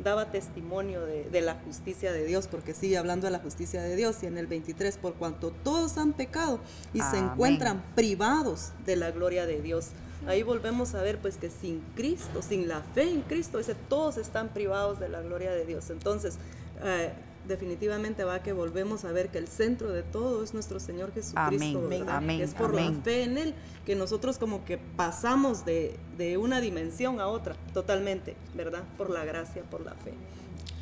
daba 0.03 0.31
testimonio 0.31 1.05
de, 1.05 1.41
la 1.41 1.55
justicia 1.55 2.11
de 2.11 2.25
Dios, 2.25 2.47
porque 2.47 2.73
sigue 2.73 2.97
hablando 2.97 3.27
de 3.27 3.31
la 3.31 3.39
justicia 3.39 3.81
de 3.81 3.95
Dios. 3.95 4.23
Y 4.23 4.25
en 4.27 4.37
el 4.37 4.47
23, 4.47 4.97
por 4.97 5.13
cuanto 5.13 5.51
todos 5.51 5.97
han 5.97 6.13
pecado 6.13 6.59
y 6.93 7.01
se 7.01 7.17
encuentran 7.17 7.83
privados 7.95 8.71
de 8.85 8.95
la 8.95 9.11
gloria 9.11 9.45
de 9.45 9.61
Dios. 9.61 9.89
Ahí 10.25 10.43
volvemos 10.43 10.95
a 10.95 11.01
ver 11.01 11.19
pues 11.19 11.37
que 11.37 11.49
sin 11.49 11.81
Cristo, 11.95 12.41
sin 12.41 12.67
la 12.67 12.81
fe 12.81 13.09
en 13.09 13.21
Cristo, 13.21 13.59
dice, 13.59 13.75
todos 13.87 14.17
están 14.17 14.49
privados 14.49 14.99
de 14.99 15.09
la 15.09 15.21
gloria 15.21 15.51
de 15.51 15.65
Dios. 15.65 15.89
Entonces, 15.89 16.37
eh, 16.83 17.13
definitivamente 17.47 18.23
va 18.23 18.35
a 18.35 18.43
que 18.43 18.53
volvemos 18.53 19.05
a 19.05 19.11
ver 19.11 19.29
que 19.29 19.37
el 19.37 19.47
centro 19.47 19.91
de 19.91 20.03
todo 20.03 20.43
es 20.43 20.53
nuestro 20.53 20.79
Señor 20.79 21.13
Jesucristo. 21.13 21.89
Amén, 22.07 22.41
es 22.41 22.53
por 22.53 22.73
la 22.73 22.91
fe 23.03 23.23
en 23.23 23.37
Él 23.37 23.53
que 23.85 23.95
nosotros 23.95 24.37
como 24.37 24.65
que 24.65 24.77
pasamos 24.77 25.65
de, 25.65 25.97
una 26.39 26.59
dimensión 26.61 27.19
a 27.19 27.27
otra 27.27 27.55
totalmente, 27.73 28.35
¿verdad? 28.53 28.83
Por 28.97 29.09
la 29.09 29.23
gracia, 29.25 29.63
por 29.63 29.81
la 29.85 29.93
fe. 29.95 30.13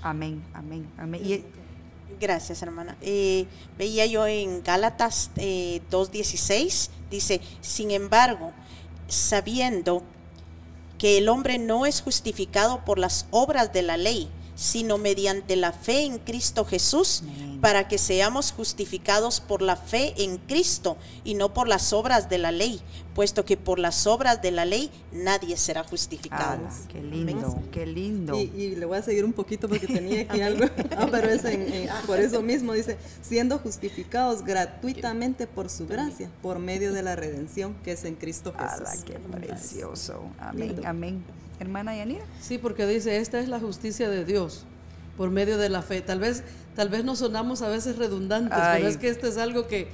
Amén, 0.01 0.43
amén, 0.53 0.87
amén. 0.97 1.43
Gracias, 2.19 2.61
hermana. 2.61 2.97
Eh, 3.01 3.45
veía 3.77 4.05
yo 4.05 4.25
en 4.25 4.63
Gálatas 4.63 5.31
2.16, 5.35 6.87
eh, 6.87 6.91
dice, 7.11 7.41
sin 7.61 7.91
embargo, 7.91 8.53
sabiendo 9.07 10.03
que 10.97 11.17
el 11.17 11.29
hombre 11.29 11.57
no 11.57 11.85
es 11.85 12.01
justificado 12.01 12.85
por 12.85 12.99
las 12.99 13.27
obras 13.31 13.73
de 13.73 13.81
la 13.81 13.97
ley, 13.97 14.29
sino 14.55 14.97
mediante 14.97 15.55
la 15.55 15.73
fe 15.73 16.05
en 16.05 16.17
Cristo 16.17 16.65
Jesús, 16.65 17.23
para 17.61 17.87
que 17.87 17.97
seamos 17.97 18.51
justificados 18.51 19.39
por 19.41 19.61
la 19.61 19.75
fe 19.75 20.13
en 20.17 20.37
Cristo 20.37 20.97
y 21.23 21.33
no 21.33 21.53
por 21.53 21.67
las 21.67 21.93
obras 21.93 22.29
de 22.29 22.37
la 22.37 22.51
ley, 22.51 22.81
puesto 23.13 23.43
que 23.43 23.57
por 23.57 23.79
las 23.79 24.07
obras 24.07 24.41
de 24.41 24.51
la 24.51 24.65
ley 24.65 24.89
nadie 25.11 25.57
será 25.57 25.83
justificado. 25.83 26.61
qué 26.89 27.01
lindo, 27.01 27.61
qué 27.71 27.85
lindo. 27.85 28.39
Y, 28.39 28.75
le 28.75 28.85
voy 28.85 28.97
a 28.97 29.01
seguir 29.01 29.25
un 29.25 29.33
poquito 29.33 29.67
porque 29.67 29.87
tenía 29.87 30.21
aquí 30.21 30.41
algo, 30.41 30.65
ah, 30.97 31.07
pero 31.11 31.29
es 31.29 31.43
por 32.05 32.19
eso 32.19 32.41
mismo 32.41 32.73
dice, 32.73 32.97
siendo 33.21 33.57
justificados 33.59 34.43
gratuitamente 34.43 35.47
por 35.47 35.69
su 35.69 35.87
gracia, 35.87 36.29
por 36.41 36.59
medio 36.59 36.93
de 36.93 37.03
la 37.03 37.15
redención 37.15 37.75
que 37.83 37.93
es 37.93 38.05
en 38.05 38.15
Cristo 38.15 38.53
Jesús. 38.53 39.03
qué 39.05 39.19
precioso. 39.19 40.21
Amén, 40.39 40.81
amén 40.85 41.44
hermana 41.59 41.95
Yanira. 41.95 42.25
Sí, 42.41 42.57
porque 42.57 42.85
dice, 42.85 43.17
esta 43.17 43.39
es 43.39 43.47
la 43.47 43.59
justicia 43.59 44.09
de 44.09 44.25
Dios 44.25 44.65
por 45.17 45.31
medio 45.31 45.57
de 45.57 45.69
la 45.69 45.81
fe. 45.81 46.01
Tal 46.01 46.19
vez, 46.19 46.43
tal 46.75 46.89
vez 46.89 47.03
nos 47.03 47.19
sonamos 47.19 47.61
a 47.61 47.69
veces 47.69 47.97
redundantes, 47.97 48.59
pero 48.73 48.87
es 48.87 48.97
que 48.97 49.09
esto 49.09 49.27
es 49.27 49.37
algo 49.37 49.67
que, 49.67 49.87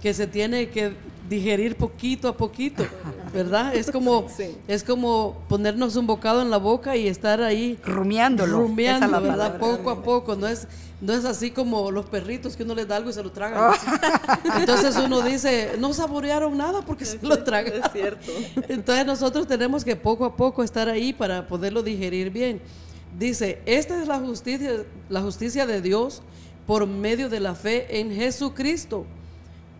que 0.00 0.14
se 0.14 0.26
tiene 0.26 0.70
que 0.70 0.92
digerir 1.28 1.76
poquito 1.76 2.28
a 2.28 2.36
poquito, 2.36 2.84
¿verdad? 3.32 3.74
Es 3.74 3.90
como, 3.90 4.26
es 4.68 4.82
como 4.82 5.36
ponernos 5.48 5.96
un 5.96 6.06
bocado 6.06 6.42
en 6.42 6.50
la 6.50 6.56
boca 6.56 6.96
y 6.96 7.06
estar 7.06 7.42
ahí 7.42 7.78
rumiándolo, 7.84 8.60
rumiando, 8.60 9.20
¿verdad? 9.20 9.58
Poco 9.58 9.90
a 9.90 10.02
poco, 10.02 10.36
no 10.36 10.46
es, 10.46 10.66
no 11.00 11.12
es 11.12 11.24
así 11.24 11.50
como 11.50 11.90
los 11.90 12.06
perritos 12.06 12.56
que 12.56 12.62
uno 12.62 12.74
les 12.74 12.88
da 12.88 12.96
algo 12.96 13.10
y 13.10 13.12
se 13.12 13.22
lo 13.22 13.30
tragan. 13.30 13.74
Entonces 14.58 14.96
uno 14.96 15.20
dice, 15.22 15.72
no 15.78 15.92
saborearon 15.92 16.56
nada 16.56 16.82
porque 16.82 17.04
se 17.04 17.18
lo 17.22 17.42
tragan. 17.44 17.74
Es 17.74 17.92
cierto. 17.92 18.32
Entonces 18.68 19.06
nosotros 19.06 19.46
tenemos 19.46 19.84
que 19.84 19.96
poco 19.96 20.24
a 20.24 20.34
poco 20.34 20.62
estar 20.62 20.88
ahí 20.88 21.12
para 21.12 21.46
poderlo 21.46 21.82
digerir 21.82 22.30
bien. 22.30 22.60
Dice, 23.18 23.60
esta 23.66 24.00
es 24.00 24.08
la 24.08 24.18
justicia, 24.18 24.84
la 25.08 25.22
justicia 25.22 25.66
de 25.66 25.80
Dios 25.80 26.22
por 26.66 26.86
medio 26.86 27.28
de 27.28 27.40
la 27.40 27.54
fe 27.54 28.00
en 28.00 28.14
Jesucristo 28.14 29.06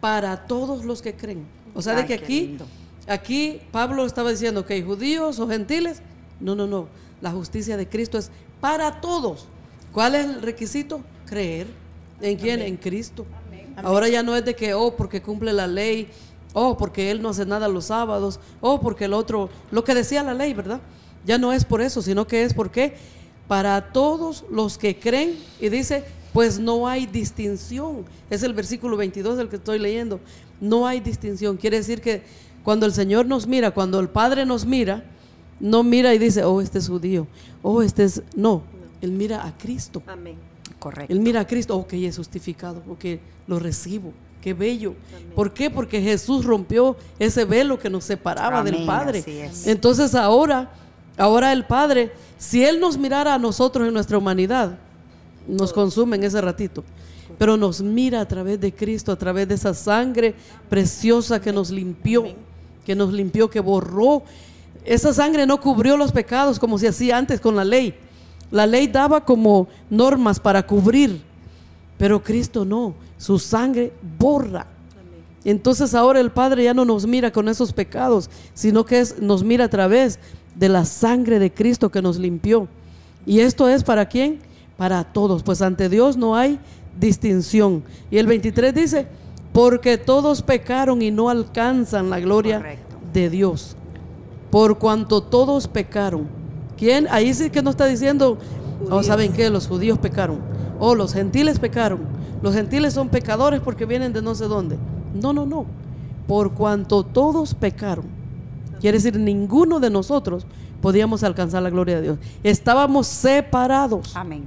para 0.01 0.47
todos 0.47 0.85
los 0.85 1.03
que 1.03 1.15
creen. 1.15 1.45
O 1.75 1.83
sea, 1.83 1.95
de 1.95 2.07
que 2.07 2.15
aquí, 2.15 2.59
aquí 3.07 3.61
Pablo 3.73 4.07
estaba 4.07 4.31
diciendo 4.31 4.65
que 4.65 4.75
hay 4.75 4.83
judíos 4.83 5.39
o 5.39 5.49
gentiles. 5.49 6.03
No, 6.41 6.55
no, 6.55 6.67
no. 6.67 6.89
La 7.21 7.31
justicia 7.33 7.77
de 7.77 7.89
Cristo 7.89 8.19
es 8.19 8.31
para 8.61 9.01
todos 9.01 9.49
¿Cuál 9.93 10.15
es 10.15 10.27
el 10.27 10.43
requisito? 10.43 11.01
Creer. 11.27 11.67
¿En 12.21 12.37
quién? 12.37 12.61
En 12.63 12.77
Cristo. 12.77 13.27
Ahora 13.77 14.09
ya 14.09 14.23
no 14.23 14.37
es 14.37 14.45
de 14.45 14.55
que, 14.55 14.75
oh, 14.75 14.95
porque 14.97 15.23
cumple 15.23 15.53
la 15.53 15.67
ley, 15.67 16.09
oh, 16.53 16.77
porque 16.77 17.11
él 17.11 17.23
no 17.23 17.29
hace 17.29 17.47
nada 17.47 17.69
los 17.69 17.87
sábados, 17.87 18.41
oh, 18.61 18.81
porque 18.81 19.05
el 19.05 19.13
otro, 19.13 19.51
lo 19.71 19.85
que 19.85 19.95
decía 19.95 20.23
la 20.23 20.35
ley, 20.35 20.53
¿verdad? 20.53 20.81
Ya 21.25 21.39
no 21.39 21.53
es 21.53 21.65
por 21.65 21.81
eso, 21.81 22.03
sino 22.03 22.27
que 22.27 22.43
es 22.43 22.55
porque 22.55 22.97
para 23.47 23.93
todos 23.93 24.45
los 24.51 24.79
que 24.79 24.99
creen, 24.99 25.39
y 25.61 25.69
dice, 25.69 26.05
pues 26.39 26.61
no 26.61 26.86
hay 26.86 27.05
distinción. 27.05 28.05
Es 28.30 28.45
el 28.45 28.55
versículo 28.55 28.97
22 28.97 29.39
del 29.39 29.49
que 29.49 29.57
estoy 29.57 29.80
leyendo. 29.80 30.20
No 30.61 30.86
hay 30.86 31.01
distinción. 31.01 31.57
Quiere 31.57 31.78
decir 31.78 32.01
que 32.01 32.22
cuando 32.62 32.86
el 32.86 32.93
Señor 32.93 33.26
nos 33.26 33.49
mira, 33.49 33.72
cuando 33.72 33.99
el 33.99 34.09
Padre 34.09 34.47
nos 34.47 34.64
mira, 34.64 35.03
no 35.59 35.82
mira 35.82 36.14
y 36.14 36.18
dice, 36.18 36.45
oh, 36.45 36.61
este 36.61 36.78
es 36.78 36.86
judío, 36.86 37.26
oh, 37.61 37.82
este 37.82 38.05
es... 38.05 38.22
No, 38.36 38.62
Él 39.01 39.11
mira 39.11 39.45
a 39.45 39.59
Cristo. 39.59 40.01
Amén. 40.07 40.36
Correcto. 40.78 41.12
Él 41.12 41.18
mira 41.18 41.41
a 41.41 41.45
Cristo, 41.45 41.76
ok, 41.76 41.95
es 41.95 42.16
justificado, 42.18 42.84
ok, 42.89 43.05
lo 43.49 43.59
recibo. 43.59 44.12
Qué 44.41 44.55
bello. 44.55 44.95
¿Por 45.34 45.53
qué? 45.53 45.70
Porque 45.70 46.01
Jesús 46.01 46.45
rompió 46.45 46.97
ese 47.18 47.47
velo 47.47 47.80
que 47.80 47.91
nos 47.91 48.05
separaba 48.05 48.62
del 48.62 48.86
Padre. 48.86 49.18
así 49.18 49.39
es. 49.39 49.66
Entonces 49.66 50.14
ahora, 50.14 50.70
ahora 51.16 51.53
el 51.53 51.66
Padre, 51.66 52.12
si 52.39 52.64
Él 52.64 52.78
nos 52.78 52.97
mirara 52.97 53.34
a 53.34 53.39
nosotros 53.41 53.89
en 53.89 53.93
nuestra 53.93 54.16
humanidad, 54.18 54.78
nos 55.49 55.73
consume 55.73 56.17
en 56.17 56.25
ese 56.25 56.41
ratito. 56.41 56.85
Pero 57.39 57.57
nos 57.57 57.81
mira 57.83 58.21
a 58.21 58.29
través 58.29 58.61
de 58.61 58.73
Cristo, 58.73 59.11
a 59.13 59.17
través 59.17 59.49
de 59.49 59.55
esa 59.55 59.75
sangre 59.75 60.35
preciosa 60.69 61.41
que 61.41 61.53
nos 61.53 61.71
limpió, 61.71 62.25
que 62.85 62.95
nos 62.95 63.13
limpió, 63.13 63.51
que 63.51 63.61
borró. 63.61 64.23
Esa 64.85 65.13
sangre 65.13 65.47
no 65.47 65.61
cubrió 65.61 65.97
los 65.97 66.13
pecados 66.13 66.59
como 66.59 66.79
se 66.79 66.89
hacía 66.89 67.17
antes 67.17 67.41
con 67.41 67.57
la 67.57 67.65
ley. 67.65 67.95
La 68.51 68.67
ley 68.67 68.87
daba 68.87 69.25
como 69.25 69.69
normas 69.91 70.41
para 70.41 70.67
cubrir, 70.67 71.21
pero 71.99 72.23
Cristo 72.23 72.65
no. 72.65 72.95
Su 73.19 73.39
sangre 73.39 73.93
borra. 74.19 74.67
Entonces 75.45 75.95
ahora 75.95 76.21
el 76.21 76.31
Padre 76.31 76.65
ya 76.65 76.75
no 76.75 76.85
nos 76.85 77.07
mira 77.07 77.33
con 77.33 77.49
esos 77.49 77.73
pecados, 77.73 78.31
sino 78.55 78.85
que 78.85 79.05
nos 79.21 79.43
mira 79.43 79.65
a 79.65 79.71
través 79.71 80.19
de 80.55 80.69
la 80.69 80.85
sangre 80.85 81.39
de 81.39 81.53
Cristo 81.53 81.91
que 81.91 82.03
nos 82.03 82.19
limpió. 82.19 82.69
¿Y 83.27 83.41
esto 83.41 83.69
es 83.69 83.85
para 83.85 84.07
quién? 84.07 84.41
Para 84.79 85.05
todos, 85.05 85.43
pues 85.43 85.61
ante 85.61 85.89
Dios 85.91 86.16
no 86.16 86.37
hay 86.37 86.59
distinción. 86.99 87.83
Y 88.11 88.18
el 88.18 88.26
23 88.26 88.72
dice, 88.74 89.09
porque 89.53 89.99
todos 89.99 90.41
pecaron 90.41 91.03
y 91.03 91.11
no 91.11 91.29
alcanzan 91.29 92.09
la 92.11 92.20
gloria 92.20 92.59
Correcto. 92.59 92.97
de 93.12 93.29
Dios. 93.29 93.76
Por 94.51 94.79
cuanto 94.79 95.20
todos 95.20 95.66
pecaron. 95.66 96.29
¿Quién? 96.76 97.09
Ahí 97.11 97.35
sí 97.35 97.51
que 97.51 97.61
no 97.61 97.70
está 97.70 97.87
diciendo, 97.87 98.39
oh, 98.89 99.03
¿saben 99.03 99.33
qué? 99.33 99.51
Los 99.51 99.66
judíos 99.66 99.99
pecaron. 99.99 100.39
O 100.79 100.95
los 100.95 101.12
gentiles 101.12 101.59
pecaron. 101.59 101.99
Los 102.41 102.55
gentiles 102.55 102.95
son 102.95 103.09
pecadores 103.09 103.61
porque 103.61 103.85
vienen 103.85 104.12
de 104.12 104.22
no 104.22 104.37
sé 104.37 104.45
dónde. 104.45 104.79
No, 105.20 105.33
no, 105.33 105.45
no. 105.45 105.66
Por 106.29 106.53
cuanto 106.53 107.03
todos 107.03 107.53
pecaron. 107.55 108.05
Quiere 108.81 108.99
decir, 108.99 109.18
ninguno 109.18 109.81
de 109.81 109.91
nosotros 109.91 110.47
podíamos 110.81 111.24
alcanzar 111.24 111.64
la 111.64 111.70
gloria 111.70 111.97
de 111.97 112.03
Dios. 112.03 112.18
Estábamos 112.45 113.09
separados. 113.09 114.14
Amén. 114.14 114.45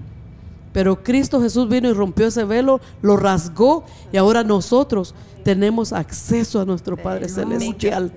Pero 0.73 1.03
Cristo 1.03 1.41
Jesús 1.41 1.67
vino 1.67 1.89
y 1.89 1.93
rompió 1.93 2.27
ese 2.27 2.45
velo, 2.45 2.79
lo 3.01 3.17
rasgó 3.17 3.83
y 4.11 4.17
ahora 4.17 4.43
nosotros 4.43 5.13
tenemos 5.43 5.91
acceso 5.91 6.61
a 6.61 6.65
nuestro 6.65 6.95
Padre 6.97 7.27
Celestial 7.27 8.11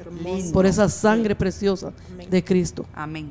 por 0.52 0.66
esa 0.66 0.88
sangre 0.88 1.34
preciosa 1.34 1.92
de 2.30 2.44
Cristo. 2.44 2.86
Amén. 2.94 3.30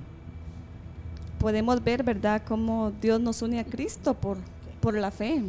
podemos 1.39 1.83
ver, 1.83 2.03
¿verdad?, 2.03 2.41
cómo 2.47 2.93
Dios 3.01 3.19
nos 3.19 3.41
une 3.41 3.59
a 3.59 3.65
Cristo 3.65 4.13
por, 4.13 4.37
por 4.79 4.93
la 4.93 5.11
fe. 5.11 5.41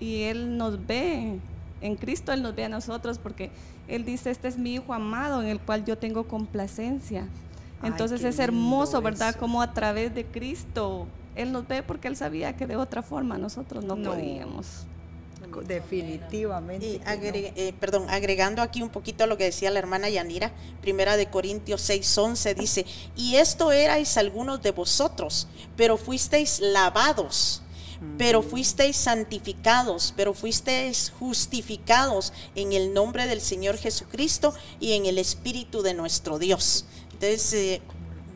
Y 0.00 0.22
Él 0.22 0.56
nos 0.56 0.84
ve, 0.84 1.38
en 1.80 1.96
Cristo 1.96 2.32
Él 2.32 2.42
nos 2.42 2.56
ve 2.56 2.64
a 2.64 2.68
nosotros 2.68 3.18
porque 3.18 3.50
Él 3.86 4.04
dice, 4.04 4.30
este 4.30 4.48
es 4.48 4.58
mi 4.58 4.74
Hijo 4.74 4.92
amado 4.92 5.40
en 5.40 5.48
el 5.48 5.60
cual 5.60 5.84
yo 5.84 5.96
tengo 5.96 6.24
complacencia. 6.24 7.26
Entonces 7.84 8.24
es 8.24 8.40
hermoso, 8.40 9.00
¿verdad?, 9.00 9.30
eso. 9.30 9.38
cómo 9.38 9.62
a 9.62 9.72
través 9.72 10.12
de 10.12 10.24
Cristo 10.24 11.06
Él 11.38 11.52
nos 11.52 11.66
ve 11.68 11.82
porque 11.82 12.08
Él 12.08 12.16
sabía 12.16 12.56
que 12.56 12.66
de 12.66 12.76
otra 12.76 13.02
forma 13.02 13.38
nosotros 13.38 13.84
no, 13.84 13.96
No. 13.96 14.10
podíamos. 14.10 14.66
Definitivamente. 15.66 16.86
Y 16.86 16.98
no. 16.98 17.04
eh, 17.06 17.74
perdón, 17.78 18.06
agregando 18.10 18.60
aquí 18.60 18.82
un 18.82 18.90
poquito 18.90 19.24
a 19.24 19.26
lo 19.26 19.36
que 19.38 19.44
decía 19.44 19.70
la 19.70 19.78
hermana 19.78 20.08
Yanira, 20.08 20.52
primera 20.82 21.16
de 21.16 21.26
Corintios 21.30 21.88
6:11 21.88 22.54
dice, 22.54 22.84
y 23.16 23.36
esto 23.36 23.72
erais 23.72 24.16
algunos 24.18 24.62
de 24.62 24.72
vosotros, 24.72 25.48
pero 25.76 25.96
fuisteis 25.96 26.60
lavados, 26.60 27.62
pero 28.18 28.42
fuisteis 28.42 28.96
santificados, 28.96 30.12
pero 30.16 30.34
fuisteis 30.34 31.12
justificados 31.18 32.32
en 32.54 32.72
el 32.72 32.92
nombre 32.92 33.26
del 33.26 33.40
Señor 33.40 33.76
Jesucristo 33.78 34.54
y 34.80 34.92
en 34.92 35.06
el 35.06 35.18
Espíritu 35.18 35.82
de 35.82 35.94
nuestro 35.94 36.38
Dios. 36.38 36.84
Entonces, 37.12 37.52
eh, 37.54 37.82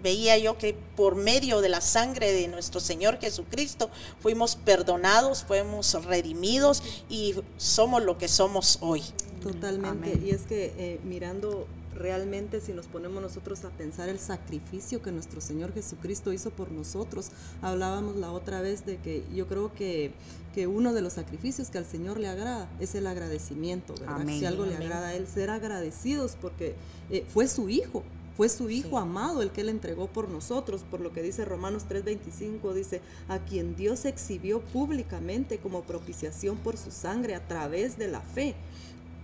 veía 0.02 0.36
yo 0.38 0.58
que 0.58 0.74
por 0.96 1.14
medio 1.14 1.60
de 1.60 1.68
la 1.68 1.80
sangre 1.80 2.32
de 2.32 2.48
nuestro 2.48 2.80
Señor 2.80 3.18
Jesucristo 3.18 3.90
fuimos 4.20 4.56
perdonados, 4.56 5.44
fuimos 5.44 5.92
redimidos 6.04 6.82
y 7.08 7.34
somos 7.56 8.02
lo 8.02 8.18
que 8.18 8.28
somos 8.28 8.78
hoy. 8.80 9.02
Totalmente. 9.42 9.88
Amén. 9.88 10.24
Y 10.24 10.30
es 10.30 10.42
que 10.42 10.72
eh, 10.76 11.00
mirando 11.04 11.66
realmente 11.94 12.60
si 12.60 12.72
nos 12.72 12.86
ponemos 12.86 13.22
nosotros 13.22 13.64
a 13.64 13.70
pensar 13.70 14.08
el 14.08 14.18
sacrificio 14.18 15.02
que 15.02 15.12
nuestro 15.12 15.40
Señor 15.40 15.72
Jesucristo 15.72 16.32
hizo 16.32 16.50
por 16.50 16.70
nosotros, 16.70 17.30
hablábamos 17.60 18.16
la 18.16 18.32
otra 18.32 18.60
vez 18.60 18.86
de 18.86 18.96
que 18.96 19.22
yo 19.34 19.46
creo 19.46 19.74
que, 19.74 20.12
que 20.54 20.66
uno 20.66 20.92
de 20.92 21.02
los 21.02 21.14
sacrificios 21.14 21.70
que 21.70 21.78
al 21.78 21.86
Señor 21.86 22.18
le 22.18 22.28
agrada 22.28 22.68
es 22.80 22.94
el 22.94 23.06
agradecimiento, 23.06 23.94
¿verdad? 23.94 24.20
Amén. 24.20 24.38
Si 24.38 24.46
algo 24.46 24.66
le 24.66 24.76
agrada 24.76 25.08
a 25.08 25.14
Él, 25.14 25.26
ser 25.26 25.50
agradecidos 25.50 26.36
porque 26.40 26.74
eh, 27.10 27.24
fue 27.32 27.46
su 27.48 27.68
Hijo. 27.68 28.02
Fue 28.36 28.48
su 28.48 28.70
Hijo 28.70 28.98
amado 28.98 29.42
el 29.42 29.50
que 29.50 29.60
Él 29.60 29.68
entregó 29.68 30.06
por 30.06 30.28
nosotros, 30.28 30.84
por 30.90 31.00
lo 31.00 31.12
que 31.12 31.22
dice 31.22 31.44
Romanos 31.44 31.84
3:25, 31.88 32.72
dice, 32.72 33.00
a 33.28 33.38
quien 33.40 33.76
Dios 33.76 34.04
exhibió 34.04 34.60
públicamente 34.60 35.58
como 35.58 35.82
propiciación 35.82 36.56
por 36.56 36.76
su 36.76 36.90
sangre 36.90 37.34
a 37.34 37.46
través 37.46 37.98
de 37.98 38.08
la 38.08 38.20
fe 38.20 38.54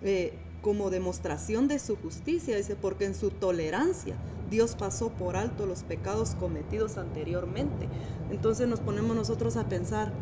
eh, 0.02 0.32
como 0.62 0.90
demostración 0.90 1.68
de 1.68 1.78
su 1.78 1.96
justicia, 1.96 2.56
dice, 2.56 2.76
porque 2.76 3.06
en 3.06 3.14
su 3.14 3.30
tolerancia 3.30 4.16
Dios 4.50 4.74
pasó 4.74 5.10
por 5.10 5.36
alto 5.36 5.66
los 5.66 5.82
pecados 5.82 6.34
cometidos 6.34 6.98
anteriormente. 6.98 7.88
Entonces 8.30 8.68
nos 8.68 8.80
ponemos 8.80 9.14
nosotros 9.14 9.56
a 9.56 9.68
pensar, 9.68 10.12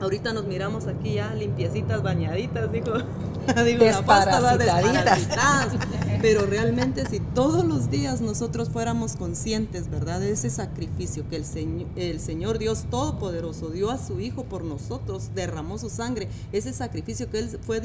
ahorita 0.00 0.32
nos 0.32 0.46
miramos 0.46 0.86
aquí 0.86 1.14
ya 1.14 1.34
limpiecitas, 1.34 2.02
bañaditas, 2.02 2.70
dijo, 2.70 2.92
digo, 3.64 3.84
la 3.84 4.04
pasta 4.04 4.56
desparasitadas. 4.56 5.72
Pero 6.20 6.46
realmente 6.46 7.06
si 7.06 7.20
todos 7.20 7.64
los 7.64 7.90
días 7.90 8.20
nosotros 8.20 8.70
fuéramos 8.70 9.16
conscientes, 9.16 9.88
¿verdad? 9.88 10.20
De 10.20 10.32
ese 10.32 10.50
sacrificio 10.50 11.28
que 11.28 11.36
el 11.36 11.44
Señor, 11.44 11.88
el 11.96 12.20
Señor 12.20 12.58
Dios 12.58 12.86
Todopoderoso 12.90 13.70
dio 13.70 13.90
a 13.90 13.98
su 13.98 14.20
Hijo 14.20 14.44
por 14.44 14.64
nosotros, 14.64 15.30
derramó 15.34 15.78
su 15.78 15.90
sangre, 15.90 16.28
ese 16.52 16.72
sacrificio 16.72 17.30
que 17.30 17.38
Él 17.38 17.58
fue 17.62 17.80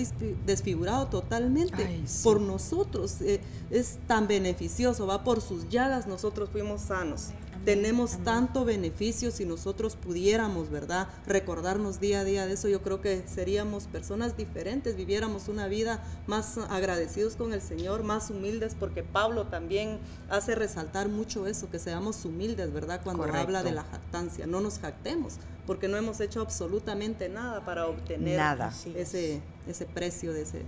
desfigurado 0.46 1.08
totalmente 1.08 1.86
Ay, 1.86 2.04
sí. 2.06 2.24
por 2.24 2.42
nosotros, 2.42 3.22
eh, 3.22 3.40
es 3.70 4.00
tan 4.08 4.28
beneficioso, 4.28 5.06
va 5.06 5.24
por 5.24 5.42
sus 5.42 5.70
llagas, 5.70 6.08
nosotros 6.08 6.50
fuimos 6.52 6.82
sanos. 6.82 7.30
Tenemos 7.66 8.18
tanto 8.24 8.66
beneficio 8.66 9.32
si 9.32 9.46
nosotros 9.46 9.96
pudiéramos, 9.96 10.70
¿verdad? 10.70 11.08
Recordarnos 11.26 12.00
día 12.00 12.20
a 12.22 12.24
día 12.24 12.46
de 12.46 12.54
eso, 12.54 12.68
yo 12.68 12.82
creo 12.82 13.00
que 13.00 13.24
seríamos 13.28 13.86
personas 13.86 14.36
diferentes, 14.36 14.96
viviéramos 14.96 15.48
una 15.48 15.68
vida 15.68 16.04
más 16.28 16.58
agradecidos 16.58 17.36
con 17.36 17.54
el 17.54 17.62
Señor, 17.62 18.04
más 18.04 18.30
humildes, 18.30 18.76
porque 18.78 19.04
Pablo 19.04 19.48
también 19.48 20.00
hace 20.30 20.56
resaltar 20.56 21.08
mucho 21.08 21.48
eso, 21.48 21.70
que 21.70 21.80
seamos 21.80 22.26
humildes, 22.26 22.74
¿verdad? 22.74 23.02
Cuando 23.04 23.24
Correcto. 23.24 23.42
habla 23.44 23.64
de 23.64 23.72
la 23.72 23.84
jactancia, 23.84 24.46
no 24.46 24.60
nos 24.60 24.80
jactemos, 24.80 25.36
porque 25.66 25.88
no 25.88 25.98
hemos 25.98 26.20
hecho 26.20 26.42
absolutamente 26.42 27.30
nada 27.30 27.64
para 27.64 27.88
obtener 27.88 28.38
Nada. 28.38 28.74
ese, 28.96 29.42
ese 29.68 29.86
precio 29.86 30.34
de 30.34 30.42
ese 30.42 30.64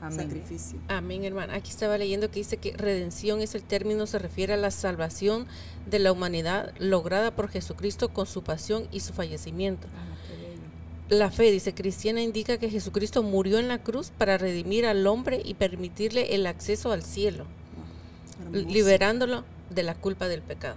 Amén. 0.00 0.18
sacrificio. 0.18 0.78
Amén, 0.88 1.24
hermana. 1.24 1.54
Aquí 1.54 1.70
estaba 1.70 1.98
leyendo 1.98 2.30
que 2.30 2.40
dice 2.40 2.56
que 2.56 2.72
redención 2.76 3.40
es 3.40 3.54
el 3.54 3.62
término, 3.62 4.06
se 4.06 4.18
refiere 4.18 4.54
a 4.54 4.56
la 4.56 4.70
salvación 4.70 5.46
de 5.90 5.98
la 5.98 6.12
humanidad 6.12 6.72
lograda 6.78 7.30
por 7.32 7.48
Jesucristo 7.48 8.08
con 8.08 8.26
su 8.26 8.42
pasión 8.42 8.88
y 8.92 9.00
su 9.00 9.12
fallecimiento. 9.12 9.86
La 11.08 11.30
fe, 11.30 11.50
dice 11.50 11.74
cristiana, 11.74 12.22
indica 12.22 12.56
que 12.58 12.70
Jesucristo 12.70 13.22
murió 13.24 13.58
en 13.58 13.66
la 13.66 13.78
cruz 13.82 14.10
para 14.16 14.38
redimir 14.38 14.86
al 14.86 15.04
hombre 15.08 15.42
y 15.44 15.54
permitirle 15.54 16.36
el 16.36 16.46
acceso 16.46 16.92
al 16.92 17.02
cielo, 17.02 17.46
Hermoso. 18.44 18.68
liberándolo 18.68 19.44
de 19.70 19.82
la 19.82 19.94
culpa 19.96 20.28
del 20.28 20.40
pecado. 20.40 20.76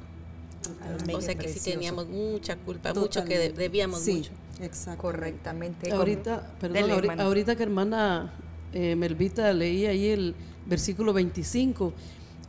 Amén. 1.01 1.15
o 1.17 1.21
sea 1.21 1.35
que 1.35 1.49
sí 1.49 1.59
teníamos 1.59 2.07
mucha 2.07 2.55
culpa, 2.55 2.93
mucho 2.93 3.25
que 3.25 3.37
debíamos 3.51 3.99
sí, 4.01 4.13
mucho. 4.15 4.31
Exacto. 4.61 5.01
Correctamente. 5.01 5.91
Ahorita, 5.91 6.51
perdón, 6.59 6.73
Dele, 6.81 6.93
ahori- 6.93 6.99
hermana. 6.99 7.23
ahorita 7.25 7.55
que 7.55 7.63
hermana 7.63 8.33
eh, 8.73 8.95
Melvita 8.95 9.51
leía 9.53 9.91
ahí 9.91 10.07
el 10.07 10.35
versículo 10.65 11.13
25, 11.13 11.93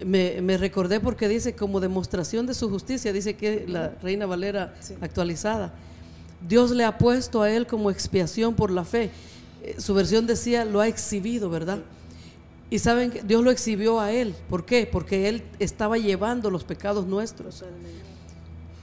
me, 0.05 0.41
me 0.41 0.57
recordé 0.59 1.01
porque 1.01 1.29
dice 1.29 1.55
como 1.55 1.81
demostración 1.81 2.47
de 2.47 2.55
su 2.55 2.69
justicia, 2.69 3.13
dice 3.13 3.35
que 3.35 3.65
la 3.69 3.91
Reina 4.03 4.27
Valera 4.27 4.75
actualizada, 5.01 5.73
Dios 6.47 6.71
le 6.71 6.85
ha 6.85 6.99
puesto 6.99 7.43
a 7.43 7.51
él 7.51 7.67
como 7.67 7.91
expiación 7.91 8.55
por 8.55 8.71
la 8.71 8.85
fe. 8.85 9.11
Eh, 9.63 9.77
su 9.79 9.95
versión 9.95 10.27
decía, 10.27 10.65
lo 10.65 10.81
ha 10.81 10.89
exhibido, 10.89 11.49
¿verdad? 11.49 11.79
Y 12.71 12.79
saben 12.79 13.11
que 13.11 13.23
Dios 13.23 13.43
lo 13.43 13.51
exhibió 13.51 14.01
a 14.01 14.13
él. 14.13 14.35
¿Por 14.49 14.65
qué? 14.65 14.87
Porque 14.91 15.29
él 15.29 15.43
estaba 15.59 15.97
llevando 15.97 16.51
los 16.51 16.65
pecados 16.65 17.07
nuestros. 17.07 17.65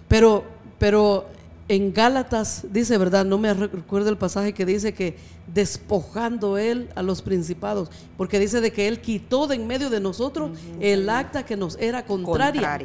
Pero, 0.08 0.44
pero 0.80 1.28
en 1.68 1.94
Gálatas 1.94 2.66
dice, 2.72 2.98
¿verdad? 2.98 3.24
No 3.26 3.38
me 3.38 3.54
recuerdo 3.54 4.10
el 4.10 4.18
pasaje 4.18 4.54
que 4.54 4.66
dice 4.66 4.94
que 4.94 5.16
despojando 5.54 6.58
él 6.58 6.90
a 6.96 7.02
los 7.02 7.22
principados, 7.22 7.90
porque 8.18 8.40
dice 8.40 8.62
de 8.62 8.72
que 8.72 8.88
él 8.88 9.00
quitó 9.00 9.48
de 9.48 9.56
en 9.56 9.68
medio 9.68 9.90
de 9.90 10.00
nosotros 10.00 10.52
el 10.80 11.10
acta 11.10 11.46
que 11.46 11.56
nos 11.56 11.78
era 11.78 12.06
contraria. 12.06 12.80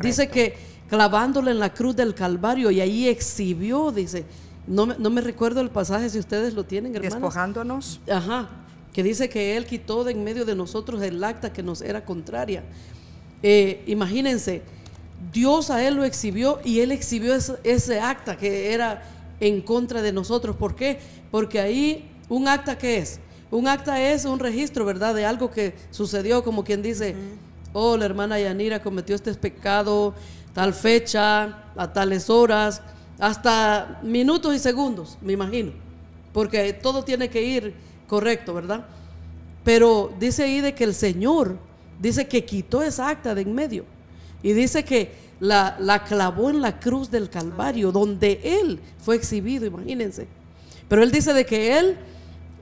dice 0.00 0.28
que 0.28 0.56
clavándole 0.88 1.50
en 1.50 1.58
la 1.58 1.72
cruz 1.72 1.96
del 1.96 2.14
Calvario 2.14 2.70
y 2.70 2.80
ahí 2.80 3.08
exhibió, 3.08 3.92
dice, 3.92 4.24
no, 4.66 4.86
no 4.86 5.10
me 5.10 5.20
recuerdo 5.20 5.60
el 5.60 5.70
pasaje 5.70 6.08
si 6.08 6.18
ustedes 6.18 6.54
lo 6.54 6.64
tienen, 6.64 6.94
hermanos. 6.94 7.14
Despojándonos. 7.14 8.00
Ajá, 8.10 8.48
que 8.92 9.02
dice 9.02 9.28
que 9.28 9.56
él 9.56 9.66
quitó 9.66 10.04
de 10.04 10.12
en 10.12 10.24
medio 10.24 10.44
de 10.44 10.54
nosotros 10.54 11.02
el 11.02 11.22
acta 11.22 11.52
que 11.52 11.62
nos 11.62 11.82
era 11.82 12.04
contraria. 12.04 12.62
Eh, 13.42 13.84
imagínense, 13.86 14.62
Dios 15.32 15.70
a 15.70 15.84
él 15.86 15.94
lo 15.94 16.04
exhibió 16.04 16.60
y 16.64 16.80
él 16.80 16.92
exhibió 16.92 17.34
ese, 17.34 18.00
acta 18.00 18.36
que 18.36 18.72
era 18.72 19.02
en 19.40 19.60
contra 19.60 20.00
de 20.00 20.12
nosotros. 20.12 20.56
¿Por 20.56 20.74
qué? 20.74 20.98
Porque 21.30 21.60
ahí 21.60 22.08
un 22.28 22.48
acta 22.48 22.78
que 22.78 22.98
es, 22.98 23.20
un 23.50 23.66
acta 23.66 24.00
es 24.00 24.24
un 24.24 24.38
registro, 24.38 24.84
¿verdad? 24.84 25.14
De 25.14 25.24
algo 25.26 25.50
que 25.50 25.74
sucedió, 25.90 26.44
como 26.44 26.64
quien 26.64 26.82
dice, 26.82 27.16
oh, 27.72 27.96
la 27.96 28.04
hermana 28.04 28.38
Yanira 28.38 28.80
cometió 28.80 29.14
este 29.16 29.34
pecado, 29.34 30.14
tal 30.54 30.72
fecha, 30.72 31.64
a 31.76 31.92
tales 31.92 32.30
horas, 32.30 32.80
hasta 33.18 34.00
minutos 34.02 34.54
y 34.54 34.58
segundos, 34.58 35.18
me 35.20 35.32
imagino, 35.32 35.72
porque 36.32 36.72
todo 36.72 37.02
tiene 37.02 37.28
que 37.28 37.42
ir 37.42 37.74
correcto, 38.06 38.54
¿verdad? 38.54 38.86
Pero 39.64 40.12
dice 40.20 40.44
ahí 40.44 40.60
de 40.60 40.74
que 40.74 40.84
el 40.84 40.94
Señor 40.94 41.58
dice 42.00 42.28
que 42.28 42.44
quitó 42.44 42.82
esa 42.82 43.08
acta 43.08 43.34
de 43.34 43.42
en 43.42 43.54
medio 43.54 43.97
y 44.42 44.52
dice 44.52 44.84
que 44.84 45.12
la, 45.40 45.76
la 45.78 46.04
clavó 46.04 46.50
en 46.50 46.60
la 46.60 46.80
cruz 46.80 47.10
del 47.10 47.30
Calvario, 47.30 47.92
donde 47.92 48.40
Él 48.42 48.80
fue 48.98 49.16
exhibido, 49.16 49.66
imagínense. 49.66 50.26
Pero 50.88 51.02
Él 51.02 51.10
dice 51.10 51.32
de 51.32 51.44
que 51.44 51.78
Él, 51.78 51.96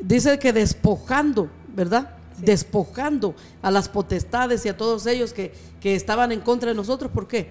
dice 0.00 0.38
que 0.38 0.52
despojando, 0.52 1.48
¿verdad? 1.74 2.10
Despojando 2.38 3.34
a 3.62 3.70
las 3.70 3.88
potestades 3.88 4.64
y 4.66 4.68
a 4.68 4.76
todos 4.76 5.06
ellos 5.06 5.32
que, 5.32 5.52
que 5.80 5.94
estaban 5.94 6.32
en 6.32 6.40
contra 6.40 6.70
de 6.70 6.74
nosotros. 6.74 7.10
¿Por 7.10 7.26
qué? 7.26 7.48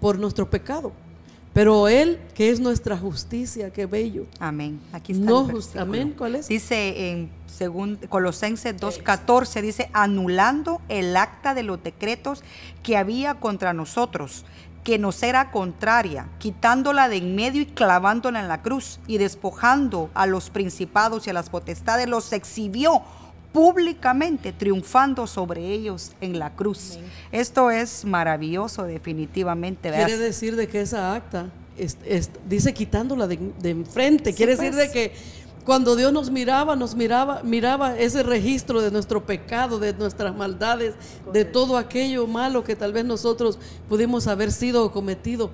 Por 0.00 0.18
nuestro 0.18 0.50
pecado. 0.50 0.92
Pero 1.58 1.88
Él, 1.88 2.20
que 2.36 2.50
es 2.50 2.60
nuestra 2.60 2.96
justicia, 2.96 3.72
qué 3.72 3.86
bello. 3.86 4.26
Amén. 4.38 4.78
Aquí 4.92 5.10
está. 5.10 5.24
No, 5.24 5.48
amén. 5.76 6.14
¿Cuál 6.16 6.36
es? 6.36 6.46
Dice 6.46 7.10
en 7.10 7.30
según 7.48 7.96
Colosenses 8.08 8.76
2.14, 8.76 9.60
dice, 9.60 9.90
anulando 9.92 10.80
el 10.88 11.16
acta 11.16 11.54
de 11.54 11.64
los 11.64 11.82
decretos 11.82 12.44
que 12.84 12.96
había 12.96 13.40
contra 13.40 13.72
nosotros, 13.72 14.44
que 14.84 15.00
nos 15.00 15.20
era 15.24 15.50
contraria, 15.50 16.28
quitándola 16.38 17.08
de 17.08 17.16
en 17.16 17.34
medio 17.34 17.62
y 17.62 17.66
clavándola 17.66 18.38
en 18.38 18.46
la 18.46 18.62
cruz, 18.62 19.00
y 19.08 19.18
despojando 19.18 20.10
a 20.14 20.26
los 20.26 20.50
principados 20.50 21.26
y 21.26 21.30
a 21.30 21.32
las 21.32 21.50
potestades, 21.50 22.06
los 22.06 22.32
exhibió 22.32 23.02
públicamente 23.52 24.52
triunfando 24.52 25.26
sobre 25.26 25.66
ellos 25.72 26.12
en 26.20 26.38
la 26.38 26.54
cruz. 26.54 26.98
Esto 27.32 27.70
es 27.70 28.04
maravilloso 28.04 28.84
definitivamente. 28.84 29.90
Quiere 29.90 30.18
decir 30.18 30.56
de 30.56 30.68
que 30.68 30.80
esa 30.80 31.14
acta 31.14 31.50
dice 32.48 32.74
quitándola 32.74 33.26
de, 33.26 33.38
enfrente, 33.64 34.34
quiere 34.34 34.56
decir 34.56 34.74
de 34.74 34.86
pues. 34.86 34.90
que 34.90 35.12
cuando 35.64 35.96
Dios 35.96 36.12
nos 36.14 36.30
miraba, 36.30 36.76
nos 36.76 36.94
miraba, 36.94 37.42
miraba 37.42 37.98
ese 37.98 38.22
registro 38.22 38.80
de 38.80 38.90
nuestro 38.90 39.26
pecado, 39.26 39.78
de 39.78 39.92
nuestras 39.92 40.34
maldades, 40.34 40.94
de 41.30 41.44
todo 41.44 41.76
aquello 41.76 42.26
malo 42.26 42.64
que 42.64 42.74
tal 42.74 42.94
vez 42.94 43.04
nosotros 43.04 43.58
pudimos 43.86 44.26
haber 44.26 44.50
sido 44.50 44.84
o 44.84 44.92
cometido. 44.92 45.50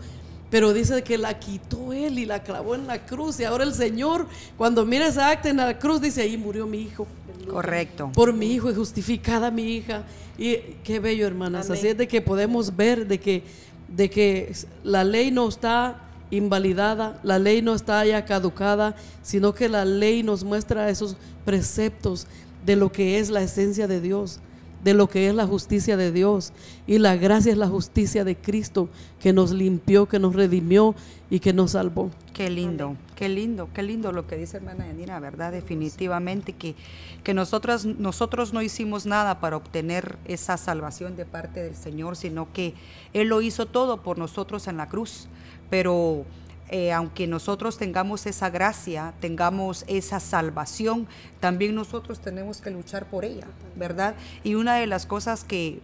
Pero 0.50 0.72
dice 0.72 1.02
que 1.02 1.18
la 1.18 1.40
quitó 1.40 1.92
él 1.92 2.20
y 2.20 2.26
la 2.26 2.44
clavó 2.44 2.76
en 2.76 2.86
la 2.86 3.04
cruz. 3.04 3.40
Y 3.40 3.44
ahora 3.44 3.64
el 3.64 3.74
Señor, 3.74 4.28
cuando 4.56 4.86
mira 4.86 5.08
esa 5.08 5.30
acta 5.30 5.48
en 5.48 5.56
la 5.56 5.76
cruz, 5.80 6.00
dice, 6.00 6.22
ahí 6.22 6.36
murió 6.36 6.64
mi 6.64 6.82
hijo. 6.82 7.08
Correcto. 7.46 8.10
Por 8.14 8.32
mi 8.32 8.52
hijo 8.52 8.70
es 8.70 8.76
justificada 8.76 9.50
mi 9.50 9.76
hija. 9.76 10.04
Y 10.38 10.56
qué 10.82 10.98
bello, 10.98 11.26
hermanas. 11.26 11.70
Así 11.70 11.88
es 11.88 11.96
de 11.96 12.08
que 12.08 12.20
podemos 12.20 12.74
ver 12.74 13.06
de 13.06 13.18
que, 13.18 13.42
de 13.88 14.10
que 14.10 14.52
la 14.82 15.04
ley 15.04 15.30
no 15.30 15.48
está 15.48 16.00
invalidada, 16.30 17.20
la 17.22 17.38
ley 17.38 17.62
no 17.62 17.74
está 17.74 18.04
ya 18.04 18.24
caducada, 18.24 18.96
sino 19.22 19.54
que 19.54 19.68
la 19.68 19.84
ley 19.84 20.22
nos 20.22 20.42
muestra 20.42 20.88
esos 20.90 21.16
preceptos 21.44 22.26
de 22.66 22.76
lo 22.76 22.90
que 22.90 23.18
es 23.18 23.30
la 23.30 23.42
esencia 23.42 23.86
de 23.86 24.00
Dios 24.00 24.40
de 24.84 24.94
lo 24.94 25.08
que 25.08 25.28
es 25.28 25.34
la 25.34 25.46
justicia 25.46 25.96
de 25.96 26.12
Dios. 26.12 26.52
Y 26.86 26.98
la 26.98 27.16
gracia 27.16 27.50
es 27.50 27.58
la 27.58 27.68
justicia 27.68 28.22
de 28.22 28.36
Cristo 28.36 28.88
que 29.18 29.32
nos 29.32 29.50
limpió, 29.50 30.06
que 30.06 30.18
nos 30.18 30.34
redimió 30.34 30.94
y 31.30 31.40
que 31.40 31.52
nos 31.52 31.72
salvó. 31.72 32.10
Qué 32.32 32.50
lindo, 32.50 32.94
qué 33.14 33.28
lindo, 33.28 33.68
qué 33.72 33.82
lindo 33.82 34.12
lo 34.12 34.26
que 34.26 34.36
dice 34.36 34.56
hermana 34.58 34.86
Yanira, 34.86 35.18
¿verdad? 35.20 35.52
Definitivamente 35.52 36.52
que, 36.52 36.74
que 37.22 37.34
nosotros, 37.34 37.86
nosotros 37.86 38.52
no 38.52 38.62
hicimos 38.62 39.06
nada 39.06 39.40
para 39.40 39.56
obtener 39.56 40.18
esa 40.24 40.56
salvación 40.56 41.16
de 41.16 41.24
parte 41.24 41.62
del 41.62 41.76
Señor, 41.76 42.16
sino 42.16 42.52
que 42.52 42.74
Él 43.12 43.28
lo 43.28 43.42
hizo 43.42 43.66
todo 43.66 44.02
por 44.02 44.18
nosotros 44.18 44.68
en 44.68 44.76
la 44.76 44.88
cruz. 44.88 45.28
Pero 45.70 46.24
eh, 46.70 46.92
aunque 46.92 47.26
nosotros 47.26 47.76
tengamos 47.76 48.26
esa 48.26 48.48
gracia, 48.48 49.12
tengamos 49.20 49.84
esa 49.86 50.18
salvación, 50.18 51.06
también 51.38 51.74
nosotros 51.74 52.20
tenemos 52.20 52.62
que 52.62 52.70
luchar 52.70 53.06
por 53.06 53.24
ella, 53.24 53.46
¿verdad? 53.76 54.14
Y 54.44 54.54
una 54.54 54.76
de 54.76 54.86
las 54.86 55.04
cosas 55.04 55.44
que, 55.44 55.80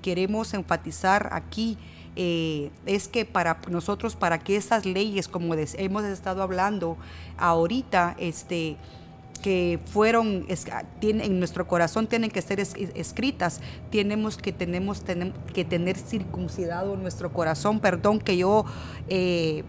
queremos 0.00 0.54
enfatizar 0.54 1.28
aquí 1.32 1.76
eh, 2.16 2.70
es 2.86 3.08
que 3.08 3.24
para 3.24 3.58
nosotros, 3.70 4.16
para 4.16 4.38
que 4.38 4.56
esas 4.56 4.86
leyes, 4.86 5.28
como 5.28 5.54
hemos 5.54 6.04
estado 6.04 6.42
hablando 6.42 6.96
ahorita, 7.36 8.16
este, 8.18 8.76
que 9.42 9.78
fueron 9.92 10.46
en 10.48 11.38
nuestro 11.38 11.68
corazón 11.68 12.06
tienen 12.06 12.30
que 12.30 12.40
ser 12.40 12.60
escritas 12.60 13.60
tenemos 13.90 14.38
que 14.38 14.52
tenemos, 14.52 15.02
que 15.52 15.64
tener 15.66 15.98
circuncidado 15.98 16.96
nuestro 16.96 17.30
corazón 17.30 17.78
perdón 17.78 18.20
que 18.20 18.38
yo 18.38 18.64
eh, 19.10 19.64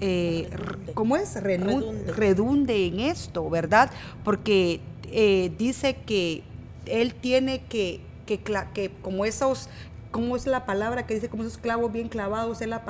eh, 0.00 0.48
¿cómo 0.94 1.16
es? 1.16 1.34
redunde. 1.42 2.86
en 2.86 3.00
esto, 3.00 3.48
¿verdad? 3.50 3.90
Porque 4.24 4.80
eh, 5.12 5.52
dice 5.58 5.96
que 6.06 6.42
él 6.86 7.14
tiene 7.14 7.60
que, 7.68 8.00
que, 8.26 8.40
que 8.72 8.90
como 9.02 9.26
esos 9.26 9.68
¿Cómo 10.10 10.34
es 10.34 10.46
la 10.46 10.66
palabra 10.66 11.06
que 11.06 11.14
dice, 11.14 11.28
como 11.28 11.44
esos 11.44 11.58
clavos 11.58 11.92
bien 11.92 12.08
clavados, 12.08 12.60
es 12.60 12.68
la, 12.68 12.82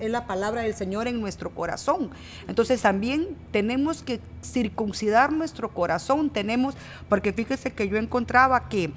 es 0.00 0.10
la 0.10 0.26
palabra 0.26 0.62
del 0.62 0.74
Señor 0.74 1.06
en 1.06 1.20
nuestro 1.20 1.50
corazón? 1.50 2.10
Entonces 2.48 2.82
también 2.82 3.36
tenemos 3.52 4.02
que 4.02 4.20
circuncidar 4.42 5.32
nuestro 5.32 5.72
corazón, 5.72 6.30
tenemos, 6.30 6.74
porque 7.08 7.32
fíjese 7.32 7.72
que 7.72 7.88
yo 7.88 7.96
encontraba 7.96 8.68
que 8.68 8.92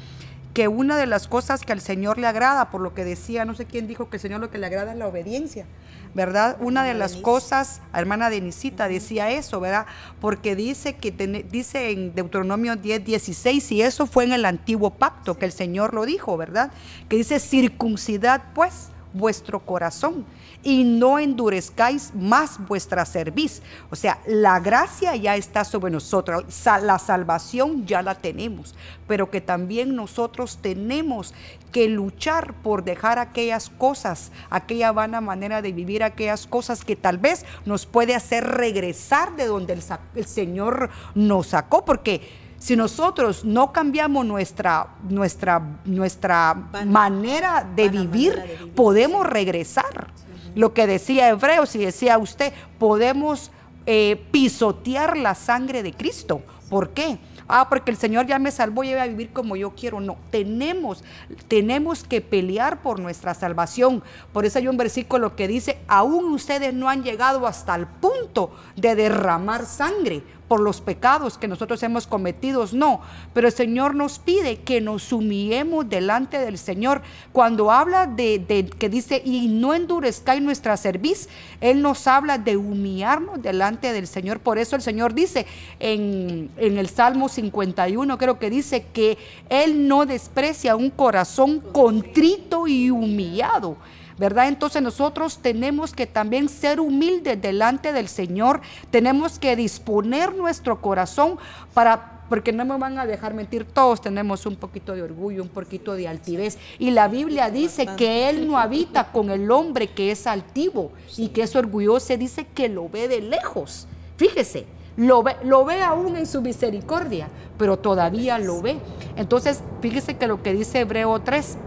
que 0.53 0.67
una 0.67 0.97
de 0.97 1.07
las 1.07 1.27
cosas 1.27 1.61
que 1.61 1.73
al 1.73 1.81
Señor 1.81 2.19
le 2.19 2.27
agrada, 2.27 2.69
por 2.69 2.79
lo 2.79 2.93
que 2.93 3.03
decía, 3.03 3.43
no 3.43 3.55
sé 3.55 3.65
quién 3.65 3.87
dijo 3.87 4.09
que 4.09 4.17
al 4.17 4.21
Señor 4.21 4.39
lo 4.39 4.51
que 4.51 4.59
le 4.59 4.67
agrada 4.67 4.91
es 4.91 4.97
la 4.97 5.07
obediencia, 5.07 5.65
¿verdad? 6.13 6.57
Una 6.59 6.83
de 6.83 6.93
las 6.93 7.15
cosas, 7.15 7.81
hermana 7.93 8.29
Denisita 8.29 8.87
decía 8.87 9.31
eso, 9.31 9.59
¿verdad? 9.59 9.85
Porque 10.21 10.55
dice 10.55 10.95
que 10.95 11.11
dice 11.11 11.91
en 11.91 12.13
Deuteronomio 12.15 12.75
10, 12.75 13.03
16, 13.03 13.71
y 13.71 13.81
eso 13.81 14.05
fue 14.05 14.23
en 14.23 14.33
el 14.33 14.45
antiguo 14.45 14.91
pacto 14.91 15.37
que 15.37 15.45
el 15.45 15.51
Señor 15.51 15.93
lo 15.93 16.05
dijo, 16.05 16.37
¿verdad? 16.37 16.71
Que 17.09 17.17
dice 17.17 17.39
circuncidad 17.39 18.43
pues 18.53 18.92
vuestro 19.13 19.59
corazón 19.59 20.25
y 20.63 20.83
no 20.83 21.19
endurezcáis 21.19 22.13
más 22.15 22.65
vuestra 22.67 23.05
cerviz. 23.05 23.61
O 23.89 23.95
sea, 23.95 24.19
la 24.25 24.59
gracia 24.59 25.15
ya 25.15 25.35
está 25.35 25.63
sobre 25.63 25.91
nosotros, 25.91 26.45
la 26.81 26.99
salvación 26.99 27.85
ya 27.85 28.01
la 28.01 28.15
tenemos, 28.15 28.75
pero 29.07 29.29
que 29.29 29.41
también 29.41 29.95
nosotros 29.95 30.57
tenemos 30.61 31.33
que 31.71 31.89
luchar 31.89 32.53
por 32.61 32.83
dejar 32.83 33.19
aquellas 33.19 33.69
cosas, 33.69 34.31
aquella 34.49 34.91
vana 34.91 35.21
manera 35.21 35.61
de 35.61 35.73
vivir, 35.73 36.03
aquellas 36.03 36.45
cosas 36.47 36.85
que 36.85 36.95
tal 36.95 37.17
vez 37.17 37.45
nos 37.65 37.85
puede 37.85 38.15
hacer 38.15 38.45
regresar 38.45 39.35
de 39.35 39.47
donde 39.47 39.73
el, 39.73 40.25
Señor 40.25 40.89
nos 41.15 41.47
sacó, 41.47 41.83
porque 41.83 42.42
si 42.63 42.77
nosotros 42.77 43.43
no 43.43 43.73
cambiamos 43.73 44.25
nuestra, 44.25 44.87
nuestra, 45.09 45.61
nuestra 45.83 46.53
manera, 46.85 47.69
de 47.75 47.89
vivir, 47.89 48.71
podemos 48.73 49.27
regresar. 49.27 50.13
Lo 50.55 50.73
que 50.73 50.87
decía 50.87 51.27
Hebreos 51.27 51.75
y 51.75 51.79
decía 51.79 52.17
usted, 52.17 52.53
podemos 52.79 53.51
eh, 53.85 54.25
pisotear 54.31 55.17
la 55.17 55.35
sangre 55.35 55.83
de 55.83 55.91
Cristo. 55.91 56.41
¿Por 56.69 56.91
qué? 56.91 57.19
ah, 57.47 57.67
porque 57.69 57.91
el 57.91 57.97
Señor 57.97 58.25
ya 58.25 58.39
me 58.39 58.51
salvó 58.51 58.83
y 58.83 58.89
voy 58.89 58.99
a 58.99 59.07
vivir 59.07 59.31
como 59.31 59.55
yo 59.55 59.71
quiero. 59.71 59.99
No, 59.99 60.17
tenemos, 60.31 61.03
tenemos 61.47 62.03
que 62.03 62.21
pelear 62.21 62.81
por 62.81 62.99
nuestra 62.99 63.33
salvación. 63.33 64.03
Por 64.31 64.45
eso 64.45 64.59
hay 64.59 64.67
un 64.67 64.77
versículo 64.77 65.35
que 65.35 65.47
dice, 65.47 65.79
aún 65.87 66.33
ustedes 66.33 66.73
no 66.73 66.89
han 66.89 67.03
llegado 67.03 67.45
hasta 67.45 67.75
el 67.75 67.87
punto 67.87 68.55
de 68.75 68.95
derramar 68.95 69.65
sangre 69.65 70.23
por 70.47 70.59
los 70.59 70.81
pecados 70.81 71.37
que 71.37 71.47
nosotros 71.47 71.81
hemos 71.83 72.07
cometido, 72.07 72.65
no, 72.73 73.01
pero 73.33 73.47
el 73.47 73.53
Señor 73.53 73.95
nos 73.95 74.19
pide 74.19 74.57
que 74.57 74.81
nos 74.81 75.11
humillemos 75.11 75.89
delante 75.89 76.37
del 76.37 76.57
Señor. 76.57 77.01
Cuando 77.31 77.71
habla 77.71 78.07
de, 78.07 78.69
que 78.77 78.89
dice, 78.89 79.21
y 79.25 79.47
no 79.47 79.73
endurezcáis 79.73 80.41
nuestra 80.41 80.77
cerviz, 80.77 81.29
Él 81.61 81.81
nos 81.81 82.07
habla 82.07 82.37
de 82.37 82.57
humillarnos 82.57 83.41
delante 83.41 83.93
del 83.93 84.07
Señor. 84.07 84.39
Por 84.39 84.57
eso 84.57 84.75
el 84.75 84.81
Señor 84.81 85.13
dice 85.13 85.45
en, 85.79 86.51
en 86.57 86.77
el 86.77 86.89
Salmo 86.89 87.29
51, 87.29 88.17
creo 88.17 88.39
que 88.39 88.49
dice 88.49 88.85
que 88.93 89.17
Él 89.49 89.87
no 89.87 90.05
desprecia 90.05 90.75
un 90.75 90.89
corazón 90.89 91.59
contrito 91.59 92.67
y 92.67 92.89
humillado. 92.89 93.77
¿Verdad? 94.23 94.47
Entonces 94.47 94.81
nosotros 94.81 95.39
tenemos 95.39 95.91
que 95.91 96.07
también 96.07 96.47
ser 96.47 96.79
humildes 96.79 97.41
delante 97.41 97.91
del 97.91 98.07
Señor, 98.07 98.61
tenemos 98.89 99.37
que 99.37 99.53
disponer 99.57 100.33
nuestro 100.33 100.79
corazón 100.79 101.37
para 101.73 102.21
porque 102.29 102.53
no 102.53 102.63
me 102.63 102.77
van 102.77 102.97
a 102.97 103.05
dejar 103.05 103.33
mentir, 103.33 103.65
todos 103.65 103.99
tenemos 103.99 104.45
un 104.45 104.55
poquito 104.55 104.95
de 104.95 105.01
orgullo, 105.01 105.43
un 105.43 105.49
poquito 105.49 105.93
de 105.93 106.07
altivez. 106.07 106.57
Y 106.79 106.91
la 106.91 107.09
Biblia 107.09 107.51
dice 107.51 107.85
que 107.97 108.29
Él 108.29 108.47
no 108.47 108.57
habita 108.57 109.11
con 109.11 109.29
el 109.29 109.51
hombre 109.51 109.87
que 109.89 110.09
es 110.11 110.25
altivo 110.25 110.93
y 111.17 111.27
que 111.27 111.41
es 111.43 111.53
orgulloso, 111.57 112.15
dice 112.15 112.47
que 112.47 112.69
lo 112.69 112.87
ve 112.87 113.09
de 113.09 113.19
lejos. 113.19 113.87
Fíjese, 114.15 114.65
lo 114.95 115.21
ve, 115.21 115.35
lo 115.43 115.65
ve 115.65 115.83
aún 115.83 116.15
en 116.15 116.25
su 116.25 116.41
misericordia, 116.41 117.27
pero 117.57 117.77
todavía 117.77 118.39
lo 118.39 118.61
ve. 118.61 118.77
Entonces, 119.17 119.61
fíjese 119.81 120.15
que 120.15 120.27
lo 120.27 120.41
que 120.41 120.53
dice 120.53 120.79
Hebreo 120.79 121.19
3, 121.19 121.57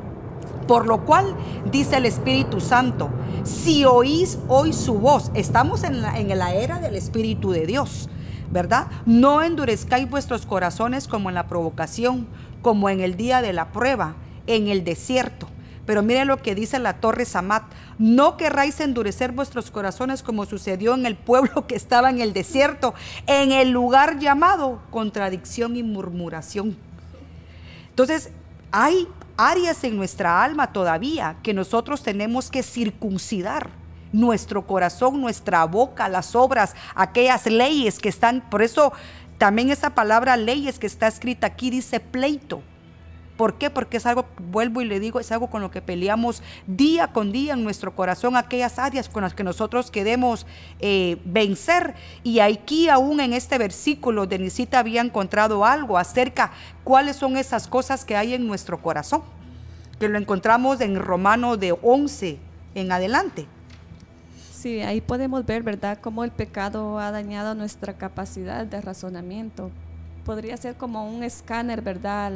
por 0.67 0.87
lo 0.87 1.05
cual 1.05 1.35
dice 1.71 1.97
el 1.97 2.07
Espíritu 2.07 2.61
Santo, 2.61 3.11
si 3.45 3.85
oís 3.85 4.39
hoy 4.49 4.73
su 4.73 4.95
voz, 4.95 5.31
estamos 5.35 5.85
en 5.85 6.03
la, 6.03 6.19
en 6.19 6.31
era 6.31 6.79
del 6.81 6.97
Espíritu 6.97 7.51
de 7.51 7.67
Dios, 7.67 8.09
¿verdad? 8.51 8.89
No 9.05 9.43
endurezcáis 9.43 10.09
vuestros 10.09 10.47
corazones 10.47 11.09
como 11.09 11.29
en 11.29 11.35
la 11.35 11.47
provocación, 11.47 12.27
como 12.63 12.91
en 12.91 13.01
el 13.01 13.17
día 13.17 13.43
de 13.43 13.53
la 13.53 13.73
prueba, 13.73 14.17
en 14.47 14.69
el 14.69 14.85
desierto. 14.85 15.49
Pero 15.87 16.03
mire 16.03 16.25
lo 16.25 16.43
que 16.43 16.57
dice 16.57 16.81
la 16.81 16.95
torre 16.95 17.25
Samat. 17.25 17.63
No 17.99 18.37
querráis 18.37 18.81
endurecer 18.81 19.31
vuestros 19.31 19.71
corazones 19.71 20.23
como 20.25 20.45
sucedió 20.45 20.95
en 20.95 21.07
el 21.07 21.15
pueblo 21.15 21.67
que 21.69 21.77
estaba 21.77 22.11
en 22.11 22.21
el 22.21 22.33
desierto, 22.33 22.93
en 23.29 23.53
el 23.53 23.71
lugar 23.71 24.19
llamado 24.19 24.81
contradicción 24.91 25.77
y 25.77 25.85
murmuración. 25.85 26.77
Entonces, 27.91 28.31
hay 28.73 29.07
áreas 29.37 29.85
en 29.85 29.97
nuestra 29.97 30.43
alma 30.43 30.73
todavía 30.73 31.37
que 31.43 31.55
nosotros 31.55 32.03
tenemos 32.03 32.51
que 32.51 32.63
circuncidar 32.63 33.71
nuestro 34.13 34.67
corazón, 34.67 35.21
nuestra 35.21 35.65
boca, 35.65 36.09
las 36.09 36.35
obras, 36.35 36.75
aquellas 36.95 37.47
leyes 37.47 37.99
que 37.99 38.09
están, 38.09 38.49
por 38.49 38.63
eso 38.63 38.93
también 39.39 39.71
esa 39.71 39.91
palabra 39.91 40.37
leyes 40.37 40.79
que 40.79 40.87
está 40.87 41.07
escrita 41.07 41.49
aquí 41.49 41.71
dice 41.71 42.01
pleito. 42.01 42.63
¿Por 43.37 43.59
qué? 43.59 43.69
Porque 43.69 43.99
es 43.99 44.07
algo, 44.07 44.25
vuelvo 44.51 44.81
y 44.81 44.87
le 44.87 44.99
digo, 44.99 45.21
es 45.21 45.31
algo 45.31 45.49
con 45.49 45.61
lo 45.61 45.71
que 45.71 45.83
peleamos 45.83 46.43
día 46.67 47.09
con 47.09 47.33
día 47.33 47.53
en 47.53 47.65
nuestro 47.65 47.95
corazón, 47.95 48.37
aquellas 48.37 48.79
áreas 48.79 49.09
con 49.09 49.23
las 49.23 49.35
que 49.35 49.45
nosotros 49.45 49.91
queremos 49.91 50.47
eh, 50.81 51.21
vencer. 51.25 51.95
Y 52.23 52.41
aquí 52.41 52.89
aún 52.89 53.21
en 53.21 53.35
este 53.35 53.59
versículo, 53.59 54.27
Denisita 54.27 54.79
había 54.79 55.03
encontrado 55.03 55.65
algo 55.65 55.99
acerca 55.99 56.53
cuáles 56.83 57.17
son 57.17 57.37
esas 57.37 57.69
cosas 57.69 58.05
que 58.05 58.17
hay 58.17 58.35
en 58.35 58.47
nuestro 58.47 58.81
corazón, 58.81 59.23
que 60.01 60.09
lo 60.09 60.19
encontramos 60.19 60.81
en 60.81 60.97
Romano 60.97 61.57
de 61.57 61.77
11 61.83 62.39
en 62.75 62.93
adelante. 62.93 63.47
Sí, 64.53 64.81
ahí 64.81 65.03
podemos 65.03 65.45
ver, 65.45 65.63
¿verdad?, 65.63 65.99
cómo 66.01 66.25
el 66.25 66.31
pecado 66.31 66.99
ha 66.99 67.11
dañado 67.11 67.55
nuestra 67.55 67.93
capacidad 67.93 68.65
de 68.65 68.81
razonamiento. 68.81 69.71
Podría 70.25 70.57
ser 70.57 70.77
como 70.77 71.09
un 71.09 71.23
escáner, 71.23 71.83
¿verdad?, 71.83 72.33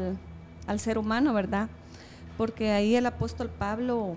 ser 0.78 0.98
humano, 0.98 1.32
¿verdad? 1.32 1.68
Porque 2.36 2.70
ahí 2.70 2.94
el 2.94 3.06
apóstol 3.06 3.50
Pablo 3.50 4.16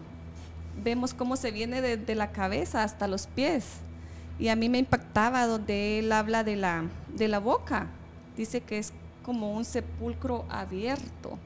vemos 0.84 1.14
cómo 1.14 1.36
se 1.36 1.52
viene 1.52 1.82
de, 1.82 2.16
la 2.16 2.32
cabeza 2.32 2.84
hasta 2.84 3.08
los 3.08 3.28
pies. 3.28 3.66
Y 4.40 4.48
a 4.48 4.56
mí 4.56 4.70
me 4.70 4.80
impactaba 4.80 5.46
donde 5.46 6.00
él 6.00 6.12
habla 6.12 6.44
de 6.44 6.56
la, 6.56 6.84
de 7.16 7.28
la 7.28 7.40
boca. 7.40 7.88
Dice 8.36 8.62
que 8.62 8.78
es 8.78 8.94
como 9.24 9.54
un 9.54 9.66
sepulcro 9.66 10.46
abierto. 10.50 11.38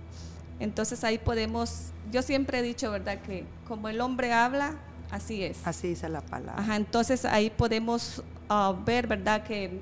Entonces 0.59 1.03
ahí 1.03 1.17
podemos, 1.17 1.91
yo 2.11 2.21
siempre 2.21 2.59
he 2.59 2.61
dicho, 2.61 2.91
¿verdad? 2.91 3.19
Que 3.21 3.45
como 3.67 3.89
el 3.89 4.01
hombre 4.01 4.33
habla, 4.33 4.75
así 5.11 5.43
es. 5.43 5.65
Así 5.65 5.89
dice 5.89 6.09
la 6.09 6.21
palabra. 6.21 6.61
Ajá, 6.61 6.75
entonces 6.75 7.25
ahí 7.25 7.49
podemos 7.49 8.23
ah, 8.49 8.75
ver, 8.85 9.07
¿verdad? 9.07 9.43
Que 9.43 9.79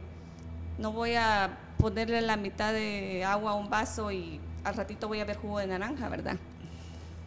no 0.77 0.91
voy 0.91 1.15
a 1.15 1.57
ponerle 1.77 2.21
la 2.21 2.35
mitad 2.35 2.73
de 2.73 3.23
agua 3.23 3.51
a 3.51 3.55
un 3.55 3.69
vaso 3.69 4.11
y 4.11 4.39
al 4.65 4.75
ratito 4.75 5.07
voy 5.07 5.21
a 5.21 5.25
ver 5.25 5.37
jugo 5.37 5.59
de 5.59 5.67
naranja, 5.67 6.09
¿verdad? 6.09 6.37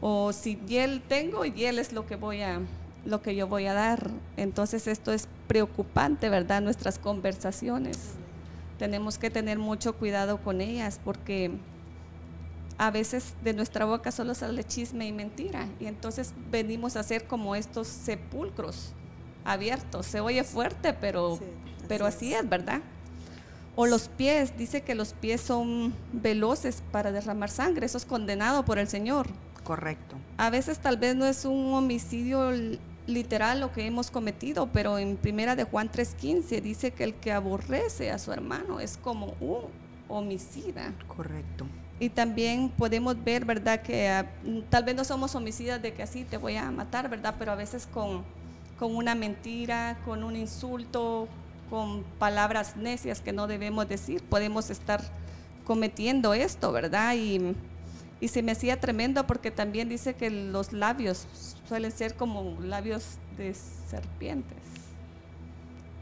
O 0.01 0.33
si 0.33 0.57
hiel 0.67 1.01
tengo, 1.09 1.45
hiel 1.45 1.79
es 1.79 1.93
lo 1.93 2.07
que 2.07 2.17
voy 2.17 2.43
a 2.43 2.61
lo 3.05 3.23
que 3.23 3.35
yo 3.35 3.47
voy 3.47 3.67
a 3.67 3.73
dar. 3.73 4.11
Entonces 4.37 4.87
esto 4.87 5.13
es 5.13 5.29
preocupante, 5.47 6.29
¿verdad? 6.29 6.61
Nuestras 6.61 6.99
conversaciones. 6.99 8.15
Tenemos 8.79 9.19
que 9.19 9.31
tener 9.31 9.59
mucho 9.59 9.97
cuidado 9.97 10.39
con 10.39 10.61
ellas 10.61 11.01
porque 11.03 11.53
a 12.77 12.91
veces 12.91 13.35
de 13.43 13.55
nuestra 13.55 13.85
boca 13.85 14.13
solo 14.13 14.35
sale 14.35 14.63
chisme 14.63 15.07
y 15.07 15.13
mentira. 15.13 15.69
Y 15.81 15.87
entonces 15.87 16.35
venimos 16.51 16.97
a 16.97 17.03
ser 17.03 17.27
como 17.27 17.57
estos 17.57 17.89
sepulcros 17.89 18.93
abiertos. 19.45 20.07
Se 20.07 20.21
oye 20.21 20.45
fuerte, 20.45 20.93
pero, 20.93 21.39
pero 21.89 22.07
así 22.07 22.35
es, 22.35 22.49
¿verdad? 22.49 22.83
O 23.81 23.87
los 23.87 24.09
pies, 24.09 24.59
dice 24.59 24.81
que 24.81 24.97
los 24.97 25.13
pies 25.13 25.41
son 25.41 25.95
veloces 26.13 26.83
para 26.91 27.13
derramar 27.13 27.49
sangre, 27.49 27.87
eso 27.87 27.97
es 27.97 28.05
condenado 28.05 28.65
por 28.65 28.81
el 28.81 28.89
Señor. 28.89 29.29
Correcto. 29.63 30.17
A 30.37 30.51
veces 30.51 30.81
tal 30.81 30.97
vez 30.97 31.15
no 31.15 31.25
es 31.27 31.45
un 31.45 31.73
homicidio 31.75 32.51
literal 33.07 33.61
lo 33.61 33.71
que 33.71 33.87
hemos 33.87 34.11
cometido, 34.11 34.67
pero 34.73 34.99
en 34.99 35.17
primera 35.17 35.55
de 35.55 35.63
Juan 35.63 35.93
3:15 35.93 36.61
dice 36.61 36.91
que 36.91 37.05
el 37.05 37.15
que 37.15 37.31
aborrece 37.31 38.11
a 38.11 38.19
su 38.19 38.33
hermano 38.33 38.81
es 38.81 38.97
como 38.97 39.37
un 39.39 39.67
homicida. 40.09 40.93
Correcto. 41.07 41.65
Y 42.01 42.09
también 42.09 42.71
podemos 42.71 43.23
ver, 43.23 43.45
¿verdad? 43.45 43.83
Que 43.83 44.09
ah, 44.09 44.27
tal 44.71 44.83
vez 44.83 44.97
no 44.97 45.05
somos 45.05 45.37
homicidas 45.37 45.81
de 45.81 45.95
que 45.95 46.03
así 46.03 46.25
te 46.25 46.37
voy 46.37 46.57
a 46.57 46.69
matar, 46.73 47.09
¿verdad? 47.09 47.37
Pero 47.39 47.53
a 47.53 47.55
veces 47.55 47.87
con, 47.87 48.25
con 48.77 48.97
una 48.97 49.15
mentira, 49.15 50.01
con 50.05 50.25
un 50.25 50.35
insulto, 50.35 51.29
con 51.71 52.03
palabras 52.19 52.77
necias 52.77 53.21
que 53.21 53.33
no 53.33 53.47
debemos 53.47 53.89
decir, 53.89 54.23
podemos 54.23 54.71
estar 54.71 55.03
cometiendo 55.65 56.35
esto, 56.35 56.73
¿verdad? 56.73 57.15
Y, 57.15 57.55
y 58.21 58.29
se 58.29 58.43
me 58.43 58.53
hacía 58.53 58.81
tremendo 58.81 59.27
porque 59.27 59.51
también 59.51 59.89
dice 59.89 60.15
que 60.15 60.31
los 60.31 60.73
labios 60.73 61.27
suelen 61.69 61.93
ser 61.93 62.15
como 62.15 62.57
labios 62.61 63.19
de 63.37 63.55
serpientes. 63.55 64.59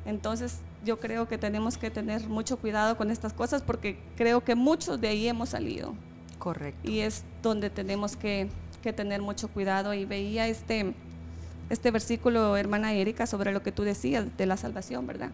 Entonces 0.05 0.61
yo 0.85 1.01
creo 1.01 1.29
que 1.29 1.37
tenemos 1.37 1.77
que 1.77 1.91
tener 1.91 2.27
mucho 2.29 2.57
cuidado 2.59 2.97
con 2.97 3.11
estas 3.11 3.33
cosas 3.33 3.63
porque 3.63 3.99
creo 4.17 4.43
que 4.45 4.55
muchos 4.55 5.01
de 5.01 5.09
ahí 5.09 5.29
hemos 5.29 5.51
salido. 5.51 5.95
Correcto. 6.39 6.89
Y 6.89 7.01
es 7.01 7.25
donde 7.43 7.71
tenemos 7.71 8.17
que, 8.17 8.49
que 8.83 8.93
tener 8.93 9.21
mucho 9.21 9.49
cuidado. 9.49 9.93
Y 9.95 10.05
veía 10.05 10.47
este, 10.47 10.95
este 11.71 11.91
versículo, 11.91 12.57
hermana 12.57 12.93
Erika, 12.93 13.27
sobre 13.27 13.53
lo 13.53 13.63
que 13.63 13.73
tú 13.73 13.83
decías 13.83 14.25
de 14.37 14.47
la 14.47 14.57
salvación, 14.57 15.07
¿verdad? 15.07 15.31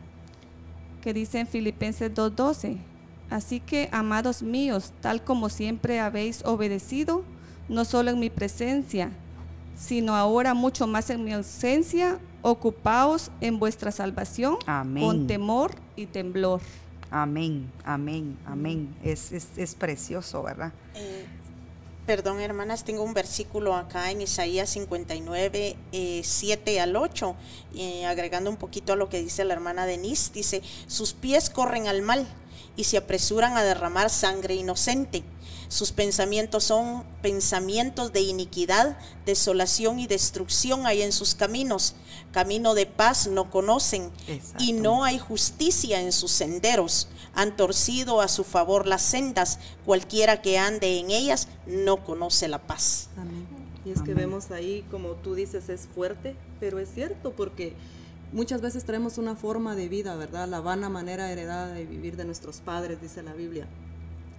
Que 1.03 1.13
dice 1.13 1.41
en 1.41 1.47
Filipenses 1.47 2.15
2.12. 2.15 2.79
Así 3.29 3.61
que, 3.61 3.91
amados 3.93 4.43
míos, 4.43 4.93
tal 5.03 5.23
como 5.23 5.51
siempre 5.51 6.01
habéis 6.01 6.43
obedecido, 6.45 7.25
no 7.69 7.85
solo 7.85 8.11
en 8.11 8.19
mi 8.19 8.31
presencia, 8.31 9.11
sino 9.77 10.15
ahora 10.15 10.55
mucho 10.55 10.87
más 10.87 11.11
en 11.11 11.25
mi 11.25 11.33
ausencia, 11.33 12.19
ocupaos 12.43 13.31
en 13.41 13.59
vuestra 13.59 13.91
salvación 13.91 14.57
con 14.99 15.27
temor 15.27 15.73
y 15.97 16.07
temblor. 16.07 16.61
Amén, 17.11 17.71
amén, 17.85 18.39
amén. 18.47 18.95
Es, 19.03 19.33
es, 19.33 19.75
precioso, 19.75 20.43
¿verdad? 20.43 20.73
Eh, 20.95 21.27
Perdón, 22.13 22.43
hermanas, 22.43 22.85
tengo 22.85 23.05
un 23.05 23.15
versículo 23.15 23.75
acá 23.75 24.11
en 24.11 24.21
Isaías 24.21 24.69
59, 24.69 25.77
7 26.23 26.71
eh, 26.75 26.79
al 26.79 26.95
8, 26.95 27.35
agregando 28.07 28.51
un 28.51 28.59
poquito 28.59 28.93
a 28.93 28.97
lo 28.97 29.09
que 29.09 29.23
dice 29.23 29.47
la 29.47 29.55
hermana 29.55 29.87
Denise. 29.87 30.31
Dice, 30.31 30.61
sus 30.87 31.15
pies 31.15 31.49
corren 31.49 31.89
al 31.89 32.03
mal, 32.03 32.29
y 32.77 32.85
se 32.85 32.97
apresuran 32.97 33.57
a 33.57 33.63
derramar 33.63 34.11
sangre 34.11 34.55
inocente. 34.55 35.23
Sus 35.73 35.91
pensamientos 35.91 36.65
son 36.65 37.03
pensamientos 37.23 38.13
de 38.13 38.21
iniquidad, 38.21 38.99
desolación 39.25 39.99
y 39.99 40.07
destrucción 40.07 40.87
hay 40.87 41.01
en 41.01 41.13
sus 41.13 41.35
caminos. 41.35 41.95
Camino 42.31 42.75
de 42.75 42.85
paz 42.85 43.27
no 43.27 43.51
conocen 43.51 44.11
y 44.59 44.75
no 44.75 45.03
hay 45.03 45.19
justicia 45.19 46.03
en 46.03 46.13
sus 46.13 46.31
senderos. 46.31 47.09
Han 47.33 47.57
torcido 47.57 48.21
a 48.21 48.29
su 48.29 48.45
favor 48.45 48.87
las 48.87 49.01
sendas. 49.01 49.61
Cualquiera 49.87 50.43
que 50.43 50.59
ande 50.59 50.99
en 50.99 51.11
ellas 51.11 51.49
no 51.67 52.05
conoce 52.05 52.49
la 52.49 52.59
paz. 52.59 53.09
Y 53.87 53.93
es 53.93 54.03
que 54.03 54.13
vemos 54.13 54.51
ahí, 54.51 54.85
como 54.91 55.13
tú 55.13 55.35
dices, 55.35 55.71
es 55.71 55.89
fuerte, 55.95 56.37
pero 56.61 56.81
es 56.81 56.91
cierto 56.93 57.33
porque 57.33 57.73
muchas 58.31 58.61
veces 58.61 58.85
traemos 58.85 59.17
una 59.17 59.37
forma 59.37 59.75
de 59.75 59.89
vida, 59.89 60.17
¿verdad? 60.17 60.47
La 60.49 60.61
vana 60.61 60.91
manera 60.91 61.33
heredada 61.33 61.73
de 61.73 61.87
vivir 61.87 62.19
de 62.19 62.27
nuestros 62.27 62.59
padres, 62.59 63.01
dice 63.01 63.23
la 63.23 63.33
Biblia. 63.33 63.67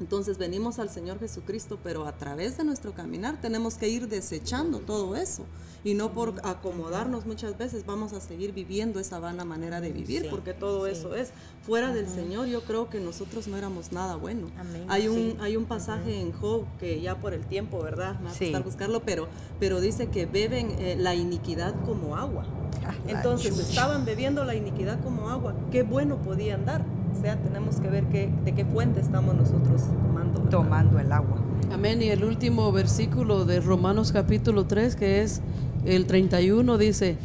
Entonces 0.04 0.38
venimos 0.38 0.80
al 0.80 0.90
Señor 0.90 1.18
Jesucristo, 1.18 1.80
pero 1.82 2.06
a 2.06 2.12
través 2.12 2.58
de 2.58 2.66
nuestro 2.66 2.92
caminar 2.92 3.40
tenemos 3.40 3.76
que 3.76 3.88
ir 3.88 4.10
desechando 4.10 4.80
todo 4.80 5.16
eso 5.16 5.46
y 5.86 5.94
no 5.94 6.12
por 6.12 6.42
acomodarnos 6.44 7.26
muchas 7.26 7.58
veces 7.58 7.86
vamos 7.86 8.12
a 8.12 8.20
seguir 8.20 8.52
viviendo 8.52 9.00
esa 9.00 9.20
vana 9.20 9.46
manera 9.46 9.80
de 9.80 9.94
vivir, 9.94 10.28
porque 10.30 10.54
todo 10.54 10.88
eso 10.88 11.16
es 11.16 11.32
fuera 11.62 11.94
del 11.94 12.10
Señor. 12.10 12.48
Yo 12.48 12.66
creo 12.66 12.90
que 12.90 13.00
nosotros 13.00 13.48
no 13.48 13.56
éramos 13.56 13.94
nada 13.94 14.18
bueno. 14.18 14.48
Hay 14.90 15.08
un 15.08 15.38
hay 15.40 15.56
un 15.56 15.64
pasaje 15.64 16.20
en 16.20 16.34
Job 16.34 16.66
que 16.82 17.00
ya 17.00 17.18
por 17.22 17.34
el 17.34 17.46
tiempo, 17.46 17.82
¿verdad? 17.82 18.20
Me 18.20 18.52
va 18.52 18.58
a 18.58 18.62
buscarlo, 18.62 19.04
pero 19.04 19.30
pero 19.62 19.80
dice 19.80 20.08
que 20.08 20.26
beben 20.26 20.70
eh, 20.80 20.98
la 21.00 21.16
iniquidad 21.16 21.74
como 21.86 22.18
agua. 22.18 22.46
Ah, 22.86 22.94
Entonces 23.08 23.58
estaban 23.58 24.04
bebiendo 24.04 24.44
la 24.44 24.56
iniquidad 24.56 25.02
como 25.02 25.30
agua. 25.30 25.56
Qué 25.72 25.84
bueno 25.84 26.18
podían 26.18 26.66
dar 26.66 26.84
sea, 27.16 27.38
tenemos 27.38 27.80
que 27.80 27.90
ver 27.90 28.06
qué, 28.06 28.30
de 28.44 28.54
qué 28.54 28.66
fuente 28.66 29.00
estamos 29.00 29.36
nosotros 29.36 29.84
tomando. 30.02 30.40
Tomando 30.50 31.00
el 31.00 31.12
agua. 31.12 31.38
Amén. 31.72 32.02
Y 32.02 32.10
el 32.10 32.24
último 32.24 32.72
versículo 32.72 33.46
de 33.46 33.60
Romanos 33.60 34.12
capítulo 34.12 34.66
3, 34.66 34.96
que 34.96 35.22
es 35.22 35.42
el 35.86 36.06
31, 36.06 36.78
dice, 36.78 37.18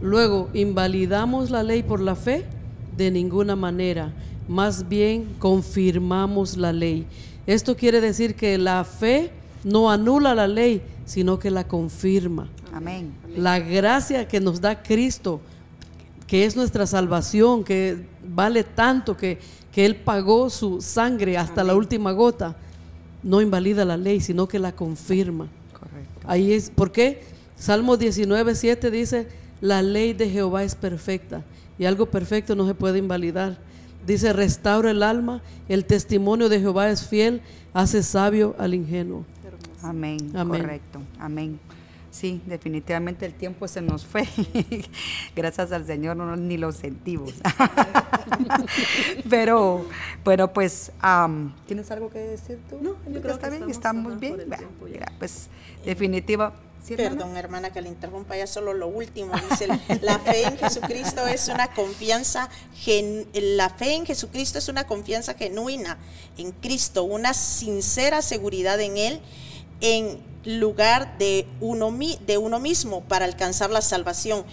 luego, 0.00 0.48
¿invalidamos 0.54 1.50
la 1.50 1.62
ley 1.62 1.82
por 1.82 2.00
la 2.00 2.14
fe? 2.14 2.44
De 2.96 3.10
ninguna 3.10 3.56
manera. 3.56 4.12
Más 4.48 4.88
bien 4.88 5.34
confirmamos 5.38 6.56
la 6.56 6.72
ley. 6.72 7.06
Esto 7.46 7.76
quiere 7.76 8.00
decir 8.00 8.34
que 8.34 8.58
la 8.58 8.84
fe 8.84 9.30
no 9.64 9.90
anula 9.90 10.34
la 10.34 10.46
ley, 10.46 10.82
sino 11.04 11.38
que 11.38 11.50
la 11.50 11.64
confirma. 11.64 12.48
Amén. 12.72 13.12
La 13.36 13.58
gracia 13.58 14.26
que 14.28 14.40
nos 14.40 14.60
da 14.60 14.82
Cristo 14.82 15.40
que 16.26 16.44
es 16.44 16.56
nuestra 16.56 16.86
salvación, 16.86 17.64
que 17.64 17.98
vale 18.34 18.64
tanto, 18.64 19.16
que, 19.16 19.38
que 19.72 19.86
Él 19.86 19.96
pagó 19.96 20.50
su 20.50 20.80
sangre 20.80 21.36
hasta 21.36 21.64
la 21.64 21.74
última 21.74 22.12
gota, 22.12 22.56
no 23.22 23.40
invalida 23.40 23.84
la 23.84 23.96
ley, 23.96 24.20
sino 24.20 24.46
que 24.48 24.58
la 24.58 24.72
confirma. 24.72 25.48
Correcto. 25.72 26.20
Ahí 26.26 26.52
es, 26.52 26.70
¿por 26.70 26.92
qué? 26.92 27.22
Salmo 27.56 27.96
19, 27.96 28.54
7 28.54 28.90
dice, 28.90 29.28
la 29.60 29.82
ley 29.82 30.12
de 30.12 30.28
Jehová 30.28 30.64
es 30.64 30.74
perfecta 30.74 31.42
y 31.78 31.84
algo 31.84 32.06
perfecto 32.06 32.54
no 32.54 32.66
se 32.66 32.74
puede 32.74 32.98
invalidar. 32.98 33.56
Dice, 34.06 34.32
restaura 34.32 34.90
el 34.90 35.02
alma, 35.02 35.40
el 35.68 35.86
testimonio 35.86 36.48
de 36.48 36.60
Jehová 36.60 36.90
es 36.90 37.06
fiel, 37.06 37.40
hace 37.72 38.02
sabio 38.02 38.54
al 38.58 38.74
ingenuo. 38.74 39.24
Amén. 39.82 40.30
Amén. 40.34 40.60
Correcto. 40.60 41.00
Amén. 41.18 41.58
Sí, 42.14 42.40
definitivamente 42.46 43.26
el 43.26 43.34
tiempo 43.34 43.66
se 43.66 43.82
nos 43.82 44.06
fue. 44.06 44.22
Gracias 45.36 45.72
al 45.72 45.84
Señor 45.84 46.16
no, 46.16 46.36
ni 46.36 46.56
lo 46.56 46.70
sentimos. 46.70 47.32
pero, 49.28 49.84
bueno, 50.22 50.52
pues, 50.52 50.92
¿tienes 51.66 51.90
algo 51.90 52.10
que 52.10 52.20
decir 52.20 52.60
tú? 52.70 52.78
No, 52.80 52.94
yo 53.12 53.20
creo 53.20 53.34
está 53.34 53.50
que 53.50 53.56
bien, 53.56 53.68
estamos 53.68 54.20
bien. 54.20 54.36
pues, 55.18 55.48
definitiva. 55.84 56.54
Perdón, 56.96 57.36
hermana, 57.36 57.72
que 57.72 57.82
le 57.82 57.88
interrumpa 57.88 58.36
ya 58.36 58.46
solo 58.46 58.74
lo 58.74 58.86
último. 58.86 59.32
Dice, 59.50 59.66
la 60.02 60.20
fe 60.20 60.44
en 60.44 60.56
Jesucristo 60.56 61.26
es 61.26 61.48
una 61.48 61.72
confianza, 61.72 62.48
la 63.34 63.70
fe 63.70 63.94
en 63.94 64.06
Jesucristo 64.06 64.58
es 64.58 64.68
una 64.68 64.84
confianza 64.84 65.34
genuina 65.34 65.98
en 66.38 66.52
Cristo, 66.52 67.02
una 67.02 67.34
sincera 67.34 68.22
seguridad 68.22 68.80
en 68.80 68.98
Él, 68.98 69.20
en 69.80 70.33
lugar 70.44 71.18
de 71.18 71.46
uno, 71.60 71.92
de 72.26 72.38
uno 72.38 72.60
mismo 72.60 73.02
para 73.02 73.24
alcanzar 73.24 73.70
la 73.70 73.82
salvación. 73.82 74.44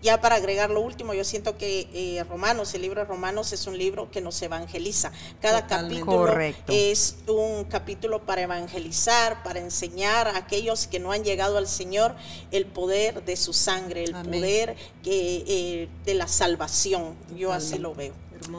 Ya 0.00 0.20
para 0.20 0.36
agregar 0.36 0.70
lo 0.70 0.80
último, 0.80 1.12
yo 1.12 1.24
siento 1.24 1.58
que 1.58 1.88
eh, 1.92 2.22
Romanos, 2.30 2.72
el 2.74 2.82
libro 2.82 3.00
de 3.00 3.06
Romanos 3.06 3.52
es 3.52 3.66
un 3.66 3.76
libro 3.76 4.12
que 4.12 4.20
nos 4.20 4.40
evangeliza. 4.42 5.10
Cada 5.40 5.66
capítulo 5.66 6.32
es 6.68 7.16
un 7.26 7.64
capítulo 7.64 8.20
para 8.20 8.42
evangelizar, 8.42 9.42
para 9.42 9.58
enseñar 9.58 10.28
a 10.28 10.36
aquellos 10.36 10.86
que 10.86 11.00
no 11.00 11.10
han 11.10 11.24
llegado 11.24 11.58
al 11.58 11.66
Señor 11.66 12.14
el 12.52 12.64
poder 12.64 13.24
de 13.24 13.34
su 13.34 13.52
sangre, 13.52 14.04
el 14.04 14.12
poder 14.12 14.76
que, 15.02 15.44
eh, 15.48 15.88
de 16.04 16.14
la 16.14 16.28
salvación. 16.28 17.16
Yo 17.36 17.52
así 17.52 17.78
lo 17.78 17.92
veo. 17.92 18.12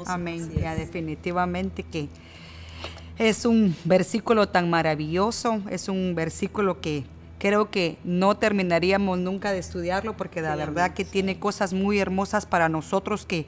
Amén. 0.08 0.52
Ya 0.60 0.76
definitivamente 0.76 1.84
que 1.84 2.10
es 3.20 3.46
un 3.46 3.76
versículo 3.84 4.48
tan 4.48 4.70
maravilloso, 4.70 5.62
es 5.70 5.90
un 5.90 6.16
versículo 6.16 6.80
que 6.80 7.04
creo 7.38 7.70
que 7.70 7.98
no 8.06 8.38
terminaríamos 8.38 9.20
nunca 9.20 9.52
de 9.52 9.60
estudiarlo 9.60 10.16
porque 10.16 10.42
la 10.42 10.56
verdad 10.56 10.94
que 10.94 11.04
tiene 11.04 11.38
cosas 11.38 11.74
muy 11.74 12.00
hermosas 12.00 12.46
para 12.46 12.70
nosotros 12.70 13.26
que, 13.26 13.46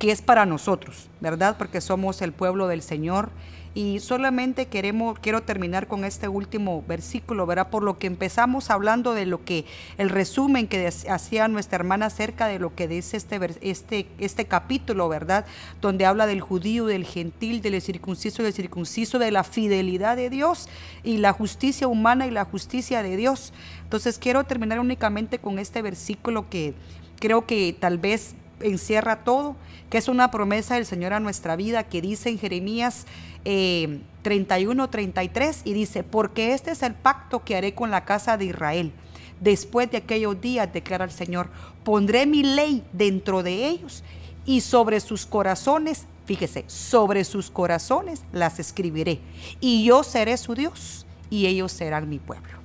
que 0.00 0.10
es 0.10 0.20
para 0.20 0.46
nosotros, 0.46 1.08
¿verdad? 1.20 1.56
Porque 1.56 1.80
somos 1.80 2.22
el 2.22 2.32
pueblo 2.32 2.66
del 2.66 2.82
Señor 2.82 3.30
y 3.74 3.98
solamente 3.98 4.66
queremos, 4.66 5.18
quiero 5.18 5.42
terminar 5.42 5.88
con 5.88 6.04
este 6.04 6.28
último 6.28 6.84
versículo, 6.86 7.44
¿verdad? 7.44 7.70
Por 7.70 7.82
lo 7.82 7.98
que 7.98 8.06
empezamos 8.06 8.70
hablando 8.70 9.14
de 9.14 9.26
lo 9.26 9.44
que, 9.44 9.64
el 9.98 10.10
resumen 10.10 10.68
que 10.68 10.86
hacía 10.86 11.48
nuestra 11.48 11.76
hermana 11.76 12.06
acerca 12.06 12.46
de 12.46 12.60
lo 12.60 12.74
que 12.76 12.86
dice 12.86 13.16
este, 13.16 13.40
este, 13.62 14.06
este 14.18 14.44
capítulo, 14.44 15.08
¿verdad? 15.08 15.44
Donde 15.80 16.06
habla 16.06 16.26
del 16.26 16.40
judío, 16.40 16.86
del 16.86 17.04
gentil, 17.04 17.62
del 17.62 17.82
circunciso, 17.82 18.44
del 18.44 18.52
circunciso, 18.52 19.18
de 19.18 19.32
la 19.32 19.42
fidelidad 19.42 20.16
de 20.16 20.30
Dios 20.30 20.68
y 21.02 21.16
la 21.16 21.32
justicia 21.32 21.88
humana 21.88 22.28
y 22.28 22.30
la 22.30 22.44
justicia 22.44 23.02
de 23.02 23.16
Dios. 23.16 23.52
Entonces 23.82 24.18
quiero 24.18 24.44
terminar 24.44 24.78
únicamente 24.78 25.40
con 25.40 25.58
este 25.58 25.82
versículo 25.82 26.48
que 26.48 26.74
creo 27.18 27.44
que 27.46 27.74
tal 27.78 27.98
vez 27.98 28.36
encierra 28.60 29.24
todo, 29.24 29.56
que 29.90 29.98
es 29.98 30.08
una 30.08 30.30
promesa 30.30 30.74
del 30.74 30.86
Señor 30.86 31.12
a 31.12 31.20
nuestra 31.20 31.56
vida, 31.56 31.84
que 31.84 32.00
dice 32.00 32.28
en 32.28 32.38
Jeremías 32.38 33.06
31, 33.42 34.84
eh, 34.84 34.88
33 34.88 35.62
y 35.64 35.72
dice, 35.72 36.02
porque 36.02 36.54
este 36.54 36.70
es 36.70 36.82
el 36.82 36.94
pacto 36.94 37.44
que 37.44 37.56
haré 37.56 37.74
con 37.74 37.90
la 37.90 38.04
casa 38.04 38.36
de 38.36 38.46
Israel. 38.46 38.92
Después 39.40 39.90
de 39.90 39.98
aquellos 39.98 40.40
días, 40.40 40.72
declara 40.72 41.04
el 41.04 41.10
Señor, 41.10 41.48
pondré 41.84 42.26
mi 42.26 42.42
ley 42.42 42.82
dentro 42.92 43.42
de 43.42 43.68
ellos 43.68 44.02
y 44.46 44.60
sobre 44.60 45.00
sus 45.00 45.26
corazones, 45.26 46.06
fíjese, 46.24 46.64
sobre 46.66 47.24
sus 47.24 47.50
corazones 47.50 48.22
las 48.32 48.58
escribiré. 48.58 49.20
Y 49.60 49.84
yo 49.84 50.02
seré 50.02 50.36
su 50.36 50.54
Dios 50.54 51.06
y 51.30 51.46
ellos 51.46 51.72
serán 51.72 52.08
mi 52.08 52.18
pueblo. 52.18 52.58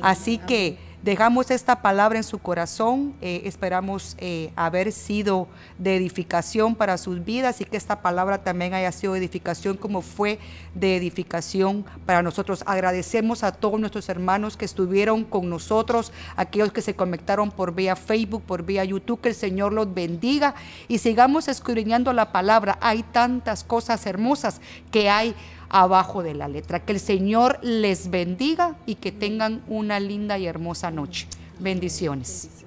Así 0.00 0.38
que 0.38 0.78
Dejamos 1.06 1.52
esta 1.52 1.82
palabra 1.82 2.18
en 2.18 2.24
su 2.24 2.40
corazón, 2.40 3.14
eh, 3.20 3.42
esperamos 3.44 4.16
eh, 4.18 4.50
haber 4.56 4.90
sido 4.90 5.46
de 5.78 5.94
edificación 5.94 6.74
para 6.74 6.98
sus 6.98 7.24
vidas 7.24 7.60
y 7.60 7.64
que 7.64 7.76
esta 7.76 8.02
palabra 8.02 8.42
también 8.42 8.74
haya 8.74 8.90
sido 8.90 9.14
edificación 9.14 9.76
como 9.76 10.02
fue 10.02 10.40
de 10.74 10.96
edificación 10.96 11.84
para 12.06 12.22
nosotros. 12.24 12.64
Agradecemos 12.66 13.44
a 13.44 13.52
todos 13.52 13.78
nuestros 13.78 14.08
hermanos 14.08 14.56
que 14.56 14.64
estuvieron 14.64 15.22
con 15.22 15.48
nosotros, 15.48 16.12
aquellos 16.34 16.72
que 16.72 16.82
se 16.82 16.96
conectaron 16.96 17.52
por 17.52 17.72
vía 17.72 17.94
Facebook, 17.94 18.42
por 18.42 18.64
vía 18.64 18.82
YouTube, 18.82 19.20
que 19.20 19.28
el 19.28 19.36
Señor 19.36 19.72
los 19.72 19.94
bendiga 19.94 20.56
y 20.88 20.98
sigamos 20.98 21.46
escudriñando 21.46 22.12
la 22.12 22.32
palabra. 22.32 22.78
Hay 22.80 23.04
tantas 23.04 23.62
cosas 23.62 24.04
hermosas 24.06 24.60
que 24.90 25.08
hay 25.08 25.36
abajo 25.68 26.22
de 26.22 26.34
la 26.34 26.48
letra. 26.48 26.84
Que 26.84 26.92
el 26.92 27.00
Señor 27.00 27.58
les 27.62 28.10
bendiga 28.10 28.76
y 28.86 28.96
que 28.96 29.12
tengan 29.12 29.62
una 29.68 30.00
linda 30.00 30.38
y 30.38 30.46
hermosa 30.46 30.90
noche. 30.90 31.28
Bendiciones. 31.58 32.65